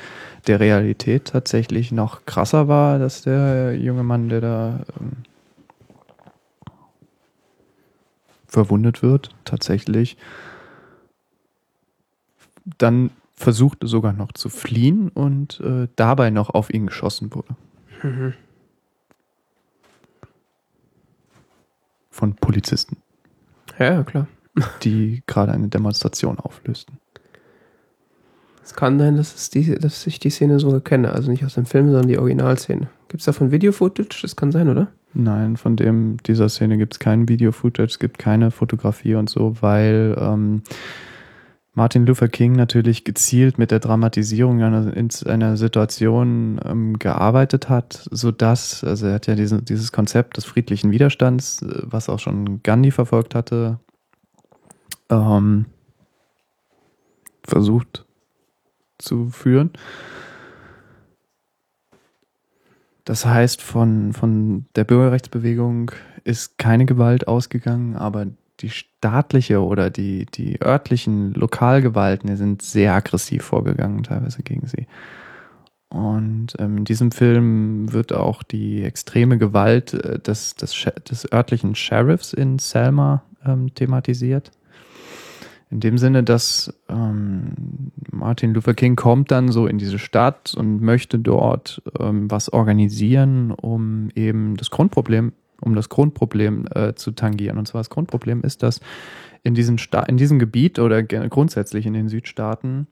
[0.48, 5.12] der Realität tatsächlich noch krasser war, dass der junge Mann, der da ähm,
[8.54, 10.16] verwundet wird, tatsächlich
[12.78, 17.56] dann versuchte sogar noch zu fliehen und äh, dabei noch auf ihn geschossen wurde.
[18.04, 18.34] Mhm.
[22.10, 22.98] Von Polizisten,
[23.80, 24.28] Ja, ja, klar.
[24.84, 27.00] die gerade eine Demonstration auflösten.
[28.64, 31.12] Es kann sein, dass, die, dass ich die Szene sogar kenne.
[31.12, 32.88] Also nicht aus dem Film, sondern die Originalszene.
[33.10, 34.22] Gibt es davon Video-Footage?
[34.22, 34.88] Das kann sein, oder?
[35.14, 39.62] Nein, von dem dieser Szene gibt es kein Video-Footage, es gibt keine Fotografie und so,
[39.62, 40.64] weil ähm,
[41.76, 48.08] Martin Luther King natürlich gezielt mit der Dramatisierung einer, in einer Situation ähm, gearbeitet hat,
[48.12, 52.20] so dass, also er hat ja diese, dieses Konzept des friedlichen Widerstands, äh, was auch
[52.20, 53.80] schon Gandhi verfolgt hatte,
[55.10, 55.66] ähm,
[57.44, 58.06] versucht
[59.00, 59.72] zu führen.
[63.06, 65.92] Das heißt, von, von der Bürgerrechtsbewegung
[66.24, 68.28] ist keine Gewalt ausgegangen, aber
[68.60, 74.88] die staatliche oder die, die örtlichen Lokalgewalten die sind sehr aggressiv vorgegangen, teilweise gegen sie.
[75.90, 80.74] Und ähm, in diesem Film wird auch die extreme Gewalt äh, des, des,
[81.08, 84.52] des örtlichen Sheriffs in Selma ähm, thematisiert.
[85.74, 90.82] In dem Sinne, dass ähm, Martin Luther King kommt dann so in diese Stadt und
[90.82, 97.58] möchte dort ähm, was organisieren, um eben das Grundproblem um das Grundproblem äh, zu tangieren.
[97.58, 98.82] Und zwar das Grundproblem ist, dass
[99.44, 102.88] in diesem, Sta in diesem Gebiet oder grundsätzlich in den Südstaaten,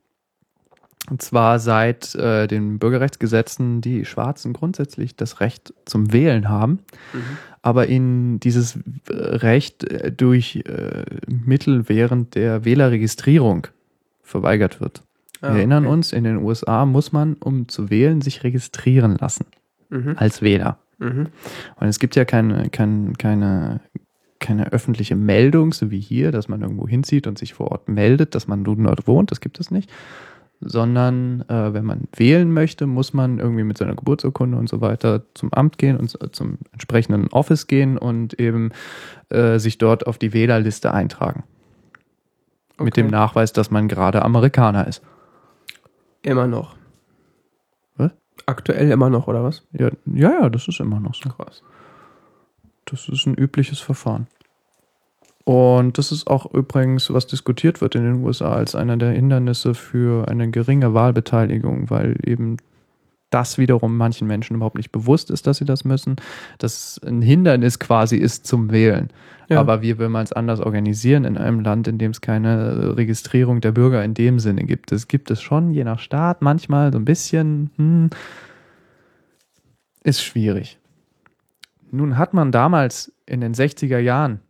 [1.09, 6.79] und zwar seit äh, den Bürgerrechtsgesetzen, die Schwarzen grundsätzlich das Recht zum Wählen haben,
[7.13, 7.37] mhm.
[7.61, 8.79] aber ihnen dieses
[9.09, 13.67] Recht äh, durch äh, Mittel während der Wählerregistrierung
[14.21, 15.01] verweigert wird.
[15.41, 15.93] Ah, Wir erinnern okay.
[15.93, 19.47] uns, in den USA muss man, um zu wählen, sich registrieren lassen
[19.89, 20.13] mhm.
[20.17, 20.77] als Wähler.
[20.99, 21.27] Mhm.
[21.77, 23.81] Und es gibt ja keine, keine, keine,
[24.39, 28.35] keine öffentliche Meldung, so wie hier, dass man irgendwo hinzieht und sich vor Ort meldet,
[28.35, 29.31] dass man nun dort wohnt.
[29.31, 29.91] Das gibt es nicht.
[30.61, 35.23] Sondern äh, wenn man wählen möchte, muss man irgendwie mit seiner Geburtsurkunde und so weiter
[35.33, 38.71] zum Amt gehen und zum entsprechenden Office gehen und eben
[39.29, 41.43] äh, sich dort auf die Wählerliste eintragen.
[42.73, 42.83] Okay.
[42.83, 45.01] Mit dem Nachweis, dass man gerade Amerikaner ist.
[46.21, 46.75] Immer noch.
[48.45, 49.63] Aktuell immer noch, oder was?
[49.71, 51.29] Ja, ja, ja, das ist immer noch so.
[51.29, 51.63] Krass.
[52.85, 54.27] Das ist ein übliches Verfahren.
[55.43, 59.73] Und das ist auch übrigens, was diskutiert wird in den USA als einer der Hindernisse
[59.73, 62.57] für eine geringe Wahlbeteiligung, weil eben
[63.31, 66.17] das wiederum manchen Menschen überhaupt nicht bewusst ist, dass sie das müssen,
[66.59, 69.09] dass ein Hindernis quasi ist zum Wählen.
[69.47, 69.59] Ja.
[69.59, 73.61] Aber wie will man es anders organisieren in einem Land, in dem es keine Registrierung
[73.61, 74.91] der Bürger in dem Sinne gibt?
[74.91, 78.09] Es gibt es schon, je nach Staat, manchmal so ein bisschen, hm,
[80.03, 80.77] ist schwierig.
[81.89, 84.41] Nun hat man damals in den 60er Jahren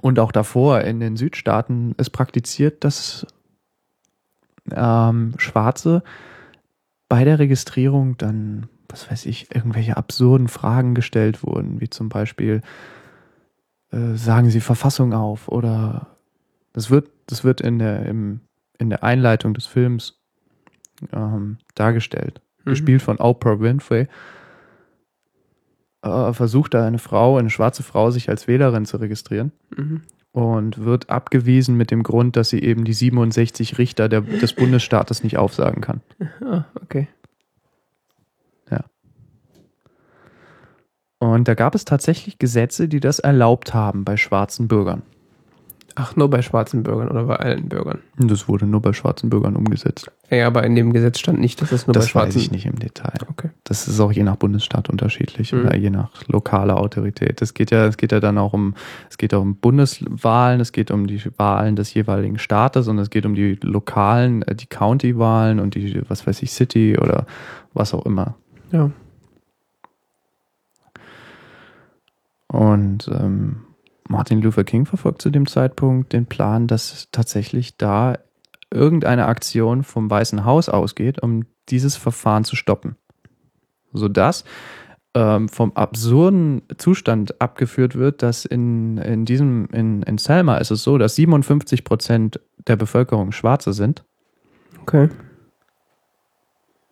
[0.00, 3.26] und auch davor in den Südstaaten es praktiziert, dass
[4.70, 6.02] ähm, Schwarze
[7.08, 12.62] bei der Registrierung dann, was weiß ich, irgendwelche absurden Fragen gestellt wurden, wie zum Beispiel,
[13.90, 16.06] äh, sagen Sie Verfassung auf oder
[16.72, 18.40] das wird, das wird in der, im,
[18.78, 20.22] in der Einleitung des Films
[21.12, 22.40] ähm, dargestellt.
[22.64, 22.70] Mhm.
[22.70, 24.08] Gespielt von Oprah Winfrey.
[26.02, 29.52] Äh, versucht da eine Frau, eine schwarze Frau, sich als Wählerin zu registrieren.
[29.76, 30.02] Mhm.
[30.32, 35.22] Und wird abgewiesen mit dem Grund, dass sie eben die 67 Richter der, des Bundesstaates
[35.22, 36.00] nicht aufsagen kann.
[36.44, 37.08] Ah, okay.
[41.22, 45.02] Und da gab es tatsächlich Gesetze, die das erlaubt haben bei schwarzen Bürgern.
[45.94, 48.00] Ach, nur bei schwarzen Bürgern oder bei allen Bürgern?
[48.16, 50.10] Das wurde nur bei schwarzen Bürgern umgesetzt.
[50.30, 52.28] Ja, aber in dem Gesetz stand nicht, dass es nur das bei schwarzen...
[52.28, 53.18] Das weiß ich nicht im Detail.
[53.28, 53.50] Okay.
[53.64, 55.60] Das ist auch je nach Bundesstaat unterschiedlich mhm.
[55.60, 57.42] oder je nach lokaler Autorität.
[57.42, 58.74] Es geht ja, es geht ja dann auch um,
[59.10, 63.10] es geht auch um Bundeswahlen, es geht um die Wahlen des jeweiligen Staates und es
[63.10, 67.26] geht um die lokalen, äh, die County-Wahlen und die, was weiß ich, City oder
[67.74, 68.36] was auch immer.
[68.70, 68.90] Ja.
[72.48, 73.62] Und ähm,
[74.12, 78.18] Martin Luther King verfolgt zu dem Zeitpunkt den Plan, dass tatsächlich da
[78.70, 82.96] irgendeine Aktion vom Weißen Haus ausgeht, um dieses Verfahren zu stoppen.
[83.94, 84.44] Sodass
[85.14, 90.82] ähm, vom absurden Zustand abgeführt wird, dass in, in diesem, in, in Selma ist es
[90.82, 94.04] so, dass 57 Prozent der Bevölkerung Schwarze sind.
[94.82, 95.08] Okay.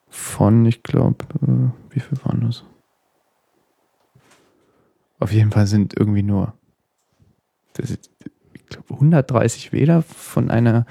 [0.09, 2.65] Von, ich glaube, äh, wie viel waren das?
[5.19, 6.55] Auf jeden Fall sind irgendwie nur
[7.81, 8.11] ist,
[8.52, 10.86] ich glaube, 130 Wähler von einer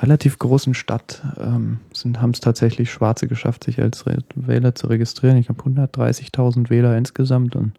[0.00, 1.78] relativ großen Stadt ähm,
[2.16, 4.04] haben es tatsächlich Schwarze geschafft, sich als
[4.34, 5.36] Wähler zu registrieren.
[5.36, 7.72] Ich habe 130.000 Wähler insgesamt und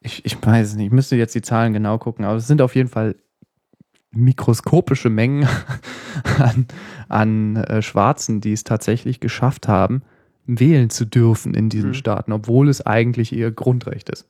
[0.00, 2.74] ich, ich weiß nicht, ich müsste jetzt die Zahlen genau gucken, aber es sind auf
[2.74, 3.16] jeden Fall
[4.12, 5.46] mikroskopische Mengen
[6.38, 6.66] an,
[7.08, 10.02] an äh, Schwarzen, die es tatsächlich geschafft haben,
[10.46, 11.94] wählen zu dürfen in diesen mhm.
[11.94, 14.26] Staaten, obwohl es eigentlich ihr Grundrecht ist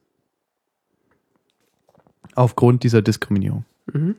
[2.34, 3.64] aufgrund dieser Diskriminierung.
[3.92, 4.16] Mhm.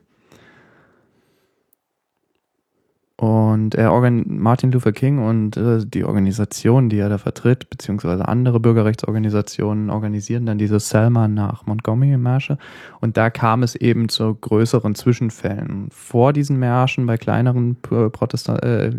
[3.21, 3.91] Und er
[4.25, 10.47] Martin Luther King und äh, die Organisation, die er da vertritt, beziehungsweise andere Bürgerrechtsorganisationen, organisieren
[10.47, 12.57] dann diese Selma nach Montgomery-Märsche.
[12.99, 15.89] Und da kam es eben zu größeren Zwischenfällen.
[15.91, 18.91] Vor diesen Märschen, bei kleineren Protesta äh,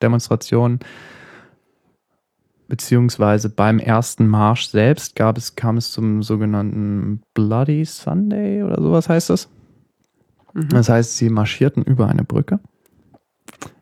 [0.00, 0.78] Demonstrationen,
[2.72, 9.10] beziehungsweise beim ersten Marsch selbst gab es, kam es zum sogenannten Bloody Sunday oder sowas
[9.10, 9.50] heißt das.
[10.54, 10.70] Mhm.
[10.70, 12.60] Das heißt, sie marschierten über eine Brücke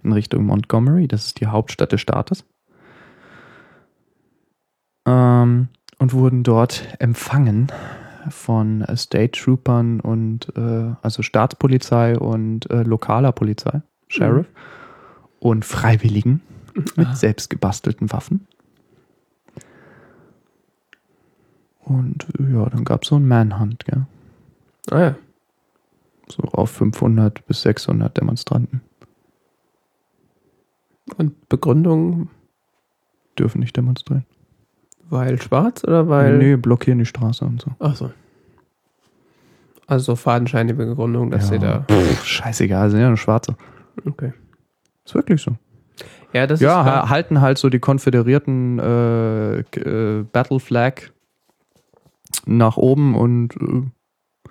[0.03, 2.45] in Richtung Montgomery, das ist die Hauptstadt des Staates,
[5.07, 5.69] ähm,
[6.01, 7.71] und wurden dort empfangen
[8.29, 15.39] von State Troopern und äh, also Staatspolizei und äh, lokaler Polizei, Sheriff mhm.
[15.39, 16.41] und Freiwilligen
[16.97, 17.15] mit ah.
[17.15, 18.49] selbst gebastelten Waffen.
[21.91, 24.07] Und ja, dann gab es so ein Manhunt, gell?
[24.93, 25.15] Ah ja.
[26.29, 28.81] So auf 500 bis 600 Demonstranten.
[31.17, 32.29] Und Begründung?
[33.37, 34.25] Dürfen nicht demonstrieren.
[35.09, 36.39] Weil schwarz oder weil.
[36.39, 37.73] Nee, blockieren die Straße und so.
[37.81, 38.13] Ach so.
[39.89, 41.55] Also fadenscheinige Begründung, dass ja.
[41.55, 41.81] sie da.
[41.91, 43.57] Pff, scheißegal, sind ja nur Schwarze.
[44.07, 44.33] Okay.
[45.05, 45.57] Ist wirklich so.
[46.33, 46.87] Ja, das ja, ist.
[46.87, 51.11] Ja, halten halt so die konföderierten äh, äh, Battle Flag
[52.47, 54.51] nach oben und äh,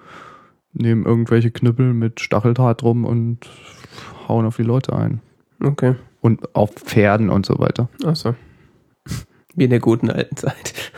[0.73, 3.49] nehmen irgendwelche Knüppel mit Stacheldraht rum und
[4.27, 5.21] hauen auf die Leute ein.
[5.63, 5.95] Okay.
[6.21, 7.89] Und auf Pferden und so weiter.
[8.03, 8.35] Achso.
[9.55, 10.91] Wie in der guten alten Zeit.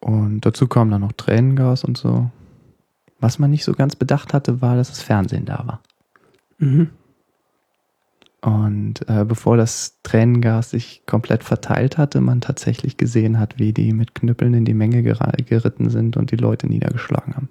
[0.00, 2.30] Und dazu kam dann noch Tränengas und so.
[3.20, 5.82] Was man nicht so ganz bedacht hatte, war, dass das Fernsehen da war.
[6.58, 6.90] Mhm.
[8.42, 13.92] Und äh, bevor das Tränengas sich komplett verteilt hatte, man tatsächlich gesehen hat, wie die
[13.92, 17.48] mit Knüppeln in die Menge geritten sind und die Leute niedergeschlagen haben.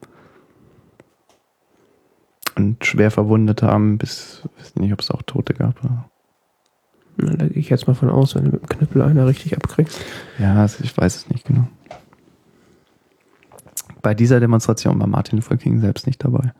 [2.57, 5.81] Und schwer Verwundete haben, bis, weiß nicht, ob es auch Tote gab.
[5.81, 6.09] Oder?
[7.15, 9.55] Na, da gehe ich jetzt mal von aus, wenn du mit dem Knüppel einer richtig
[9.55, 9.97] abkriegst.
[10.39, 11.69] Ja, also ich weiß es nicht genau.
[14.01, 16.51] Bei dieser Demonstration war Martin Luther King selbst nicht dabei.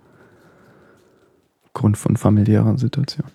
[1.74, 3.28] Grund von familiärer Situation.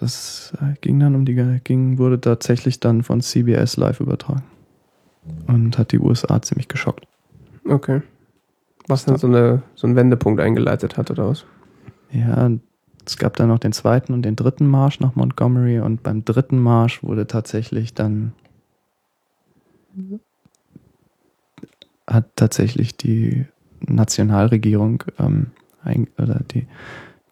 [0.00, 1.34] Das äh, ging dann um die,
[1.64, 4.44] ging, wurde tatsächlich dann von CBS live übertragen.
[5.46, 7.06] Und hat die USA ziemlich geschockt.
[7.66, 8.02] Okay.
[8.86, 11.44] Was dann so, eine, so einen Wendepunkt eingeleitet hat, oder was?
[12.10, 12.50] Ja,
[13.04, 16.58] es gab dann noch den zweiten und den dritten Marsch nach Montgomery und beim dritten
[16.58, 18.32] Marsch wurde tatsächlich dann
[22.06, 23.46] hat tatsächlich die
[23.80, 25.48] Nationalregierung ähm,
[25.82, 26.66] ein, oder die,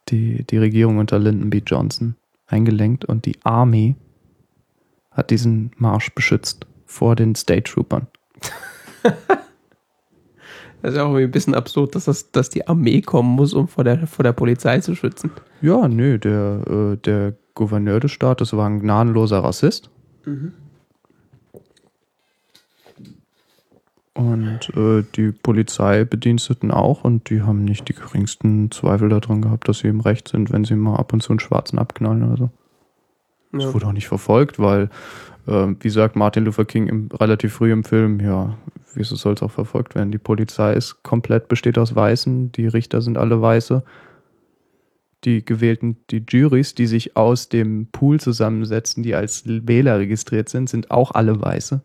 [0.08, 1.62] die, die Regierung unter Lyndon B.
[1.64, 2.16] Johnson
[2.46, 3.96] eingelenkt und die Army
[5.10, 8.06] hat diesen Marsch beschützt vor den State Troopern.
[10.82, 13.54] Das ist ja auch irgendwie ein bisschen absurd, dass, das, dass die Armee kommen muss,
[13.54, 15.32] um vor der, vor der Polizei zu schützen.
[15.60, 19.90] Ja, nö, der, äh, der Gouverneur des Staates war ein gnadenloser Rassist.
[20.24, 20.52] Mhm.
[24.16, 29.80] Und äh, die Polizeibediensteten auch und die haben nicht die geringsten Zweifel daran gehabt, dass
[29.80, 32.50] sie im Recht sind, wenn sie mal ab und zu einen Schwarzen abknallen oder so.
[33.52, 33.58] Ja.
[33.58, 34.88] Das wurde auch nicht verfolgt, weil,
[35.46, 38.56] äh, wie sagt Martin Luther King im, relativ früh im Film, ja,
[38.94, 40.12] wieso soll es auch verfolgt werden?
[40.12, 43.82] Die Polizei ist komplett, besteht aus Weißen, die Richter sind alle Weiße.
[45.24, 50.70] Die gewählten, die Juries, die sich aus dem Pool zusammensetzen, die als Wähler registriert sind,
[50.70, 51.82] sind auch alle Weiße.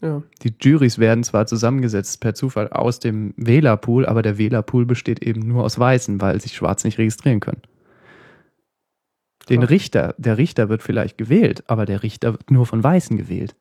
[0.00, 0.22] Ja.
[0.42, 5.40] Die Juries werden zwar zusammengesetzt per Zufall aus dem Wählerpool, aber der Wählerpool besteht eben
[5.40, 7.62] nur aus Weißen, weil sich Schwarz nicht registrieren können.
[9.48, 9.70] Den Klar.
[9.70, 13.56] Richter, der Richter wird vielleicht gewählt, aber der Richter wird nur von Weißen gewählt.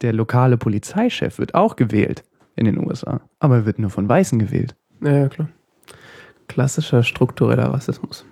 [0.00, 2.24] Der lokale Polizeichef wird auch gewählt
[2.56, 4.74] in den USA, aber er wird nur von Weißen gewählt.
[5.00, 5.48] Ja, ja klar.
[6.48, 8.24] Klassischer struktureller Rassismus.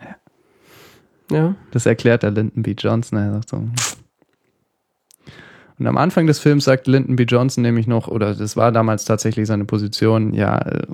[0.00, 1.36] Ja.
[1.36, 1.54] ja.
[1.70, 2.74] Das erklärt der Lyndon B.
[2.76, 3.18] Johnson.
[3.18, 3.68] Er sagt so,
[5.78, 7.24] und am Anfang des Films sagt Lyndon B.
[7.24, 10.86] Johnson nämlich noch, oder das war damals tatsächlich seine Position, ja, äh,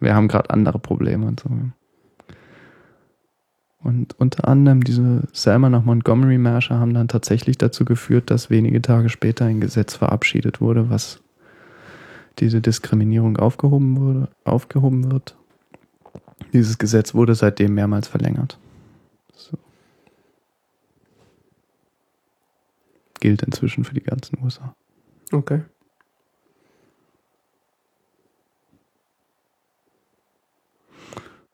[0.00, 1.50] wir haben gerade andere Probleme und so.
[3.80, 9.08] Und unter anderem diese Selma nach Montgomery-Märsche haben dann tatsächlich dazu geführt, dass wenige Tage
[9.08, 11.20] später ein Gesetz verabschiedet wurde, was
[12.38, 15.36] diese Diskriminierung aufgehoben, wurde, aufgehoben wird.
[16.52, 18.58] Dieses Gesetz wurde seitdem mehrmals verlängert.
[23.20, 24.74] Gilt inzwischen für die ganzen USA.
[25.32, 25.62] Okay.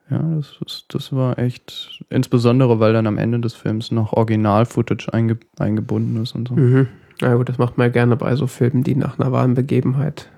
[0.09, 5.11] Ja, das, ist, das war echt, insbesondere weil dann am Ende des Films noch Original-Footage
[5.13, 6.55] einge, eingebunden ist und so.
[6.55, 6.87] Mhm.
[7.21, 10.29] Ja gut, das macht man ja gerne bei so Filmen, die nach einer wahren Begebenheit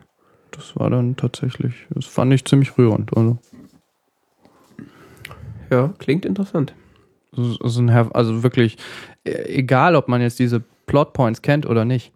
[0.57, 3.15] das war dann tatsächlich, das fand ich ziemlich rührend.
[3.15, 3.37] Also,
[5.69, 6.73] Ja, klingt interessant.
[7.35, 8.77] also wirklich,
[9.23, 12.11] äh, egal ob man jetzt diese Plotpoints kennt oder nicht.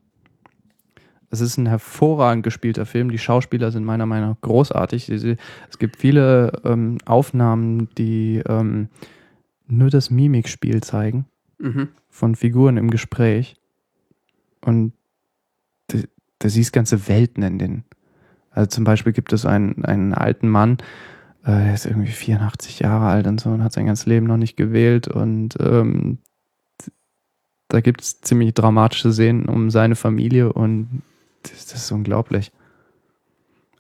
[1.30, 3.12] Es ist ein hervorragend gespielter Film.
[3.12, 5.08] Die Schauspieler sind meiner Meinung nach großartig.
[5.10, 8.90] Es gibt viele ähm, Aufnahmen, die ähm,
[9.68, 11.26] nur das Mimikspiel zeigen.
[11.62, 11.90] Mhm.
[12.10, 13.56] von Figuren im Gespräch
[14.62, 14.94] und
[15.88, 16.00] da,
[16.40, 17.84] da siehst ganze Welten in den.
[18.50, 20.80] Also zum Beispiel gibt es einen, einen alten Mann,
[21.44, 24.38] äh, der ist irgendwie 84 Jahre alt und so und hat sein ganzes Leben noch
[24.38, 26.18] nicht gewählt und ähm,
[27.72, 31.02] da gibt es ziemlich dramatische Szenen um seine Familie und
[31.44, 32.52] das, das ist unglaublich.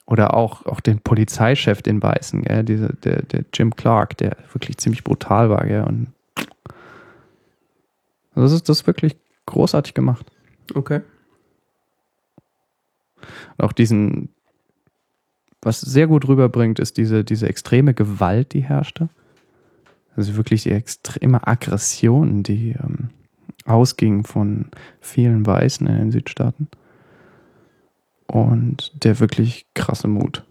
[0.05, 2.63] Oder auch, auch den Polizeichef, den Weißen, gell?
[2.63, 5.83] Diese, der, der Jim Clark, der wirklich ziemlich brutal war, gell?
[5.83, 6.07] Und
[8.33, 10.25] also das ist das ist wirklich großartig gemacht.
[10.73, 11.01] Okay.
[13.57, 14.29] Und auch diesen,
[15.61, 19.09] was sehr gut rüberbringt, ist diese, diese extreme Gewalt, die herrschte.
[20.15, 23.09] Also wirklich die extreme Aggression, die ähm,
[23.65, 24.67] ausging von
[24.99, 26.67] vielen Weißen in den Südstaaten.
[28.27, 30.45] Und der wirklich krasse Mut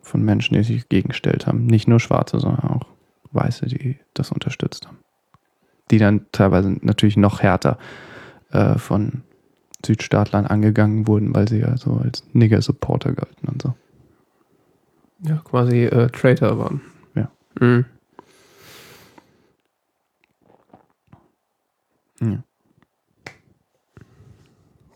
[0.00, 1.66] von Menschen, die sich gegengestellt haben.
[1.66, 2.86] Nicht nur Schwarze, sondern auch
[3.30, 4.98] Weiße, die das unterstützt haben.
[5.90, 7.78] Die dann teilweise natürlich noch härter
[8.50, 9.22] äh, von
[9.84, 13.74] Südstaatlern angegangen wurden, weil sie ja so als Nigger-Supporter galten und so.
[15.24, 16.80] Ja, quasi äh, Traitor waren.
[17.14, 17.30] Ja.
[17.60, 17.84] Mhm.
[22.22, 22.42] Ja.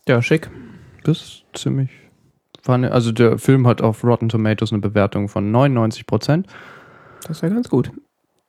[0.09, 0.51] Ja, schick.
[1.05, 1.91] Das ist ziemlich.
[2.67, 6.49] Also der Film hat auf Rotten Tomatoes eine Bewertung von 99 Prozent
[7.29, 7.93] Das wäre ganz gut.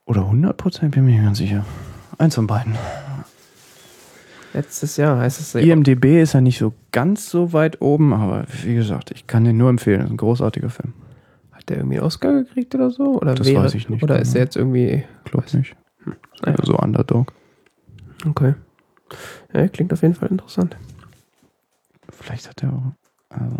[0.06, 1.66] oder 100 Prozent, bin mir nicht ganz sicher.
[2.18, 2.74] Eins von beiden.
[4.54, 8.74] Letztes Jahr heißt es IMDB ist ja nicht so ganz so weit oben, aber wie
[8.74, 10.00] gesagt, ich kann den nur empfehlen.
[10.00, 10.94] Das ist ein großartiger Film.
[11.52, 13.20] Hat der irgendwie einen Oscar gekriegt oder so?
[13.22, 14.38] Oder Das wäre, weiß ich nicht Oder ist genau.
[14.40, 15.04] er jetzt irgendwie.
[15.26, 15.76] Glaub nicht.
[16.44, 16.58] Naja.
[16.64, 17.34] So Underdog.
[18.28, 18.56] Okay.
[19.54, 20.78] Ja, klingt auf jeden Fall interessant.
[22.10, 22.92] Vielleicht hat er auch.
[23.30, 23.58] Also.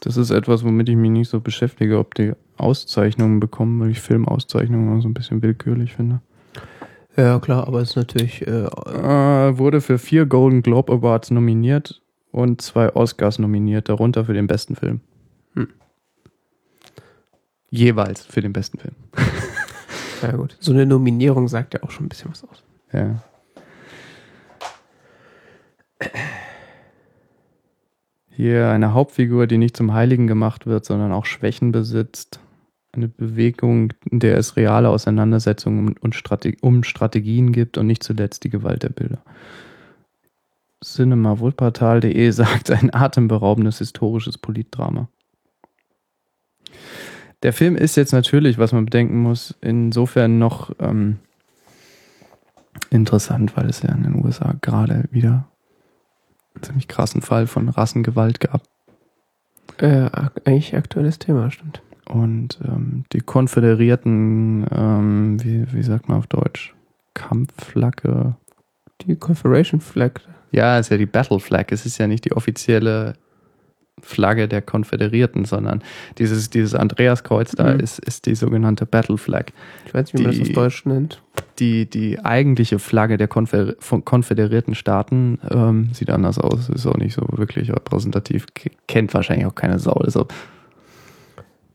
[0.00, 4.00] Das ist etwas, womit ich mich nicht so beschäftige, ob die Auszeichnungen bekommen, weil ich
[4.00, 6.20] Filmauszeichnungen immer so ein bisschen willkürlich finde.
[7.16, 8.46] Ja, klar, aber es ist natürlich.
[8.46, 12.00] Äh, Äh, wurde für vier Golden Globe Awards nominiert
[12.30, 15.00] und zwei Oscars nominiert, darunter für den besten Film.
[15.54, 15.68] Hm.
[17.70, 18.94] Jeweils für den besten Film.
[20.22, 20.56] ja, gut.
[20.60, 22.62] So eine Nominierung sagt ja auch schon ein bisschen was aus.
[22.92, 23.22] Ja.
[28.30, 32.40] Hier eine Hauptfigur, die nicht zum Heiligen gemacht wird, sondern auch Schwächen besitzt.
[32.92, 38.42] Eine Bewegung, in der es reale Auseinandersetzungen und Strate um Strategien gibt und nicht zuletzt
[38.44, 39.22] die Gewalt der Bilder.
[40.82, 45.08] cinemawurportal.de sagt ein atemberaubendes historisches Politdrama.
[47.42, 51.18] Der Film ist jetzt natürlich, was man bedenken muss, insofern noch ähm,
[52.90, 55.48] interessant, weil es ja in den USA gerade wieder
[56.54, 58.62] einen ziemlich krassen Fall von Rassengewalt gab.
[59.78, 60.10] Äh,
[60.44, 61.82] eigentlich aktuelles Thema, stimmt.
[62.06, 66.74] Und ähm, die konföderierten, ähm, wie, wie sagt man auf Deutsch,
[67.14, 68.34] Kampfflagge.
[69.02, 70.20] Die Confederation Flag.
[70.50, 71.66] Ja, ist ja die Battle Flag.
[71.70, 73.14] Es ist ja nicht die offizielle
[74.02, 75.82] Flagge der Konföderierten, sondern
[76.18, 77.80] dieses, dieses Andreaskreuz da Mhm.
[77.80, 79.46] ist, ist die sogenannte Battle Flag.
[79.86, 81.22] Ich weiß nicht, wie man das Die- auf Deutsch nennt.
[81.58, 83.74] Die, die eigentliche Flagge der Konfer
[84.04, 88.46] konföderierten Staaten ähm, sieht anders aus, ist auch nicht so wirklich repräsentativ,
[88.86, 89.92] kennt wahrscheinlich auch keine Sau.
[89.92, 90.26] Also,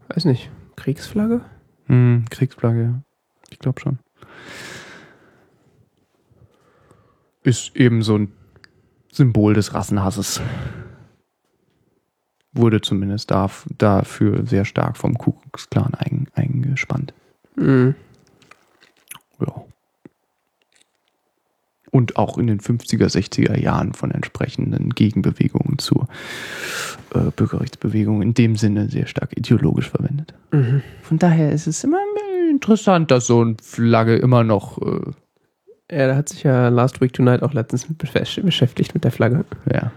[0.09, 0.49] Weiß nicht.
[0.75, 1.41] Kriegsflagge?
[1.87, 3.01] hm, Kriegsflagge, ja.
[3.51, 3.99] Ich glaube schon.
[7.43, 8.31] Ist eben so ein
[9.11, 10.41] Symbol des Rassenhasses.
[12.55, 17.13] Wurde zumindest da, dafür sehr stark vom Ku Klux Klan ein, eingespannt.
[17.55, 17.95] Mhm.
[19.39, 19.53] Ja.
[21.91, 26.07] Und auch in den 50er, 60er Jahren von entsprechenden Gegenbewegungen zur
[27.13, 30.33] äh, Bürgerrechtsbewegung in dem Sinne sehr stark ideologisch verwendet.
[30.51, 30.81] Mhm.
[31.03, 31.99] Von daher ist es immer
[32.49, 35.11] interessant, dass so eine Flagge immer noch, äh,
[35.91, 39.11] Ja, da hat sich ja Last Week Tonight auch letztens mit besch- beschäftigt mit der
[39.11, 39.45] Flagge.
[39.71, 39.91] ja,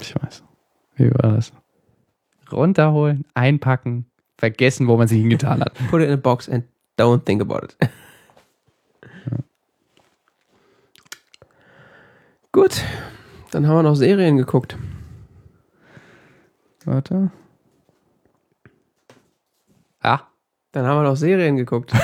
[0.00, 0.42] ich weiß.
[0.96, 1.52] Wie war das?
[2.52, 4.06] Runterholen, einpacken,
[4.38, 5.74] vergessen, wo man sie hingetan hat.
[5.90, 6.64] Put it in a box and
[6.98, 7.76] don't think about it.
[12.52, 12.82] Gut,
[13.52, 14.76] dann haben wir noch Serien geguckt.
[16.84, 17.30] Warte.
[20.02, 20.26] Ja.
[20.72, 21.92] Dann haben wir noch Serien geguckt.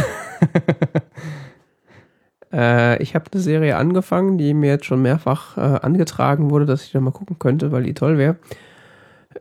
[2.53, 6.85] Äh, ich habe eine Serie angefangen, die mir jetzt schon mehrfach äh, angetragen wurde, dass
[6.85, 8.37] ich da mal gucken könnte, weil die toll wäre.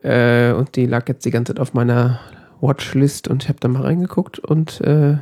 [0.06, 2.20] Äh, und die lag jetzt die ganze Zeit auf meiner
[2.60, 5.18] Watchlist und ich habe da mal reingeguckt und äh,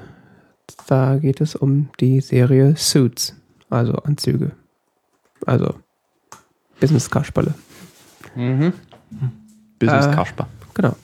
[0.86, 3.34] da geht es um die Serie Suits,
[3.70, 4.52] also Anzüge.
[5.46, 5.74] Also
[6.80, 7.54] Business Kasperle.
[8.34, 8.74] Mhm.
[9.78, 10.48] Business Äh, Kasper.
[10.74, 10.96] Genau.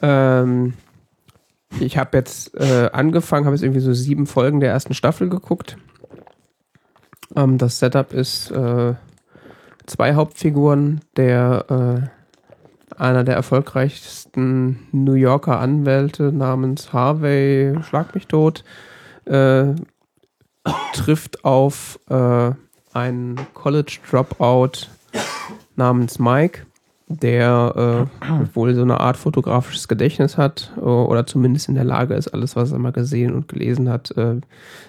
[0.00, 0.74] Ähm,
[1.80, 5.78] ich habe jetzt äh, angefangen, habe jetzt irgendwie so sieben Folgen der ersten Staffel geguckt.
[7.34, 8.94] Ähm, das Setup ist äh,
[9.86, 12.23] zwei Hauptfiguren, der äh,
[12.98, 18.64] einer der erfolgreichsten New Yorker Anwälte namens Harvey Schlag mich tot
[19.24, 19.66] äh,
[20.94, 22.50] trifft auf äh,
[22.92, 24.88] einen College Dropout
[25.76, 26.60] namens Mike
[27.08, 32.14] der äh, wohl so eine Art fotografisches Gedächtnis hat äh, oder zumindest in der Lage
[32.14, 34.40] ist, alles, was er mal gesehen und gelesen hat, äh,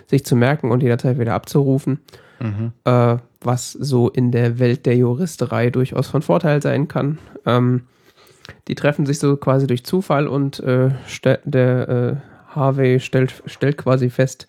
[0.07, 1.99] sich zu merken und jederzeit wieder abzurufen,
[2.39, 2.71] Mhm.
[2.83, 7.17] äh, was so in der Welt der Juristerei durchaus von Vorteil sein kann.
[7.45, 7.83] Ähm,
[8.67, 10.89] die treffen sich so quasi durch Zufall und äh,
[11.45, 14.47] der äh, Harvey stellt, stellt quasi fest,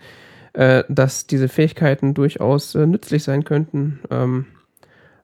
[0.52, 4.46] äh, dass diese Fähigkeiten durchaus äh, nützlich sein könnten ähm,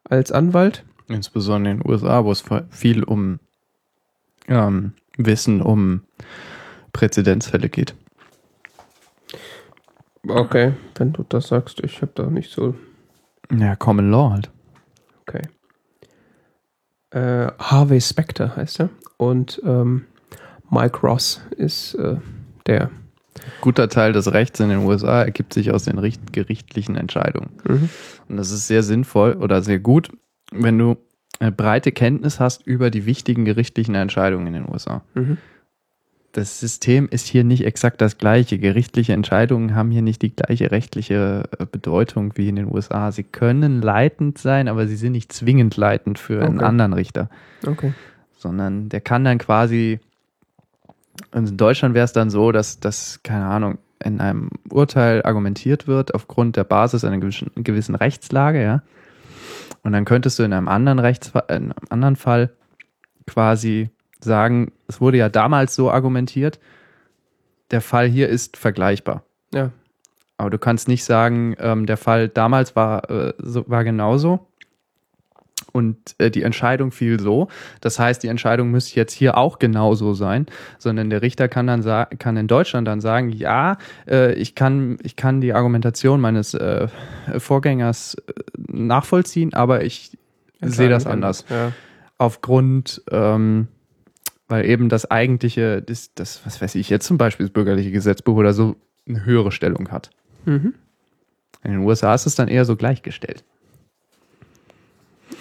[0.05, 0.85] als Anwalt.
[1.09, 3.39] Insbesondere in den USA, wo es viel um
[4.49, 6.03] ähm, Wissen um
[6.93, 7.95] Präzedenzfälle geht.
[10.29, 12.75] Okay, wenn du das sagst, ich habe da nicht so.
[13.51, 14.51] Ja, Common Law halt.
[17.13, 18.89] Äh, Harvey Specter heißt er.
[19.17, 20.07] Und ähm,
[20.71, 22.17] Mike Ross ist äh,
[22.67, 22.91] der.
[23.61, 27.51] Guter Teil des Rechts in den USA ergibt sich aus den richt- gerichtlichen Entscheidungen.
[27.67, 27.89] Mhm.
[28.29, 30.11] Und das ist sehr sinnvoll oder sehr gut,
[30.53, 30.97] wenn du
[31.41, 35.03] äh, breite Kenntnis hast über die wichtigen gerichtlichen Entscheidungen in den USA.
[35.15, 35.39] Mhm.
[36.33, 38.59] Das System ist hier nicht exakt das gleiche.
[38.59, 43.13] Gerichtliche Entscheidungen haben hier nicht die gleiche rechtliche äh, Bedeutung wie in den USA.
[43.13, 46.65] Sie können leitend sein, aber sie sind nicht zwingend leitend für einen Okay.
[46.65, 47.29] anderen Richter,
[47.67, 47.93] Okay.
[48.39, 50.01] sondern der kann dann quasi,
[51.35, 56.15] in Deutschland wäre es dann so, dass, dass, keine Ahnung, in einem Urteil argumentiert wird
[56.15, 58.83] aufgrund der Basis einer gewissen, gewissen Rechtslage, ja.
[59.83, 62.51] Und dann könntest du in einem anderen Rechtsfall, in einem anderen Fall
[63.27, 63.91] quasi
[64.25, 66.59] sagen, es wurde ja damals so argumentiert,
[67.71, 69.23] der Fall hier ist vergleichbar.
[69.53, 69.71] Ja.
[70.37, 74.47] Aber du kannst nicht sagen, ähm, der Fall damals war, äh, so, war genauso
[75.73, 77.49] und äh, die Entscheidung fiel so.
[77.81, 80.47] Das heißt, die Entscheidung müsste jetzt hier auch genauso sein,
[80.79, 81.83] sondern der Richter kann dann
[82.19, 83.79] kann in Deutschland dann sagen, ja,
[84.09, 86.89] äh, ich kann ich kann die Argumentation meines äh,
[87.39, 88.33] Vorgängers äh,
[88.69, 90.17] nachvollziehen, aber ich
[90.61, 91.73] sehe das anders Ja.
[92.19, 93.69] aufgrund, ähm,
[94.53, 98.37] weil eben das eigentliche, das, das, was weiß ich jetzt zum Beispiel, das bürgerliche Gesetzbuch
[98.37, 98.77] oder so
[99.09, 100.11] eine höhere Stellung hat.
[100.45, 100.75] Mhm.
[101.65, 103.45] In den USA ist es dann eher so gleichgestellt.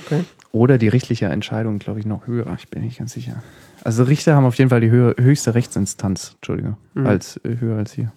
[0.05, 0.23] Okay.
[0.53, 2.55] Oder die richtliche Entscheidung, glaube ich, noch höher.
[2.57, 3.43] Ich bin nicht ganz sicher.
[3.83, 7.05] Also Richter haben auf jeden Fall die höhe, höchste Rechtsinstanz, Entschuldige, Mhm.
[7.05, 8.13] als äh, höher als hier.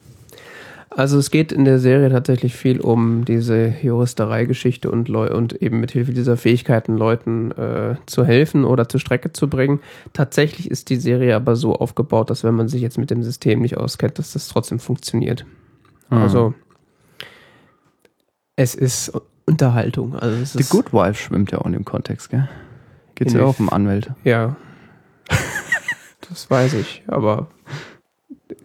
[0.96, 5.80] Also es geht in der Serie tatsächlich viel um diese Juristerei-Geschichte und, Leu und eben
[5.80, 9.80] mit Hilfe dieser Fähigkeiten Leuten äh, zu helfen oder zur Strecke zu bringen.
[10.12, 13.60] Tatsächlich ist die Serie aber so aufgebaut, dass wenn man sich jetzt mit dem System
[13.60, 15.44] nicht auskennt, dass das trotzdem funktioniert.
[16.10, 16.18] Mhm.
[16.18, 16.54] Also
[18.54, 19.12] es ist
[19.46, 20.14] Unterhaltung.
[20.14, 22.48] Also es The ist, Good Wife schwimmt ja auch in dem Kontext, gell?
[23.16, 24.14] Geht es ja auch um Anwälte.
[24.22, 24.54] Ja.
[26.28, 27.48] das weiß ich, aber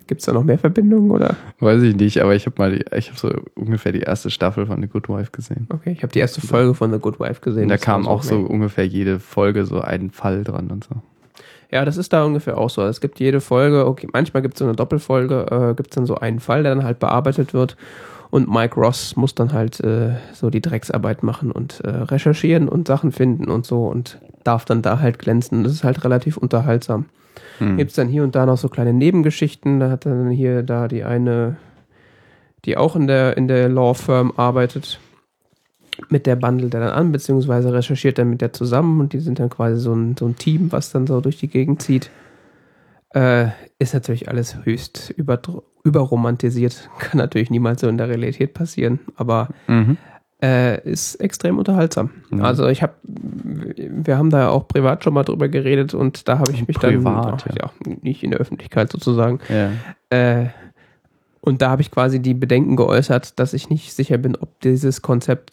[0.08, 1.36] gibt es da noch mehr Verbindungen oder?
[1.60, 4.66] Weiß ich nicht, aber ich habe mal, die, ich habe so ungefähr die erste Staffel
[4.66, 5.68] von The Good Wife gesehen.
[5.70, 7.64] Okay, ich habe die erste Folge von The Good Wife gesehen.
[7.64, 8.50] Und da kam auch so mehr.
[8.50, 10.96] ungefähr jede Folge so ein Fall dran und so.
[11.72, 12.84] Ja, das ist da ungefähr auch so.
[12.84, 16.06] Es gibt jede Folge, okay, manchmal gibt es so eine Doppelfolge, äh, gibt es dann
[16.06, 17.78] so einen Fall, der dann halt bearbeitet wird.
[18.32, 22.88] Und Mike Ross muss dann halt äh, so die Drecksarbeit machen und äh, recherchieren und
[22.88, 24.20] Sachen finden und so und
[24.50, 25.64] darf dann da halt glänzen.
[25.64, 27.06] Das ist halt relativ unterhaltsam.
[27.60, 27.78] Hm.
[27.78, 29.80] Gibt es dann hier und da noch so kleine Nebengeschichten.
[29.80, 31.58] Da hat dann hier da die eine,
[32.66, 35.00] die auch in der, in der Law Firm arbeitet.
[36.10, 39.38] Mit der bandelt er dann an, beziehungsweise recherchiert dann mit der zusammen und die sind
[39.38, 42.10] dann quasi so ein, so ein Team, was dann so durch die Gegend zieht.
[43.14, 45.40] Äh, ist natürlich alles höchst über,
[45.84, 46.90] überromantisiert.
[47.00, 49.98] Kann natürlich niemals so in der Realität passieren, aber Mhm.
[50.42, 52.12] Äh, ist extrem unterhaltsam.
[52.32, 52.44] Ja.
[52.44, 56.40] Also ich habe, wir haben da ja auch privat schon mal drüber geredet und da
[56.40, 57.72] habe ich mich Privat, dann, ja.
[58.02, 59.72] nicht in der Öffentlichkeit sozusagen, Ja.
[60.18, 60.48] äh,
[61.42, 65.02] und da habe ich quasi die Bedenken geäußert, dass ich nicht sicher bin, ob dieses
[65.02, 65.52] Konzept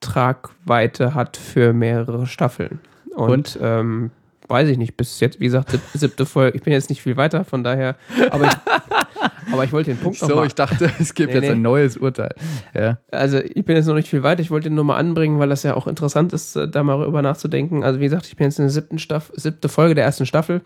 [0.00, 2.80] Tragweite hat für mehrere Staffeln.
[3.14, 3.58] Und, Und?
[3.60, 4.10] Ähm,
[4.48, 7.16] weiß ich nicht, bis jetzt, wie gesagt, sieb- siebte Folge, ich bin jetzt nicht viel
[7.16, 7.96] weiter, von daher,
[8.30, 8.52] aber ich,
[9.52, 10.46] Aber ich wollte den Punkt So, nochmal.
[10.46, 11.52] ich dachte, es gibt Nee, jetzt nee.
[11.52, 12.34] ein neues Urteil.
[12.74, 12.98] Ja.
[13.10, 14.40] Also ich bin jetzt noch nicht viel weiter.
[14.40, 16.98] Ich wollte ihn nur mal anbringen, weil das ja auch interessant ist, äh, da mal
[16.98, 17.82] darüber nachzudenken.
[17.84, 20.62] Also wie gesagt, ich bin jetzt in der siebten Staff siebte Folge der ersten Staffel.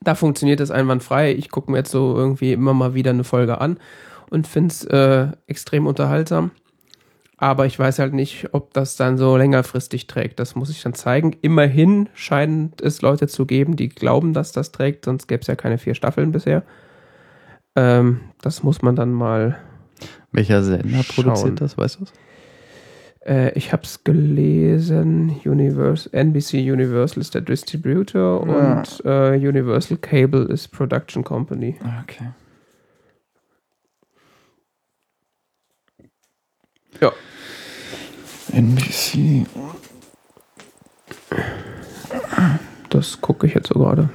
[0.00, 1.32] Da funktioniert das einwandfrei.
[1.32, 3.78] Ich gucke mir jetzt so irgendwie immer mal wieder eine Folge an
[4.30, 6.50] und finde es äh, extrem unterhaltsam.
[7.36, 10.38] Aber ich weiß halt nicht, ob das dann so längerfristig trägt.
[10.38, 11.36] Das muss ich dann zeigen.
[11.42, 15.56] Immerhin scheint es Leute zu geben, die glauben, dass das trägt, sonst gäbe es ja
[15.56, 16.62] keine vier Staffeln bisher.
[17.76, 19.58] Ähm, das muss man dann mal
[20.32, 21.24] Welcher Sender Schauen.
[21.24, 22.04] produziert das, weißt du?
[23.24, 25.36] Äh, ich habe es gelesen.
[25.44, 28.78] Univers NBC Universal ist der Distributor Ja.
[28.80, 31.76] und äh, Universal Cable ist Production Company.
[32.02, 32.28] Okay.
[37.00, 37.12] Ja.
[38.52, 39.46] NBC.
[42.90, 44.10] Das gucke ich jetzt so gerade.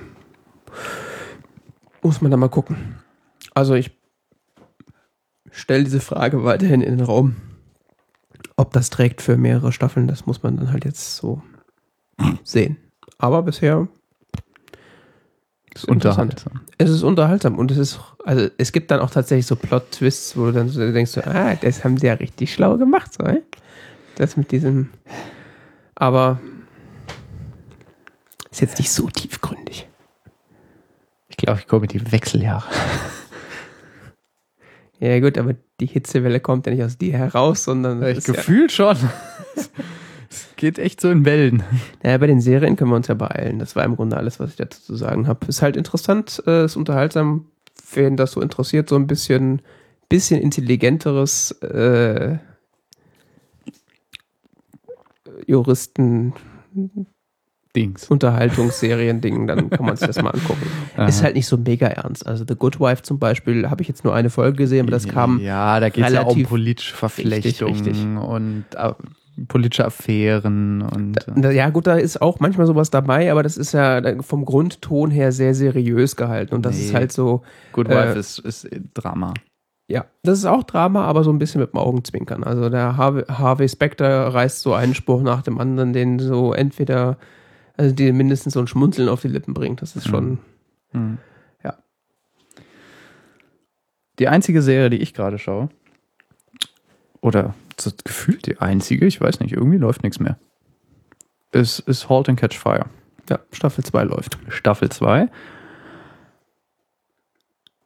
[2.04, 2.96] Muss man da mal gucken.
[3.58, 3.90] Also ich
[5.50, 7.38] stelle diese Frage weiterhin in den Raum.
[8.56, 11.42] Ob das trägt für mehrere Staffeln, das muss man dann halt jetzt so
[12.44, 12.78] sehen.
[13.18, 13.88] Aber bisher
[15.74, 16.62] Ist unterhaltsam.
[16.78, 20.46] Es ist unterhaltsam und es ist, also es gibt dann auch tatsächlich so Plot-Twists, wo
[20.46, 23.42] du dann so denkst, so, ah, das haben sie ja richtig schlau gemacht, so, äh?
[24.18, 24.92] Das mit diesem,
[25.96, 26.40] aber
[28.52, 29.88] ist jetzt nicht so tiefgründig.
[31.28, 32.68] Ich glaube, ich komme in die Wechseljahre.
[35.00, 38.28] Ja gut, aber die Hitzewelle kommt ja nicht aus dir heraus, sondern das Ich ist
[38.28, 38.98] ja, gefühlt schon.
[40.30, 41.64] Es geht echt so in Wellen.
[42.04, 43.60] naja, bei den Serien können wir uns ja beeilen.
[43.60, 45.46] Das war im Grunde alles, was ich dazu zu sagen habe.
[45.48, 47.46] Ist halt interessant, äh, ist unterhaltsam,
[47.94, 49.62] wen das so interessiert, so ein bisschen,
[50.10, 52.38] bisschen intelligenteres äh,
[55.46, 56.34] Juristen
[57.82, 58.10] Dings.
[58.10, 60.66] Unterhaltungsserien-Ding, dann kann man sich das mal angucken.
[61.08, 62.26] Ist halt nicht so mega ernst.
[62.26, 65.08] Also The Good Wife zum Beispiel habe ich jetzt nur eine Folge gesehen, aber das
[65.08, 68.04] kam Ja, da geht es ja um relativ- politische Verflechtungen Richtig, richtig.
[68.04, 68.94] und äh,
[69.48, 73.56] politische Affären und äh, Da- Ja, gut, da ist auch manchmal sowas dabei, aber das
[73.58, 76.56] ist ja vom Grundton her sehr seriös gehalten.
[76.56, 76.86] Und das Nee.
[76.86, 77.44] ist halt so,
[77.74, 79.36] Good äh, Wife ist, ist Drama.
[79.88, 82.44] ja, das ist auch Drama, aber so ein bisschen mit dem Augenzwinkern.
[82.44, 87.18] Also der Harvey, Harvey Specter reißt so einen Spruch nach dem anderen, den so entweder,
[87.78, 89.82] also die mindestens so ein Schmunzeln auf die Lippen bringt.
[89.82, 90.40] Das ist schon,
[90.92, 91.18] Hm.
[91.64, 91.78] Ja.
[94.20, 95.70] Die einzige Serie, die ich gerade schaue,
[97.22, 97.54] oder
[98.06, 100.38] gefühlt die einzige, ich weiß nicht, irgendwie läuft nichts mehr,
[101.52, 102.86] ist, ist Halt and Catch Fire.
[103.30, 104.38] ja, Staffel 2 läuft.
[104.50, 105.30] Staffel 2.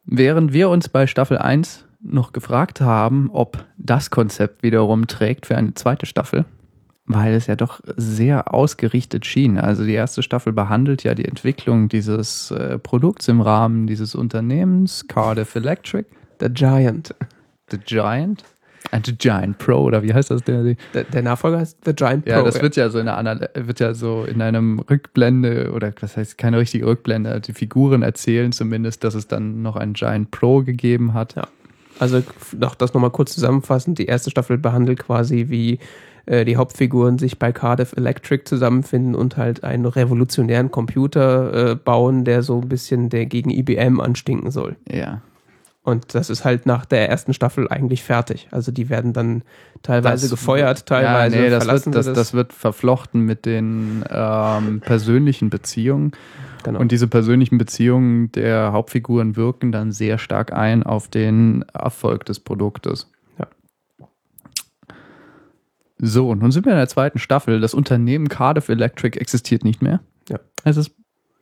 [0.06, 5.56] Während wir uns bei Staffel 1 noch gefragt haben, ob das Konzept wiederum trägt für
[5.58, 6.46] eine zweite Staffel,
[7.06, 9.58] weil es ja doch sehr ausgerichtet schien.
[9.58, 15.06] Also die erste Staffel behandelt ja die Entwicklung dieses äh, Produkts im Rahmen dieses Unternehmens,
[15.08, 16.06] Cardiff Electric,
[16.40, 17.14] The Giant.
[17.70, 18.44] The Giant.
[18.92, 20.44] Äh, The Giant Pro, oder wie heißt das?
[20.44, 22.32] Der, Der, Nachfolger heißt The Giant Pro.
[22.32, 26.18] ja, das wird ja so in einer wird ja so in einem Rückblende oder was
[26.18, 30.64] heißt keine richtige Rückblende, die Figuren erzählen zumindest, dass es dann noch einen Giant Pro
[30.64, 31.36] gegeben hat.
[31.36, 31.48] Ja.
[32.00, 32.24] Also
[32.58, 34.00] noch das nochmal kurz zusammenfassend.
[34.00, 35.78] Die erste Staffel behandelt quasi, wie
[36.26, 42.26] äh, die Hauptfiguren sich bei Cardiff Electric zusammenfinden und halt einen revolutionären Computer äh, bauen,
[42.26, 44.76] der so ein bisschen der gegen IBM anstinken soll.
[44.88, 45.22] Ja.
[45.84, 48.48] Und das ist halt nach der ersten Staffel eigentlich fertig.
[48.52, 49.42] Also die werden dann
[49.82, 54.06] teilweise gefeuert, teilweise ja, nee, das, verlassen wird, sie das, das wird verflochten mit den
[54.08, 56.12] ähm, persönlichen Beziehungen.
[56.64, 56.80] Genau.
[56.80, 62.40] Und diese persönlichen Beziehungen der Hauptfiguren wirken dann sehr stark ein auf den Erfolg des
[62.40, 63.10] Produktes.
[66.04, 67.62] So, nun sind wir in der zweiten Staffel.
[67.62, 70.00] Das Unternehmen Cardiff Electric existiert nicht mehr.
[70.30, 70.40] Ja.
[70.64, 70.92] Es ist,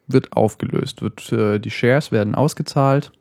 [0.07, 1.02] wird aufgelöst.
[1.02, 3.14] Wird, äh, die Shares werden ausgezahlt.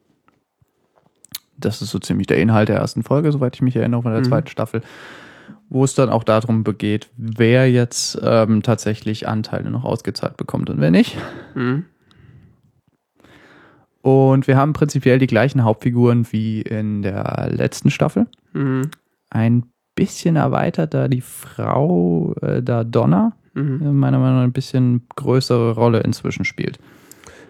[1.56, 4.20] Das ist so ziemlich der Inhalt der ersten Folge, soweit ich mich erinnere, von der
[4.22, 4.26] Mhm.
[4.26, 4.82] zweiten Staffel.
[5.68, 10.80] Wo es dann auch darum geht, wer jetzt ähm, tatsächlich Anteile noch ausgezahlt bekommt und
[10.80, 11.16] wer nicht.
[11.54, 11.84] Mhm.
[14.02, 18.26] Und wir haben prinzipiell die gleichen Hauptfiguren wie in der letzten Staffel.
[18.54, 18.90] Mhm.
[19.30, 19.64] Ein
[19.98, 23.80] bisschen erweitert, da die Frau, äh, da Donna, Mhm.
[23.82, 26.78] äh, meiner Meinung nach ein bisschen größere Rolle inzwischen spielt.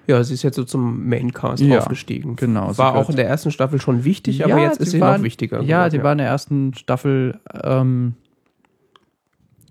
[0.06, 2.36] Ja, sie ist jetzt so zum Maincast Ja, aufgestiegen.
[2.36, 5.24] genau, War auch in der ersten Staffel schon wichtig, aber jetzt ist sie war, noch
[5.24, 5.60] wichtiger.
[5.60, 8.14] Ja, sie war in der ersten Staffel, ähm,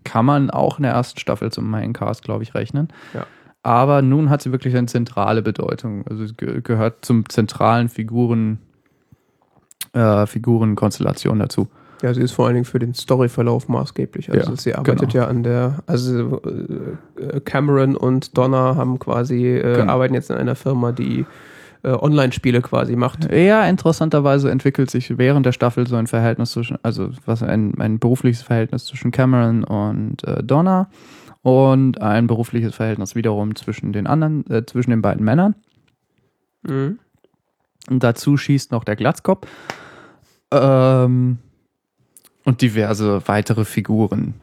[0.04, 2.90] kann man auch in der ersten Staffel zum Maincast, glaube ich, rechnen.
[3.16, 3.26] Ja.
[3.64, 6.06] Aber nun hat sie wirklich eine zentrale Bedeutung.
[6.08, 8.60] Also sie ge gehört zum zentralen Figuren,
[9.94, 11.68] äh, Figurenkonstellation dazu.
[12.02, 14.32] Ja, sie ist vor allen Dingen für den Storyverlauf maßgeblich.
[14.32, 15.24] Also Ja, sie arbeitet genau.
[15.24, 19.94] ja an der, also äh, Cameron und Donna haben quasi, äh, Genau.
[19.94, 21.26] arbeiten jetzt in einer Firma, die
[21.84, 23.32] äh, Online-Spiele quasi macht.
[23.32, 27.98] Ja, interessanterweise entwickelt sich während der Staffel so ein Verhältnis zwischen, also was ein, ein
[27.99, 30.90] berufliches Verhältnis zwischen Cameron und äh, Donna
[31.41, 35.56] und ein berufliches Verhältnis wiederum zwischen den anderen, äh, zwischen den beiden Männern.
[36.64, 36.99] Mhm.
[37.90, 39.48] Und dazu schießt noch der Glatzkopf.
[40.52, 41.38] Ähm,
[42.48, 44.34] und diverse weitere Figuren,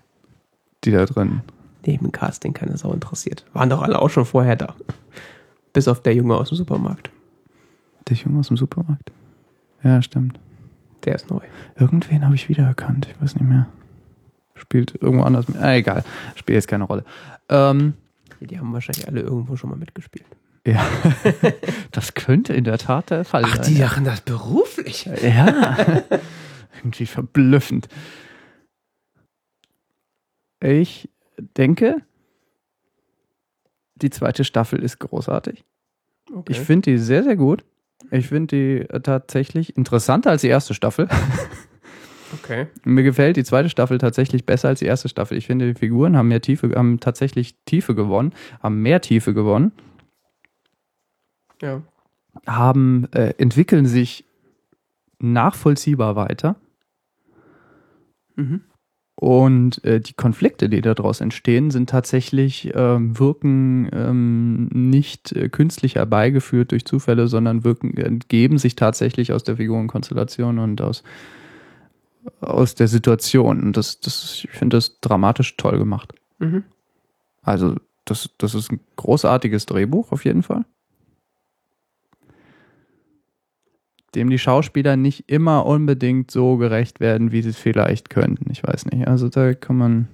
[0.84, 1.40] die da drin.
[1.86, 3.46] Neben Casting keine Sau interessiert.
[3.54, 4.74] Waren doch alle auch schon vorher da.
[5.72, 7.10] Bis auf der Junge aus dem Supermarkt.
[8.08, 9.10] Der Junge aus dem Supermarkt.
[9.82, 10.38] Ja, stimmt.
[11.04, 11.40] Der ist neu.
[11.78, 13.08] Irgendwen habe ich wiedererkannt.
[13.10, 13.68] Ich weiß nicht mehr.
[14.54, 15.48] Spielt irgendwo anders.
[15.48, 15.56] mit.
[15.56, 16.04] Ah, egal.
[16.34, 17.04] Spielt jetzt keine Rolle.
[17.48, 17.94] Ähm,
[18.40, 20.26] Die haben wahrscheinlich alle irgendwo schon mal mitgespielt.
[20.66, 20.84] ja.
[21.90, 23.78] das könnte in der Tat der Fall sein.
[23.78, 25.08] machen das beruflich.
[25.22, 25.76] Ja.
[26.84, 27.88] Irgendwie verblüffend.
[30.62, 31.08] Ich
[31.56, 32.02] denke,
[33.96, 35.64] die zweite Staffel ist großartig.
[36.32, 36.52] Okay.
[36.52, 37.64] Ich finde die sehr, sehr gut.
[38.10, 41.08] Ich finde die äh, tatsächlich interessanter als die erste Staffel.
[42.34, 42.66] okay.
[42.84, 45.38] Mir gefällt die zweite Staffel tatsächlich besser als die erste Staffel.
[45.38, 49.72] Ich finde, die Figuren haben mehr Tiefe, haben tatsächlich Tiefe gewonnen, haben mehr Tiefe gewonnen,
[51.62, 51.82] Ja.
[52.46, 54.24] haben, äh, entwickeln sich
[55.18, 56.56] nachvollziehbar weiter.
[58.36, 58.62] Mhm.
[59.16, 65.94] Und äh, die Konflikte, die daraus entstehen, sind tatsächlich, ähm, wirken ähm, nicht äh, künstlich
[65.94, 71.04] herbeigeführt durch Zufälle, sondern wirken, entgeben sich tatsächlich aus der Figurenkonstellation und aus,
[72.40, 73.62] aus der Situation.
[73.62, 76.12] Und das, das, ich finde das dramatisch toll gemacht.
[76.40, 76.64] Mhm.
[77.42, 80.64] Also, das, das ist ein großartiges Drehbuch auf jeden Fall.
[84.14, 88.50] Dem die Schauspieler nicht immer unbedingt so gerecht werden, wie sie es vielleicht könnten.
[88.50, 89.08] Ich weiß nicht.
[89.08, 90.08] Also da kann man.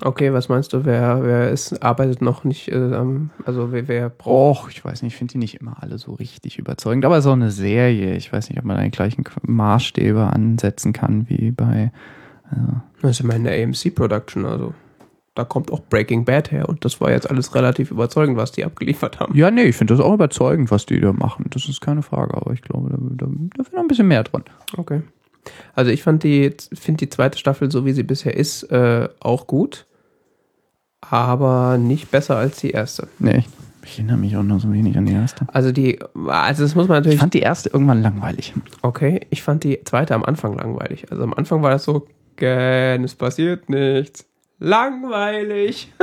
[0.00, 3.00] Okay, was meinst du, wer, wer ist, arbeitet noch nicht, äh,
[3.44, 4.66] also wer, wer braucht.
[4.66, 7.04] Och, ich weiß nicht, ich finde die nicht immer alle so richtig überzeugend.
[7.04, 8.14] Aber es ist auch eine Serie.
[8.14, 11.90] Ich weiß nicht, ob man da die gleichen Maßstäbe ansetzen kann wie bei.
[12.48, 14.72] Also, Das ist immer eine AMC-Production, also
[15.38, 18.64] da kommt auch Breaking Bad her und das war jetzt alles relativ überzeugend, was die
[18.64, 19.36] abgeliefert haben.
[19.36, 21.46] ja, nee, ich finde das auch überzeugend, was die da machen.
[21.50, 24.24] Das ist keine Frage, aber ich glaube, da, da, da wäre noch ein bisschen mehr
[24.24, 24.42] dran.
[24.76, 25.02] Okay.
[25.76, 29.46] Also ich fand die, finde die zweite Staffel, so wie sie bisher ist, äh, auch
[29.46, 29.86] gut,
[31.00, 33.06] aber nicht besser als die erste.
[33.20, 33.46] Nee, ich,
[33.84, 35.46] ich erinnere mich auch noch so wenig an die erste.
[35.52, 37.20] Also die, also das muss man Ich natürlich.
[37.20, 38.52] fand die erste irgendwann langweilig.
[38.82, 41.10] Okay, ich fand die zweite am Anfang langweilig.
[41.12, 42.06] Also am Anfang war das so,
[42.36, 44.27] Gen, es passiert nichts.
[44.58, 45.92] Langweilig.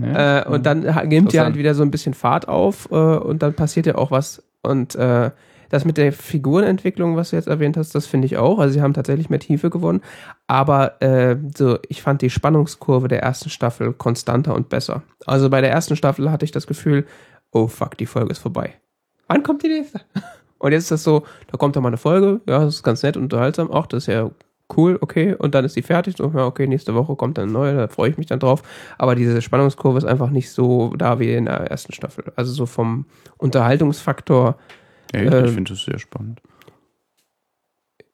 [0.00, 0.40] Ja.
[0.40, 1.44] Äh, und dann nimmt die Interessant.
[1.44, 4.42] halt wieder so ein bisschen Fahrt auf äh, und dann passiert ja auch was.
[4.62, 5.30] Und äh,
[5.68, 8.58] das mit der Figurenentwicklung, was du jetzt erwähnt hast, das finde ich auch.
[8.58, 10.00] Also sie haben tatsächlich mehr Tiefe gewonnen.
[10.46, 15.02] Aber äh, so, ich fand die Spannungskurve der ersten Staffel konstanter und besser.
[15.24, 17.06] Also bei der ersten Staffel hatte ich das Gefühl,
[17.52, 18.74] oh fuck, die Folge ist vorbei.
[19.28, 20.00] Wann kommt die nächste?
[20.58, 23.02] Und jetzt ist das so, da kommt da mal eine Folge, ja, das ist ganz
[23.02, 23.68] nett und unterhaltsam.
[23.70, 24.30] Ach, das ist ja
[24.76, 25.34] cool, okay.
[25.34, 26.16] Und dann ist die fertig.
[26.16, 28.62] So, ja, okay, nächste Woche kommt dann eine neue, da freue ich mich dann drauf.
[28.98, 32.32] Aber diese Spannungskurve ist einfach nicht so da wie in der ersten Staffel.
[32.36, 33.06] Also so vom
[33.38, 34.56] Unterhaltungsfaktor.
[35.14, 36.40] Ja, ich finde das sehr spannend.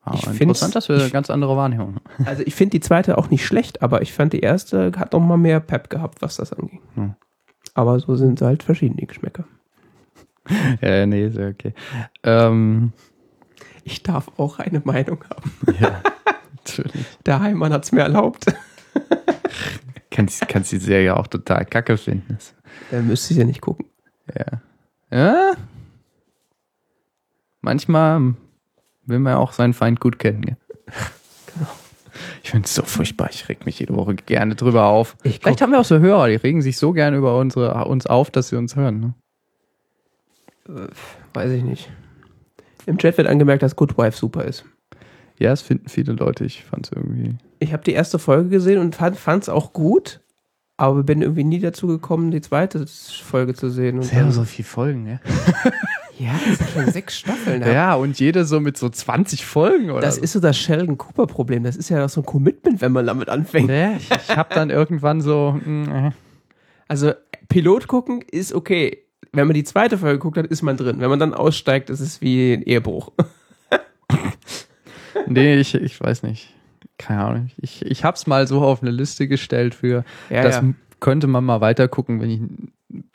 [0.05, 2.01] Aber ich find's- interessant, dass wir eine ich- ganz andere Wahrnehmung haben.
[2.27, 5.21] Also ich finde die zweite auch nicht schlecht, aber ich fand die erste hat noch
[5.21, 6.81] mal mehr Pep gehabt, was das anging.
[6.97, 7.15] Hm.
[7.75, 9.45] Aber so sind sie halt verschiedene Geschmäcker.
[10.81, 11.73] Ja, nee, ist okay.
[12.25, 12.93] Ähm,
[13.85, 15.53] Ich darf auch eine Meinung haben.
[15.81, 16.01] ja,
[16.65, 17.07] natürlich.
[17.27, 18.47] Der Heimann hat es mir erlaubt.
[20.11, 22.37] Kannst, kannst die Serie auch total kacke finden.
[22.91, 23.87] Dann müsste ich ja nicht gucken.
[24.37, 24.61] Ja.
[25.11, 25.53] Ja.
[27.63, 28.35] Manchmal
[29.07, 30.43] will man ja auch seinen Feind gut kennen.
[30.43, 30.57] Gell?
[32.43, 33.31] Ich finde es so furchtbar.
[33.31, 35.17] Ich reg mich jede Woche gerne drüber auf.
[35.23, 38.07] Ich Vielleicht haben wir auch so Hörer, die regen sich so gerne über unsere, uns
[38.07, 39.15] auf, dass sie uns hören.
[40.69, 40.89] Ne?
[41.33, 41.91] Weiß ich nicht.
[42.87, 44.65] Im Chat wird angemerkt, dass Good Wife super ist.
[45.43, 46.45] Ja, es finden viele Leute.
[46.45, 47.35] Ich fand es irgendwie.
[47.59, 50.21] Ich habe die erste Folge gesehen und fand es auch gut,
[50.77, 53.99] aber bin irgendwie nie dazu gekommen, die zweite Folge zu sehen.
[53.99, 55.21] Und dann, so viele Folgen, ne?
[56.19, 57.63] ja, das sind schon sechs Staffeln.
[57.63, 60.23] Ja, und jede so mit so 20 Folgen oder Das so.
[60.23, 61.65] ist so das Sheldon Cooper Problem.
[61.65, 63.71] Das ist ja doch so ein Commitment, wenn man damit anfängt.
[63.71, 65.59] Ja, ich, ich habe dann irgendwann so.
[65.65, 66.11] mm, äh.
[66.89, 67.13] Also
[67.49, 68.99] Pilot gucken ist okay.
[69.33, 71.01] Wenn man die zweite Folge guckt, dann ist man drin.
[71.01, 73.13] Wenn man dann aussteigt, ist es wie ein Ehebruch.
[75.27, 76.55] Nee, ich, ich weiß nicht.
[76.99, 77.51] Keine Ahnung.
[77.57, 80.05] Ich, ich hab's mal so auf eine Liste gestellt für.
[80.31, 80.65] Ja, das ja.
[81.01, 82.41] könnte man mal weiter gucken, wenn ich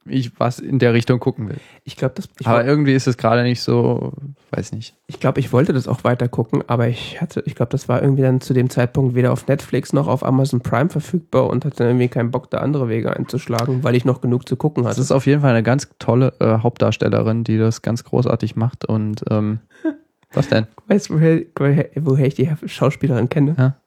[0.05, 1.57] ich was in der Richtung gucken will.
[1.83, 2.29] Ich glaube, das.
[2.39, 4.13] Ich, aber irgendwie ist es gerade nicht so,
[4.51, 4.95] weiß nicht.
[5.07, 8.01] ich, glaub, ich wollte das auch weiter gucken, aber ich hatte, ich glaube, das war
[8.01, 11.77] irgendwie dann zu dem Zeitpunkt weder auf Netflix noch auf Amazon Prime verfügbar und hatte
[11.77, 14.93] dann irgendwie keinen Bock, da andere Wege einzuschlagen, weil ich noch genug zu gucken Das
[14.93, 15.01] hatte.
[15.01, 19.23] ist auf jeden Fall eine ganz tolle äh, Hauptdarstellerin, die das ganz großartig macht und
[19.29, 19.59] ähm,
[20.33, 20.67] was denn?
[20.87, 23.55] Weißt du, woher, woher, woher ich die Schauspielerin kenne?
[23.57, 23.77] Ja.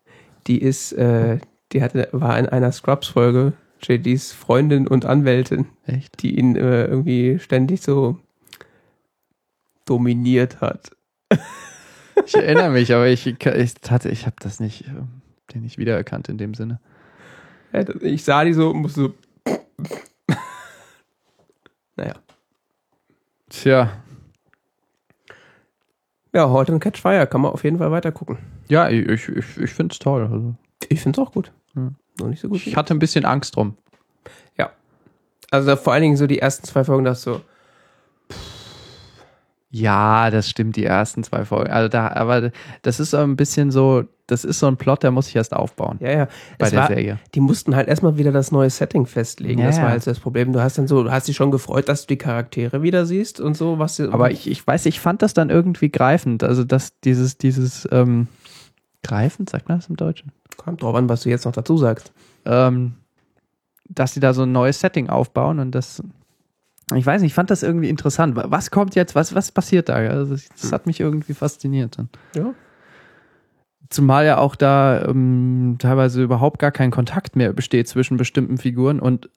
[0.47, 1.39] Die ist, äh,
[1.73, 3.53] die hatte, war in einer Scrubs-Folge
[3.83, 6.23] JDs Freundin und Anwältin, Echt?
[6.23, 8.19] die ihn äh, irgendwie ständig so
[9.87, 10.91] dominiert hat.
[12.27, 13.37] Ich erinnere mich, aber ich, ich,
[13.91, 14.91] hatte- ich habe das nicht, äh,
[15.55, 16.81] den nicht wiedererkannt in dem Sinne.
[17.73, 19.15] Ja, Ich sah die so und musste so.
[21.97, 22.15] naja.
[23.49, 23.93] Tja,
[26.33, 28.39] Ja, heute ein Catch Fire kann man auf jeden Fall weiter gucken.
[28.69, 30.23] ja, ich, ich, ich, finde es toll.
[30.23, 30.55] Also,
[30.89, 31.53] Ich finde es auch gut.
[31.75, 31.91] Ja.
[32.19, 32.67] Noch nicht so gut.
[32.67, 33.77] ich hatte ein bisschen Angst drum.
[35.51, 37.41] Also vor allen Dingen so die ersten zwei Folgen, das so.
[39.73, 41.71] Ja, das stimmt, die ersten zwei Folgen.
[41.71, 42.51] Also da, aber
[42.83, 45.53] das ist so ein bisschen so, das ist so ein Plot, der muss sich erst
[45.55, 46.29] aufbauen Ja, ja.
[46.59, 47.19] bei Es der war, Serie.
[47.35, 49.61] die mussten halt erstmal wieder das neue Setting festlegen.
[49.61, 50.53] Ja, das war halt das Problem.
[50.53, 53.39] Du hast dann so, du hast dich schon gefreut, dass du die Charaktere wieder siehst
[53.41, 56.43] und so, was Aber ich, ich weiß, ich fand das dann irgendwie greifend.
[56.43, 58.27] Also dass dieses, dieses, ähm,
[59.05, 60.33] greifend, sagt man das im Deutschen?
[60.57, 62.13] kommt drauf an, was du jetzt noch dazu sagst.
[62.45, 62.95] ähm,
[63.89, 66.03] dass sie da so ein neues Setting aufbauen und das,
[66.99, 68.37] ich weiß nicht, ich fand das irgendwie interessant.
[68.37, 69.95] Wa- Was kommt jetzt, was, was passiert da?
[69.95, 71.99] Also das, das hat mich irgendwie fasziniert.
[71.99, 72.09] Dann.
[72.35, 72.55] Ja.
[73.89, 79.01] Zumal ja auch da ähm, teilweise überhaupt gar kein Kontakt mehr besteht zwischen bestimmten Figuren
[79.01, 79.31] und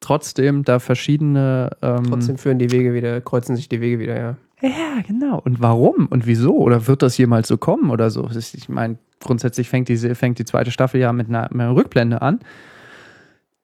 [0.00, 1.70] trotzdem da verschiedene.
[1.80, 4.36] Ähm, Trotzdem führen die Wege wieder, kreuzen sich die Wege wieder, ja.
[4.62, 5.38] Ja, genau.
[5.38, 6.56] Und warum und wieso?
[6.58, 8.28] Oder wird das jemals so kommen oder so?
[8.34, 12.20] Ich meine, grundsätzlich fängt die, fängt die zweite Staffel ja mit einer, mit einer Rückblende
[12.20, 12.40] an.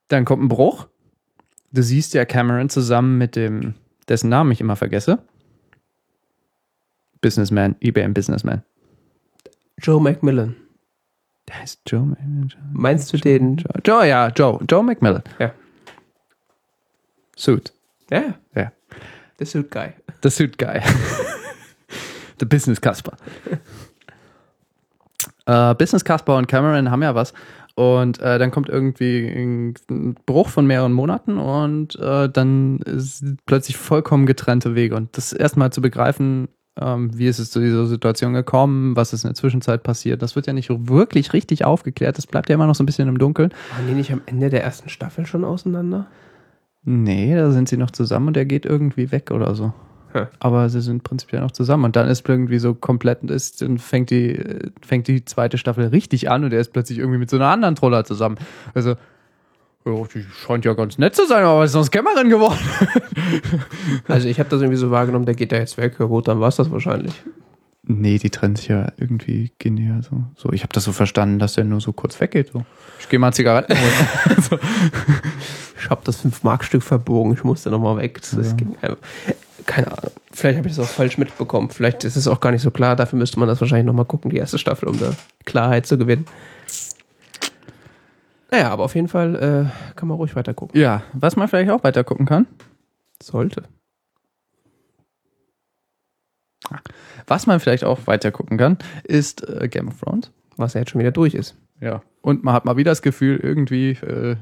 [0.08, 0.86] Dann kommt ein Bruch.
[1.72, 3.74] Du siehst ja Cameron zusammen mit dem,
[4.08, 5.18] dessen Namen ich immer vergesse.
[7.20, 8.62] Businessman, IBM Businessman.
[9.78, 10.56] Joe Macmillan.
[11.48, 12.16] Der heißt Joe.
[12.18, 13.56] Joe, Meinst du den?
[13.56, 14.58] Joe, Joe ja, Joe.
[14.68, 15.22] Joe McMillan.
[15.38, 15.52] Ja.
[17.36, 17.72] Suit.
[18.10, 18.34] Ja.
[18.54, 18.72] Ja.
[19.38, 19.92] The Suit Guy.
[20.22, 20.80] The Suit Guy.
[22.40, 23.16] The Business Casper.
[25.46, 27.32] äh, Business Casper und Cameron haben ja was.
[27.76, 32.80] Und äh, dann kommt irgendwie ein Bruch von mehreren Monaten und äh, dann
[33.44, 34.96] plötzlich vollkommen getrennte Wege.
[34.96, 36.48] Und das erstmal zu begreifen,
[36.80, 40.36] ähm, wie ist es zu dieser Situation gekommen, was ist in der Zwischenzeit passiert, das
[40.36, 42.16] wird ja nicht wirklich richtig aufgeklärt.
[42.16, 43.52] Das bleibt ja immer noch so ein bisschen im Dunkeln.
[43.76, 46.06] Waren die nicht am Ende der ersten Staffel schon auseinander?
[46.82, 49.74] Nee, da sind sie noch zusammen und er geht irgendwie weg oder so.
[50.40, 54.10] Aber sie sind prinzipiell noch zusammen und dann ist irgendwie so komplett, ist, dann fängt
[54.10, 54.38] die,
[54.84, 57.74] fängt die zweite Staffel richtig an und er ist plötzlich irgendwie mit so einer anderen
[57.74, 58.36] Troller zusammen.
[58.74, 58.90] Also,
[59.84, 62.58] ja, die scheint ja ganz nett zu sein, aber ist aus Kämmerin geworden?
[64.08, 65.98] Also ich habe das irgendwie so wahrgenommen, der geht da jetzt weg.
[65.98, 67.12] Gut, dann war es das wahrscheinlich.
[67.88, 70.24] Nee, die trennen sich ja irgendwie genial so.
[70.36, 72.50] so ich habe das so verstanden, dass er nur so kurz weggeht.
[72.52, 72.64] So.
[73.00, 74.60] Ich gehe mal Zigaretten holen.
[75.78, 78.20] Ich habe das 5-Mark-Stück verbogen, ich musste nochmal weg.
[78.20, 78.56] Das, das Ja.
[78.56, 78.96] ging einfach.
[79.66, 80.12] Keine Ahnung.
[80.32, 81.70] Vielleicht habe ich das auch falsch mitbekommen.
[81.70, 82.96] Vielleicht ist es auch gar nicht so klar.
[82.96, 85.12] Dafür müsste man das wahrscheinlich nochmal gucken, die erste Staffel, um da
[85.44, 86.26] Klarheit zu gewinnen.
[88.50, 90.80] Naja, aber auf jeden Fall äh, kann man ruhig weiter gucken.
[90.80, 92.46] ja, was man vielleicht auch weiter gucken kann.
[93.20, 93.64] Sollte.
[97.26, 100.30] Was man vielleicht auch weiter gucken kann, ist äh, Game of Thrones.
[100.56, 101.56] Was ja jetzt schon wieder durch ist.
[101.80, 102.02] Ja.
[102.22, 104.36] Und man hat mal wieder das Gefühl, irgendwie äh,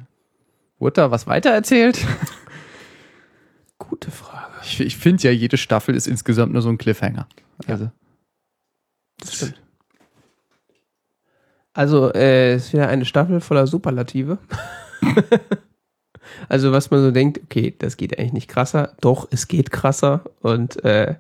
[0.79, 1.99] wurde da was weitererzählt.
[3.89, 4.53] Gute Frage.
[4.63, 7.29] Ich, ich finde ja, jede Staffel ist insgesamt nur so ein Cliffhanger.
[7.67, 7.91] Also,
[9.19, 9.61] Das stimmt.
[11.73, 14.39] Also, äh, es ist wieder eine Staffel voller Superlative.
[16.49, 18.95] also, was man so denkt, okay, das geht eigentlich nicht krasser.
[19.01, 20.25] Doch, es geht krasser.
[20.41, 21.17] Und, äh,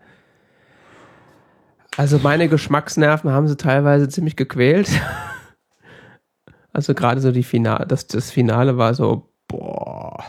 [1.97, 4.89] also meine Geschmacksnerven haben sie teilweise ziemlich gequält.
[6.73, 10.25] also gerade so die Finale, das, das Finale war so, boah.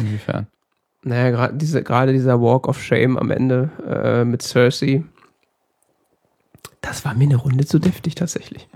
[0.00, 0.46] Inwiefern?
[1.02, 5.02] Naja, gerade diese, gerade dieser Walk of Shame am Ende äh, mit Cersei.
[6.80, 8.68] Das war mir eine Runde zu deftig tatsächlich.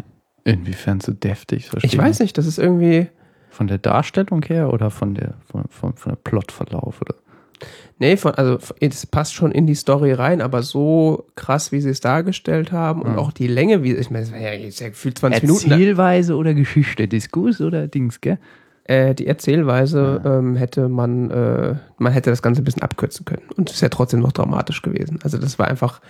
[0.44, 1.68] Inwiefern so deftig?
[1.68, 3.08] verstehe Ich weiß nicht, das ist irgendwie.
[3.50, 7.14] Von der Darstellung her oder von der von, von, von der Plotverlauf oder?
[7.98, 11.90] Nee, von, also es passt schon in die Story rein, aber so krass, wie sie
[11.90, 13.18] es dargestellt haben und Ja.
[13.18, 15.70] auch die Länge, wie ich meine, es war ja ja gefühlt 20 Minuten.
[15.70, 18.38] Erzählweise oder Geschichte, Diskurs oder Dings, gell?
[18.84, 23.48] Äh, die Erzählweise ähm, hätte man, äh, man hätte das Ganze ein bisschen abkürzen können.
[23.56, 25.20] Und es ist ja trotzdem noch dramatisch gewesen.
[25.22, 26.02] Also das war einfach,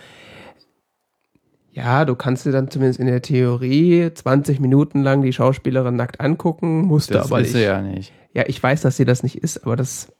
[1.71, 6.21] ja, du kannst dir dann zumindest in der Theorie 20 Minuten lang die Schauspielerin nackt
[6.21, 7.53] angucken, musste aber ist nicht.
[7.53, 8.13] sie ja nicht.
[8.33, 10.13] Ja, ich weiß, dass sie das nicht ist, aber das,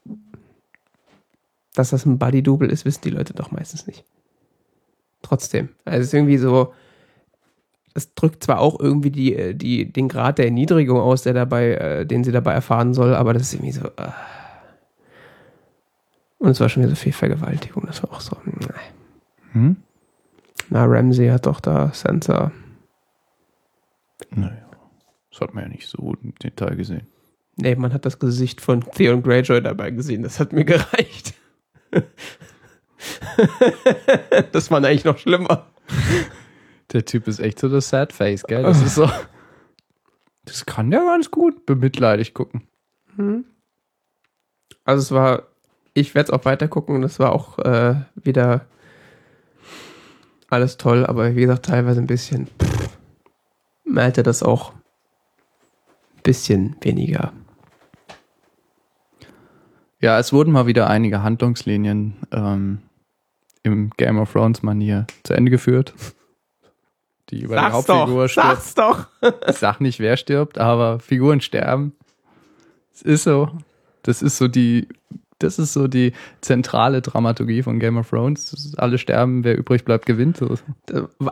[1.73, 4.05] dass das ein Buddy-Double ist, wissen die Leute doch meistens nicht.
[5.21, 5.69] Trotzdem.
[5.83, 6.73] Also es ist irgendwie so,
[7.95, 12.05] es drückt zwar auch irgendwie die, die, den Grad der Erniedrigung aus, der dabei, äh,
[12.05, 13.85] den sie dabei erfahren soll, aber das ist irgendwie so.
[13.85, 14.11] Äh.
[16.37, 18.37] Und es war schon wieder so viel Vergewaltigung, das war auch so.
[18.43, 18.69] Nein.
[19.53, 19.77] Hm?
[20.69, 22.51] Na, Ramsey hat doch da Sansa.
[24.29, 24.69] Naja,
[25.31, 27.07] das hat man ja nicht so im Detail gesehen.
[27.55, 30.23] Nee, man hat das Gesicht von Theon Greyjoy dabei gesehen.
[30.23, 31.33] Das hat mir gereicht.
[34.51, 35.67] das war eigentlich noch schlimmer.
[36.95, 38.63] Der Typ ist echt so das Sad Face, gell?
[38.63, 39.09] Das ist so.
[40.45, 42.67] Das kann der ganz gut bemitleidig gucken.
[43.15, 43.45] Hm.
[44.83, 45.47] Also es war,
[45.95, 48.67] ich werde es auch weiter gucken und es war auch äh, wieder
[50.47, 52.45] alles toll, aber wie gesagt, teilweise ein bisschen.
[52.61, 52.99] Pff,
[53.95, 57.33] hätte das auch ein bisschen weniger.
[59.99, 62.83] Ja, es wurden mal wieder einige Handlungslinien ähm,
[63.63, 65.95] im Game of Thrones Manier zu Ende geführt.
[67.29, 68.47] Die über die Hauptfigur doch, stirbt.
[68.47, 69.07] Sag's doch.
[69.49, 71.93] Ich sag nicht, wer stirbt, aber Figuren sterben.
[72.93, 73.49] Es ist so.
[74.03, 74.87] Das ist so die,
[75.39, 78.75] das ist so die zentrale Dramaturgie von Game of Thrones.
[78.77, 80.39] Alle sterben, wer übrig bleibt, gewinnt.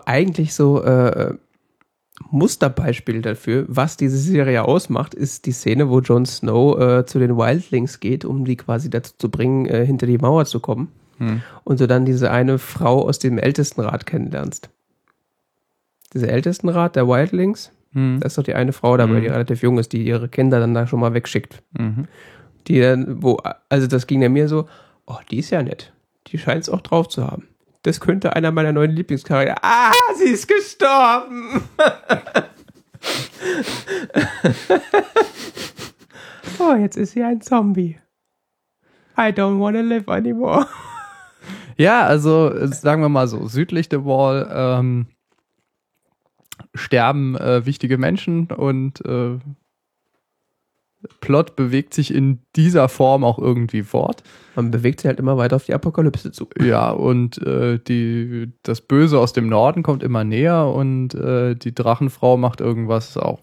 [0.06, 1.36] Eigentlich so äh,
[2.30, 7.38] Musterbeispiel dafür, was diese Serie ausmacht, ist die Szene, wo Jon Snow äh, zu den
[7.38, 10.90] Wildlings geht, um die quasi dazu zu bringen, äh, hinter die Mauer zu kommen.
[11.18, 11.42] Hm.
[11.64, 14.70] Und du dann diese eine Frau aus dem Ältestenrat kennenlernst.
[16.14, 18.20] Dieser Ältestenrat der Wildlings, Hm.
[18.20, 19.22] da ist doch die eine Frau dabei, Mhm.
[19.22, 21.62] die relativ jung ist, die ihre Kinder dann da schon mal wegschickt.
[21.78, 22.08] Mhm.
[22.68, 23.38] Die dann, wo,
[23.70, 24.68] also das ging ja mir so,
[25.06, 25.94] oh, die ist ja nett.
[26.28, 27.48] Die scheint es auch drauf zu haben.
[27.84, 29.58] Das könnte einer meiner neuen Lieblingscharaktere.
[29.62, 31.62] Ah, sie ist gestorben!
[36.60, 37.98] oh, jetzt ist sie ein Zombie.
[39.18, 40.66] I don't wanna live anymore.
[41.78, 45.08] Ja, also sagen wir mal so, südlich der Wall ähm,
[46.74, 49.38] sterben äh, wichtige Menschen und äh,
[51.20, 54.24] Plot bewegt sich in dieser Form auch irgendwie fort.
[54.56, 56.48] Man bewegt sich halt immer weiter auf die Apokalypse zu.
[56.62, 61.76] Ja, und äh, die, das Böse aus dem Norden kommt immer näher und äh, die
[61.76, 63.42] Drachenfrau macht irgendwas auch.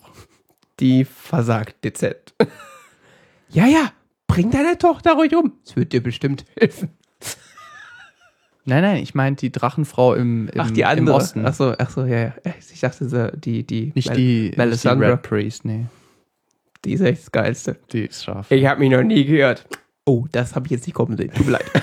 [0.78, 2.34] Die versagt dezent.
[3.50, 3.92] ja, ja,
[4.26, 5.52] bring deine Tochter ruhig um.
[5.64, 6.90] Es wird dir bestimmt helfen.
[8.70, 11.16] Nein, nein, ich meine die Drachenfrau im, im, ach, die im andere.
[11.16, 11.44] Osten.
[11.44, 12.32] Ach so, ach so, ja, ja.
[12.72, 13.90] Ich dachte, die, die.
[13.96, 15.12] nicht Mel- die, nicht die Melisandre.
[15.14, 15.86] Red Priest, nee.
[16.84, 17.76] Die ist echt das Geilste.
[17.92, 18.48] Die ist scharf.
[18.52, 19.66] Ich habe mich noch nie gehört.
[20.06, 21.32] Oh, das habe ich jetzt nicht kommen sehen.
[21.34, 21.64] Tut mir leid.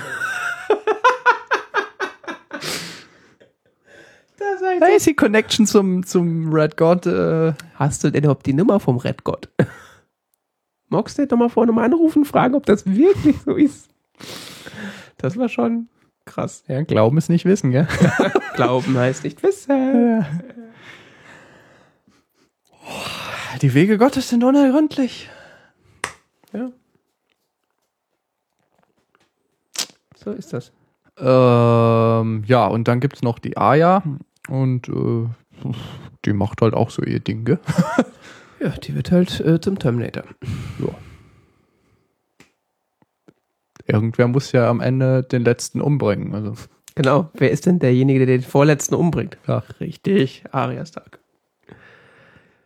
[4.80, 7.06] Da ist die Connection zum, zum Red God.
[7.08, 9.50] Äh, Hast du denn überhaupt die Nummer vom Red God?
[10.90, 13.90] Magst du doch mal vorne mal anrufen, fragen, ob das wirklich so ist?
[15.18, 15.88] Das war schon
[16.28, 16.64] krass.
[16.68, 17.88] ja, Glauben ist nicht wissen, gell?
[18.56, 20.26] Glauben heißt nicht wissen.
[23.62, 25.30] Die Wege Gottes sind unergründlich.
[26.54, 26.70] Ja.
[30.16, 30.72] So ist das.
[31.18, 34.04] Ähm, ja, und dann gibt's noch die Aya
[34.50, 35.28] und äh,
[36.26, 37.60] die macht halt auch so ihr Ding, gell?
[38.60, 40.24] Ja, die wird halt äh, zum Terminator.
[43.88, 46.36] Irgendwer muss ja am Ende den letzten umbringen.
[46.36, 46.54] Also,
[46.96, 47.30] Genau.
[47.36, 49.38] Wer ist denn derjenige, der den Vorletzten umbringt?
[49.48, 51.20] ja, Richtig, Arya Stark.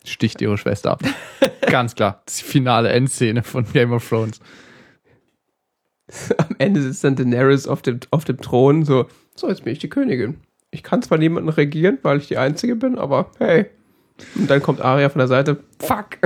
[0.05, 1.03] sticht ihre Schwester ab.
[1.67, 2.21] Ganz klar.
[2.25, 4.39] Das ist die finale Endszene von Game of Thrones.
[6.37, 9.79] Am Ende sitzt dann Daenerys auf dem, auf dem Thron, so, so, jetzt bin ich
[9.79, 10.37] die Königin.
[10.71, 13.65] Ich kann zwar niemanden regieren, weil ich die Einzige bin, aber hey.
[14.35, 16.17] Und dann kommt Arya von der Seite, fuck.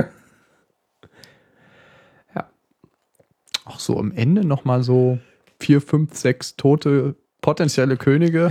[3.76, 5.18] Auch so am Ende nochmal so
[5.60, 8.50] vier, fünf, sechs tote potenzielle Könige.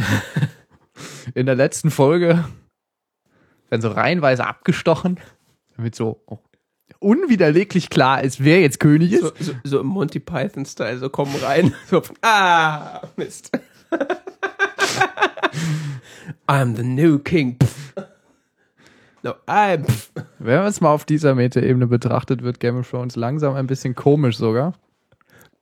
[1.34, 2.45] In der letzten Folge
[3.69, 5.19] werden so reihenweise abgestochen,
[5.76, 6.41] damit so auch
[6.99, 9.22] unwiderleglich klar ist, wer jetzt König ist.
[9.22, 13.49] So, so, so im Monty Python-Style, so kommen rein, so, ah, Mist.
[16.47, 17.57] I'm the new king.
[17.57, 17.95] Pff.
[19.23, 19.85] No, I'm.
[19.85, 20.11] Pff.
[20.38, 23.95] Wenn man es mal auf dieser Metaebene betrachtet, wird Game of Thrones langsam ein bisschen
[23.95, 24.76] komisch sogar.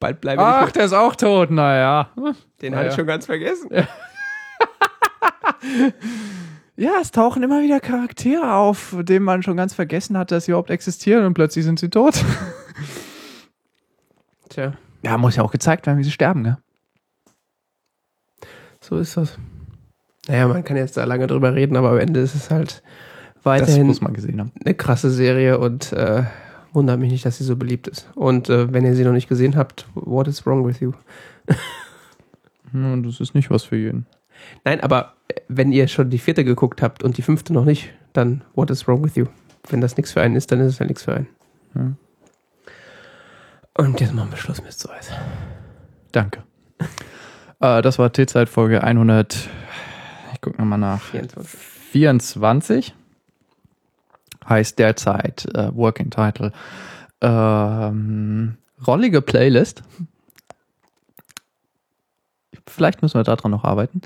[0.03, 2.09] Bald bleibe ich Ach, der ist auch tot, naja.
[2.61, 2.97] Den na hatte ich ja.
[2.97, 3.69] schon ganz vergessen.
[6.75, 10.51] Ja, es tauchen immer wieder Charaktere auf, denen man schon ganz vergessen hat, dass sie
[10.51, 12.15] überhaupt existieren und plötzlich sind sie tot.
[14.49, 14.73] Tja,
[15.03, 16.57] Ja, muss ja auch gezeigt werden, wie sie sterben, ne?
[18.81, 19.37] so ist das.
[20.27, 22.83] Naja, man kann jetzt da lange drüber reden, aber am Ende ist es halt
[23.35, 24.51] Das weiterhin muss man gesehen haben.
[24.65, 26.23] eine krasse Serie und äh,
[26.73, 28.09] Wundert mich nicht, dass sie so beliebt ist.
[28.15, 30.91] Und äh, wenn ihr sie noch nicht gesehen habt, what is wrong with you?
[32.73, 34.07] Ja, das ist nicht was für jeden.
[34.65, 37.89] Nein, aber äh, wenn ihr schon die vierte geguckt habt und die fünfte noch nicht,
[38.13, 39.25] dann what is wrong with you?
[39.69, 41.27] Wenn das nichts für einen ist, dann ist es ja nichts für einen.
[41.75, 41.91] Ja.
[43.77, 45.11] Und jetzt machen wir Schluss mit so was.
[46.11, 46.43] Danke.
[47.59, 49.49] äh, das war T-Zeit Folge 100.
[50.33, 51.01] Ich gucke nochmal nach.
[51.01, 51.59] 24.
[51.91, 52.95] 24
[54.47, 56.51] heißt derzeit äh, Working Title
[57.23, 59.81] ähm, rollige Playlist.
[62.67, 64.01] Vielleicht müssen wir daran noch arbeiten.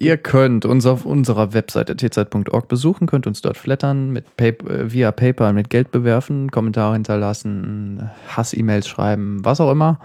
[0.00, 4.92] Ihr könnt uns auf unserer Webseite tzeit.org besuchen, könnt uns dort flattern, mit Pay äh,
[4.92, 9.98] via PayPal mit Geld bewerfen, Kommentare hinterlassen, Hass-E-Mails schreiben, was auch immer.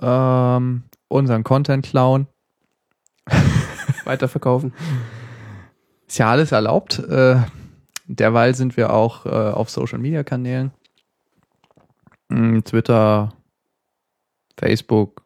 [0.00, 2.26] Ähm, unseren Content klauen.
[4.04, 4.72] Weiterverkaufen.
[6.20, 6.98] Alles erlaubt.
[6.98, 7.36] Äh,
[8.06, 10.72] derweil sind wir auch äh, auf Social Media Kanälen.
[12.28, 13.32] Mm, Twitter,
[14.58, 15.24] Facebook,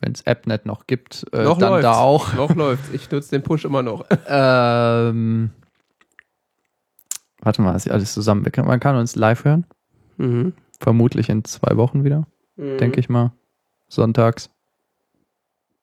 [0.00, 1.82] wenn es AppNet noch gibt, äh, Noch dann läuft's.
[1.82, 2.32] da auch.
[2.34, 2.94] Noch läuft.
[2.94, 4.04] Ich nutze den Push immer noch.
[4.28, 5.50] Ähm,
[7.40, 8.46] warte mal, ist ja alles zusammen.
[8.56, 9.64] Man kann uns live hören.
[10.16, 10.52] Mhm.
[10.80, 12.26] Vermutlich in zwei Wochen wieder,
[12.56, 13.32] denke ich mal.
[13.88, 14.50] Sonntags.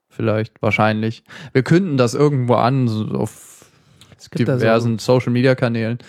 [0.10, 1.24] Vielleicht, wahrscheinlich.
[1.52, 3.55] Wir künden das irgendwo an, so auf
[4.18, 6.00] Es gibt da diversen Social Media Kanälen.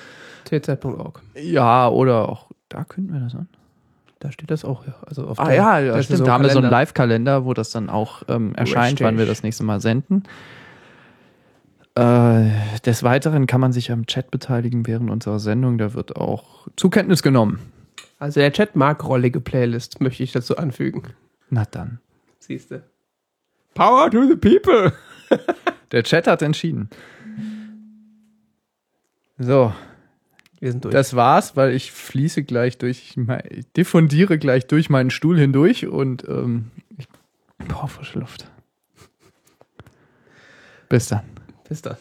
[0.48, 1.20] so tzeit.org.
[1.34, 3.48] Ja, oder auch da künden wir das an.
[4.18, 4.94] Da steht das auch, ja.
[5.06, 6.18] Also auf Ah der- ja, ja da stimmt.
[6.20, 6.76] so da haben wir so einen Kalender.
[6.78, 9.06] Live-Kalender, wo das dann auch ähm, erscheint, Richtig.
[9.06, 10.22] wann wir das nächste Mal senden.
[11.94, 12.50] Äh,
[12.84, 15.78] des Weiteren kann man sich am Chat beteiligen während unserer Sendung.
[15.78, 17.60] Da wird auch zur Kenntnis genommen.
[18.18, 21.02] Also der Chat mag rollige Playlist, möchte ich dazu anfügen.
[21.50, 22.00] Na dann.
[22.38, 22.82] Siehst du.
[23.74, 24.92] Power to the people!
[25.92, 26.88] Der Chat hat entschieden.
[29.38, 29.72] So,
[30.60, 30.92] Wir sind durch.
[30.92, 33.16] das war's, weil ich fließe gleich durch,
[33.50, 37.06] ich diffundiere gleich durch meinen Stuhl hindurch und ähm, ich
[37.68, 38.50] brauche frische Luft.
[40.88, 41.22] Bis dann.
[41.68, 41.96] Bis dann.